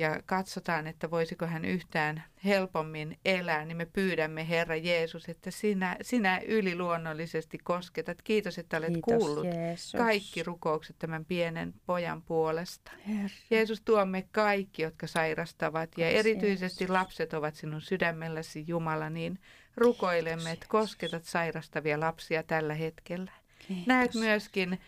ja 0.00 0.20
katsotaan, 0.26 0.86
että 0.86 1.10
voisiko 1.10 1.46
hän 1.46 1.64
yhtään 1.64 2.24
helpommin 2.44 3.18
elää, 3.24 3.64
niin 3.64 3.76
me 3.76 3.86
pyydämme 3.86 4.48
Herra 4.48 4.76
Jeesus, 4.76 5.28
että 5.28 5.50
sinä, 5.50 5.96
sinä 6.02 6.40
yliluonnollisesti 6.46 7.58
kosketat. 7.58 8.22
Kiitos, 8.22 8.58
että 8.58 8.76
olet 8.76 8.92
Kiitos, 8.92 9.18
kuullut 9.18 9.44
Jeesus. 9.44 9.92
kaikki 9.92 10.42
rukoukset 10.42 10.96
tämän 10.98 11.24
pienen 11.24 11.74
pojan 11.86 12.22
puolesta. 12.22 12.92
Herra. 13.08 13.36
Jeesus, 13.50 13.80
tuomme 13.80 14.28
kaikki, 14.32 14.82
jotka 14.82 15.06
sairastavat 15.06 15.90
ja 15.98 16.06
Kiitos, 16.06 16.26
erityisesti 16.26 16.84
Jeesus. 16.84 16.94
lapset 16.94 17.34
ovat 17.34 17.54
sinun 17.54 17.80
sydämelläsi, 17.80 18.64
Jumala, 18.66 19.10
niin 19.10 19.38
rukoilemme, 19.76 20.50
että 20.50 20.66
kosketat 20.68 21.24
sairastavia 21.24 22.00
lapsia 22.00 22.42
tällä 22.42 22.74
hetkellä. 22.74 23.32
Kiitos. 23.68 23.86
Näet 23.86 24.14
myöskin 24.14 24.78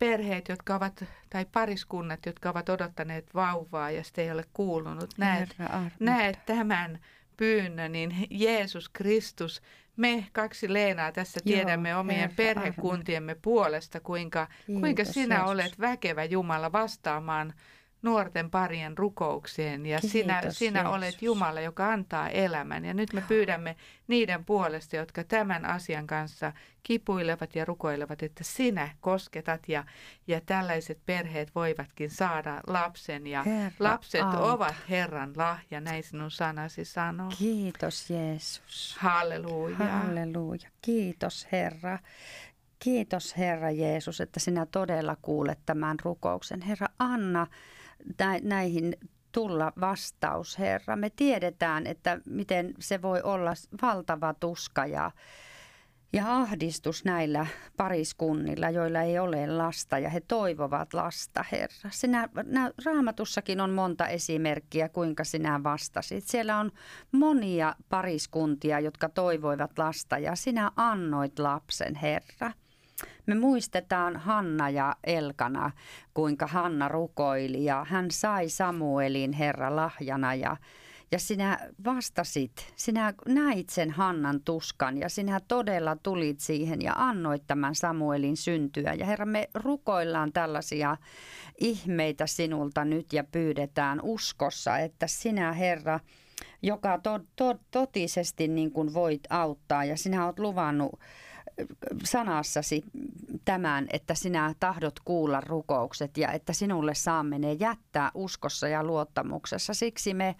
perheet, 0.00 0.48
jotka 0.48 0.74
ovat, 0.74 1.04
tai 1.30 1.46
pariskunnat, 1.52 2.26
jotka 2.26 2.50
ovat 2.50 2.68
odottaneet 2.68 3.34
vauvaa 3.34 3.90
ja 3.90 4.04
sitä 4.04 4.22
ei 4.22 4.30
ole 4.30 4.44
kuulunut. 4.52 5.10
Näet, 5.18 5.56
näet 6.00 6.38
tämän 6.46 6.98
pyynnön, 7.36 7.92
niin 7.92 8.26
Jeesus 8.30 8.88
Kristus, 8.88 9.62
me 9.96 10.26
kaksi 10.32 10.72
Leenaa 10.72 11.12
tässä 11.12 11.40
Joo, 11.44 11.56
tiedämme 11.56 11.96
omien 11.96 12.20
Herra, 12.20 12.34
perhekuntiemme 12.36 13.36
puolesta, 13.42 14.00
kuinka, 14.00 14.48
kuinka 14.66 14.86
Kiitos, 14.88 15.14
sinä 15.14 15.34
Jeesus. 15.34 15.50
olet 15.50 15.80
väkevä 15.80 16.24
Jumala 16.24 16.72
vastaamaan 16.72 17.54
nuorten 18.02 18.50
parien 18.50 18.98
rukoukseen 18.98 19.86
ja 19.86 20.00
sinä, 20.00 20.40
Kiitos, 20.40 20.58
sinä 20.58 20.78
Jeesus. 20.80 20.94
olet 20.94 21.22
Jumala, 21.22 21.60
joka 21.60 21.92
antaa 21.92 22.28
elämän. 22.28 22.84
Ja 22.84 22.94
nyt 22.94 23.12
me 23.12 23.24
pyydämme 23.28 23.76
niiden 24.08 24.44
puolesta, 24.44 24.96
jotka 24.96 25.24
tämän 25.24 25.64
asian 25.64 26.06
kanssa 26.06 26.52
kipuilevat 26.82 27.56
ja 27.56 27.64
rukoilevat, 27.64 28.22
että 28.22 28.44
sinä 28.44 28.90
kosketat 29.00 29.68
ja, 29.68 29.84
ja 30.26 30.40
tällaiset 30.40 30.98
perheet 31.06 31.54
voivatkin 31.54 32.10
saada 32.10 32.60
lapsen. 32.66 33.26
Ja 33.26 33.42
Herra, 33.42 33.76
lapset 33.78 34.20
auta. 34.22 34.38
ovat 34.38 34.74
Herran 34.90 35.32
lahja, 35.36 35.80
näin 35.80 36.02
sinun 36.02 36.30
sanasi 36.30 36.84
sanoo. 36.84 37.30
Kiitos 37.38 38.10
Jeesus. 38.10 38.96
Halleluja. 38.98 39.76
Halleluja. 39.76 40.68
Kiitos 40.82 41.48
Herra. 41.52 41.98
Kiitos 42.78 43.38
Herra 43.38 43.70
Jeesus, 43.70 44.20
että 44.20 44.40
sinä 44.40 44.66
todella 44.66 45.16
kuulet 45.22 45.58
tämän 45.66 45.96
rukouksen. 46.02 46.62
Herra, 46.62 46.86
anna 46.98 47.46
näihin 48.42 48.96
tulla 49.32 49.72
vastaus, 49.80 50.58
Herra. 50.58 50.96
Me 50.96 51.10
tiedetään, 51.10 51.86
että 51.86 52.20
miten 52.26 52.74
se 52.78 53.02
voi 53.02 53.22
olla 53.22 53.52
valtava 53.82 54.34
tuska 54.34 54.86
ja, 54.86 55.10
ja 56.12 56.36
ahdistus 56.36 57.04
näillä 57.04 57.46
pariskunnilla, 57.76 58.70
joilla 58.70 59.00
ei 59.00 59.18
ole 59.18 59.46
lasta 59.46 59.98
ja 59.98 60.10
he 60.10 60.20
toivovat 60.20 60.94
lasta, 60.94 61.44
Herra. 61.52 61.90
Sinä, 61.90 62.28
nä, 62.46 62.70
raamatussakin 62.84 63.60
on 63.60 63.70
monta 63.70 64.08
esimerkkiä, 64.08 64.88
kuinka 64.88 65.24
sinä 65.24 65.62
vastasit. 65.62 66.24
Siellä 66.24 66.58
on 66.58 66.70
monia 67.12 67.74
pariskuntia, 67.88 68.80
jotka 68.80 69.08
toivoivat 69.08 69.78
lasta 69.78 70.18
ja 70.18 70.36
sinä 70.36 70.70
annoit 70.76 71.38
lapsen, 71.38 71.94
Herra. 71.94 72.52
Me 73.26 73.34
muistetaan 73.34 74.16
Hanna 74.16 74.70
ja 74.70 74.96
Elkana, 75.04 75.70
kuinka 76.14 76.46
Hanna 76.46 76.88
rukoili 76.88 77.64
ja 77.64 77.86
hän 77.88 78.10
sai 78.10 78.48
Samuelin 78.48 79.32
Herra 79.32 79.76
lahjana 79.76 80.34
ja 80.34 80.56
ja 81.12 81.18
sinä 81.18 81.58
vastasit, 81.84 82.72
sinä 82.76 83.14
näit 83.28 83.68
sen 83.68 83.90
Hannan 83.90 84.40
tuskan 84.44 84.98
ja 84.98 85.08
sinä 85.08 85.40
todella 85.48 85.96
tulit 85.96 86.40
siihen 86.40 86.82
ja 86.82 86.92
annoit 86.96 87.42
tämän 87.46 87.74
Samuelin 87.74 88.36
syntyä. 88.36 88.94
Ja 88.94 89.06
Herra, 89.06 89.26
me 89.26 89.50
rukoillaan 89.54 90.32
tällaisia 90.32 90.96
ihmeitä 91.58 92.26
sinulta 92.26 92.84
nyt 92.84 93.12
ja 93.12 93.24
pyydetään 93.24 94.00
uskossa, 94.02 94.78
että 94.78 95.06
sinä 95.06 95.52
Herra, 95.52 96.00
joka 96.62 96.98
to, 96.98 97.20
to, 97.36 97.54
totisesti 97.70 98.48
niin 98.48 98.70
kuin 98.72 98.94
voit 98.94 99.22
auttaa 99.30 99.84
ja 99.84 99.96
sinä 99.96 100.26
olet 100.26 100.38
luvannut 100.38 100.92
sanassasi 102.04 102.84
tämän, 103.44 103.86
että 103.92 104.14
sinä 104.14 104.54
tahdot 104.60 105.00
kuulla 105.04 105.40
rukoukset 105.40 106.16
ja 106.16 106.32
että 106.32 106.52
sinulle 106.52 106.94
saamme 106.94 107.38
ne 107.38 107.52
jättää 107.52 108.10
uskossa 108.14 108.68
ja 108.68 108.84
luottamuksessa. 108.84 109.74
Siksi 109.74 110.14
me 110.14 110.36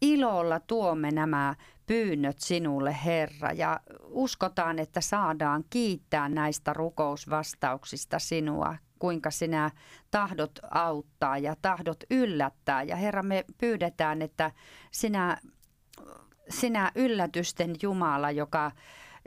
ilolla 0.00 0.60
tuomme 0.60 1.10
nämä 1.10 1.54
pyynnöt 1.86 2.40
sinulle, 2.40 2.96
Herra, 3.04 3.52
ja 3.52 3.80
uskotaan, 4.04 4.78
että 4.78 5.00
saadaan 5.00 5.64
kiittää 5.70 6.28
näistä 6.28 6.72
rukousvastauksista 6.72 8.18
sinua, 8.18 8.76
kuinka 8.98 9.30
sinä 9.30 9.70
tahdot 10.10 10.58
auttaa 10.70 11.38
ja 11.38 11.56
tahdot 11.62 12.04
yllättää. 12.10 12.82
Ja 12.82 12.96
Herra, 12.96 13.22
me 13.22 13.44
pyydetään, 13.58 14.22
että 14.22 14.50
sinä, 14.90 15.36
sinä 16.48 16.92
yllätysten 16.94 17.74
Jumala, 17.82 18.30
joka 18.30 18.72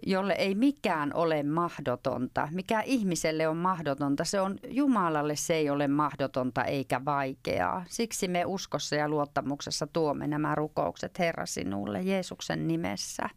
jolle 0.06 0.34
ei 0.34 0.56
mikään 0.56 1.14
ole 1.14 1.44
mahdotonta. 1.44 2.48
Mikä 2.52 2.82
ihmiselle 2.82 3.48
on 3.48 3.58
mahdotonta, 3.58 4.26
se 4.26 4.42
on 4.42 4.58
Jumalalle 4.68 5.36
se 5.36 5.54
ei 5.54 5.70
ole 5.70 5.88
mahdotonta 5.88 6.64
eikä 6.64 7.06
vaikeaa. 7.06 7.86
Siksi 7.90 8.28
me 8.28 8.46
uskossa 8.46 8.96
ja 8.96 9.10
luottamuksessa 9.10 9.88
tuomme 9.88 10.28
nämä 10.28 10.56
rukoukset 10.56 11.20
Herra 11.20 11.46
sinulle 11.46 12.02
Jeesuksen 12.02 12.68
nimessä. 12.68 13.30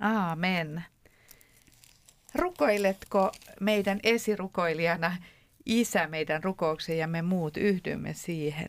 Aamen. 0.00 0.84
Rukoiletko 2.34 3.32
meidän 3.60 4.00
esirukoilijana 4.02 5.16
Isä 5.66 6.06
meidän 6.06 6.44
rukouksen 6.44 6.98
ja 6.98 7.06
me 7.06 7.22
muut 7.22 7.56
yhdymme 7.56 8.14
siihen? 8.14 8.68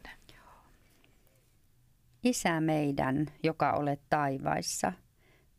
Isä 2.24 2.62
meidän, 2.62 3.28
joka 3.44 3.72
olet 3.72 4.02
taivaissa, 4.10 4.94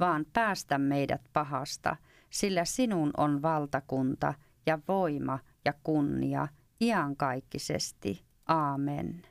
vaan 0.00 0.26
päästä 0.32 0.78
meidät 0.78 1.22
pahasta, 1.32 1.96
sillä 2.30 2.64
sinun 2.64 3.10
on 3.16 3.42
valtakunta 3.42 4.34
ja 4.66 4.78
voima 4.88 5.38
ja 5.64 5.72
kunnia 5.84 6.48
iankaikkisesti. 6.80 8.24
Aamen. 8.48 9.22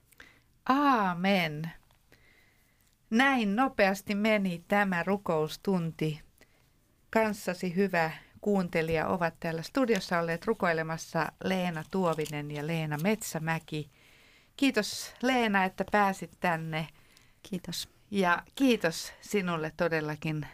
Aamen. 0.70 1.72
Näin 3.09 3.55
nopeasti 3.55 4.15
meni 4.15 4.63
tämä 4.68 5.03
rukoustunti. 5.03 6.22
Kanssasi 7.09 7.76
hyvä 7.76 8.11
kuuntelija 8.41 9.07
ovat 9.07 9.34
täällä 9.39 9.61
studiossa 9.61 10.20
olleet 10.20 10.45
rukoilemassa 10.45 11.32
Leena 11.43 11.84
Tuovinen 11.91 12.51
ja 12.51 12.68
Leena 12.68 12.97
Metsämäki. 13.03 13.91
Kiitos 14.57 15.13
Leena, 15.22 15.63
että 15.63 15.86
pääsit 15.91 16.32
tänne. 16.39 16.88
Kiitos. 17.43 17.89
Ja 18.11 18.43
kiitos 18.55 19.13
sinulle 19.22 19.72
todellakin 19.78 20.47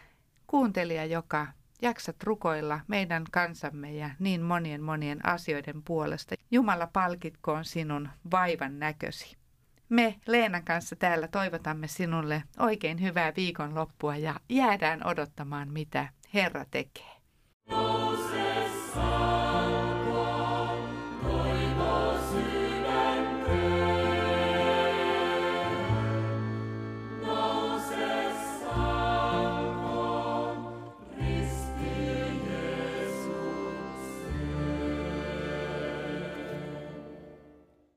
kuuntelija, 0.54 1.04
joka 1.04 1.46
jaksat 1.82 2.22
rukoilla 2.22 2.80
meidän 2.88 3.24
kansamme 3.30 3.92
ja 3.92 4.10
niin 4.18 4.42
monien 4.42 4.82
monien 4.82 5.26
asioiden 5.26 5.82
puolesta. 5.82 6.34
Jumala 6.50 6.88
palkitkoon 6.92 7.64
sinun 7.64 8.08
vaivan 8.30 8.78
näkösi. 8.78 9.36
Me 9.88 10.14
Leenan 10.26 10.64
kanssa 10.64 10.96
täällä 10.96 11.28
toivotamme 11.28 11.88
sinulle 11.88 12.42
oikein 12.58 13.00
hyvää 13.00 13.32
viikonloppua 13.36 14.16
ja 14.16 14.40
jäädään 14.48 15.06
odottamaan, 15.06 15.72
mitä 15.72 16.08
Herra 16.34 16.64
tekee. 16.70 17.14